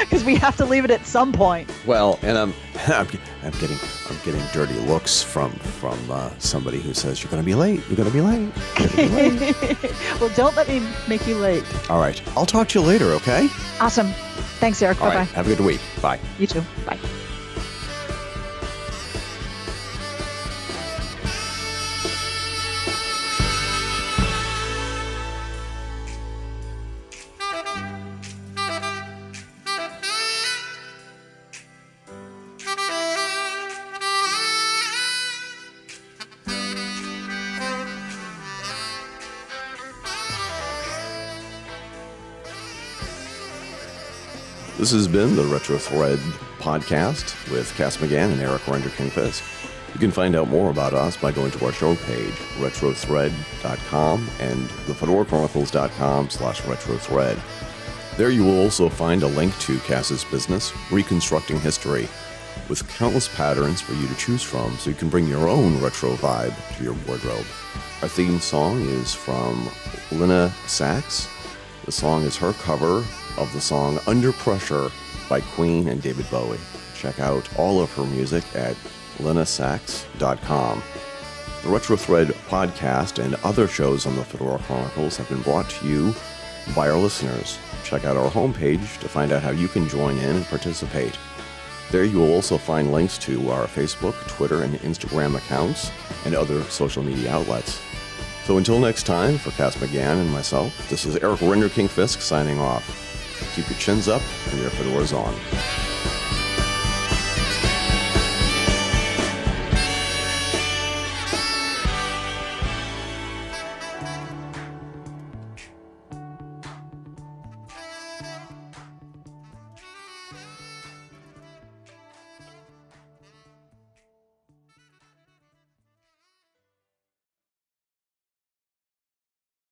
Because 0.00 0.22
we 0.22 0.36
have 0.36 0.54
to 0.58 0.64
leave 0.66 0.84
it 0.84 0.90
at 0.90 1.06
some 1.06 1.32
point. 1.32 1.68
Well, 1.86 2.20
and 2.22 2.36
I'm, 2.38 2.54
I'm, 2.86 3.08
I'm 3.42 3.52
getting, 3.52 3.78
I'm 4.08 4.16
getting 4.22 4.42
dirty 4.52 4.78
looks 4.80 5.22
from 5.22 5.50
from 5.52 5.98
uh, 6.10 6.30
somebody 6.38 6.78
who 6.78 6.92
says 6.94 7.22
you're 7.22 7.30
going 7.30 7.42
to 7.42 7.46
be 7.46 7.54
late. 7.54 7.80
You're 7.88 7.96
going 7.96 8.08
to 8.08 8.14
be 8.14 8.20
late. 8.20 8.52
You're 8.78 9.08
gonna 9.08 9.40
be 9.40 9.52
late." 9.52 10.20
Well, 10.20 10.30
don't 10.36 10.54
let 10.56 10.68
me 10.68 10.86
make 11.08 11.26
you 11.26 11.36
late. 11.36 11.64
All 11.90 11.98
right, 11.98 12.20
I'll 12.36 12.46
talk 12.46 12.68
to 12.68 12.78
you 12.78 12.86
later. 12.86 13.06
Okay. 13.14 13.48
Awesome. 13.80 14.12
Thanks, 14.60 14.82
Eric. 14.82 15.00
All 15.00 15.08
Bye 15.08 15.14
bye. 15.14 15.20
right. 15.20 15.28
Have 15.30 15.46
a 15.46 15.54
good 15.54 15.64
week. 15.64 15.80
Bye. 16.02 16.18
You 16.38 16.46
too. 16.46 16.62
Bye. 16.86 16.98
This 44.88 45.04
has 45.04 45.08
been 45.08 45.36
the 45.36 45.44
Retro 45.44 45.76
Thread 45.76 46.18
podcast 46.60 47.52
with 47.52 47.76
Cass 47.76 47.98
McGann 47.98 48.32
and 48.32 48.40
Eric 48.40 48.62
Renderking 48.62 49.10
Fisk. 49.10 49.44
You 49.92 50.00
can 50.00 50.10
find 50.10 50.34
out 50.34 50.48
more 50.48 50.70
about 50.70 50.94
us 50.94 51.14
by 51.14 51.30
going 51.30 51.50
to 51.50 51.66
our 51.66 51.74
show 51.74 51.94
page, 51.94 52.32
retrothread.com 52.56 54.30
and 54.40 54.66
thefedorachronicles.com 54.86 56.30
slash 56.30 56.62
retrothread. 56.62 57.38
There 58.16 58.30
you 58.30 58.42
will 58.44 58.62
also 58.62 58.88
find 58.88 59.22
a 59.22 59.26
link 59.26 59.54
to 59.58 59.78
Cass's 59.80 60.24
business, 60.24 60.72
Reconstructing 60.90 61.60
History, 61.60 62.08
with 62.70 62.88
countless 62.88 63.28
patterns 63.36 63.82
for 63.82 63.92
you 63.92 64.08
to 64.08 64.14
choose 64.14 64.42
from 64.42 64.74
so 64.78 64.88
you 64.88 64.96
can 64.96 65.10
bring 65.10 65.26
your 65.26 65.50
own 65.50 65.82
retro 65.82 66.14
vibe 66.14 66.54
to 66.78 66.82
your 66.82 66.96
wardrobe. 67.06 67.44
Our 68.00 68.08
theme 68.08 68.40
song 68.40 68.80
is 68.80 69.14
from 69.14 69.68
Lina 70.10 70.50
Sax. 70.66 71.28
The 71.84 71.92
song 71.92 72.22
is 72.22 72.38
her 72.38 72.54
cover 72.54 73.04
of 73.38 73.52
the 73.52 73.60
song 73.60 73.98
Under 74.06 74.32
Pressure 74.32 74.90
by 75.28 75.40
Queen 75.40 75.88
and 75.88 76.02
David 76.02 76.30
Bowie. 76.30 76.58
Check 76.94 77.20
out 77.20 77.48
all 77.58 77.80
of 77.80 77.92
her 77.92 78.04
music 78.04 78.44
at 78.54 78.76
linasax.com. 79.18 80.82
The 81.62 81.68
Retro 81.68 81.96
Thread 81.96 82.28
podcast 82.48 83.22
and 83.22 83.34
other 83.44 83.66
shows 83.66 84.06
on 84.06 84.16
the 84.16 84.24
Fedora 84.24 84.58
Chronicles 84.58 85.16
have 85.16 85.28
been 85.28 85.42
brought 85.42 85.68
to 85.70 85.86
you 85.86 86.14
by 86.74 86.88
our 86.88 86.98
listeners. 86.98 87.58
Check 87.84 88.04
out 88.04 88.16
our 88.16 88.30
homepage 88.30 89.00
to 89.00 89.08
find 89.08 89.32
out 89.32 89.42
how 89.42 89.50
you 89.50 89.68
can 89.68 89.88
join 89.88 90.18
in 90.18 90.36
and 90.36 90.44
participate. 90.46 91.18
There 91.90 92.04
you 92.04 92.18
will 92.18 92.32
also 92.32 92.58
find 92.58 92.92
links 92.92 93.16
to 93.18 93.50
our 93.50 93.66
Facebook, 93.66 94.14
Twitter, 94.28 94.62
and 94.62 94.74
Instagram 94.80 95.36
accounts 95.36 95.90
and 96.26 96.34
other 96.34 96.62
social 96.64 97.02
media 97.02 97.32
outlets. 97.32 97.80
So 98.44 98.58
until 98.58 98.78
next 98.78 99.04
time, 99.04 99.38
for 99.38 99.50
Cass 99.52 99.76
McGann 99.76 100.20
and 100.20 100.30
myself, 100.30 100.88
this 100.88 101.04
is 101.06 101.16
Eric 101.16 101.40
Renderking 101.40 101.88
Fisk 101.88 102.20
signing 102.20 102.58
off. 102.58 103.07
Keep 103.54 103.70
your 103.70 103.78
chins 103.78 104.08
up 104.08 104.22
and 104.50 104.60
your 104.60 104.70
fedoras 104.70 105.16
on. 105.16 105.87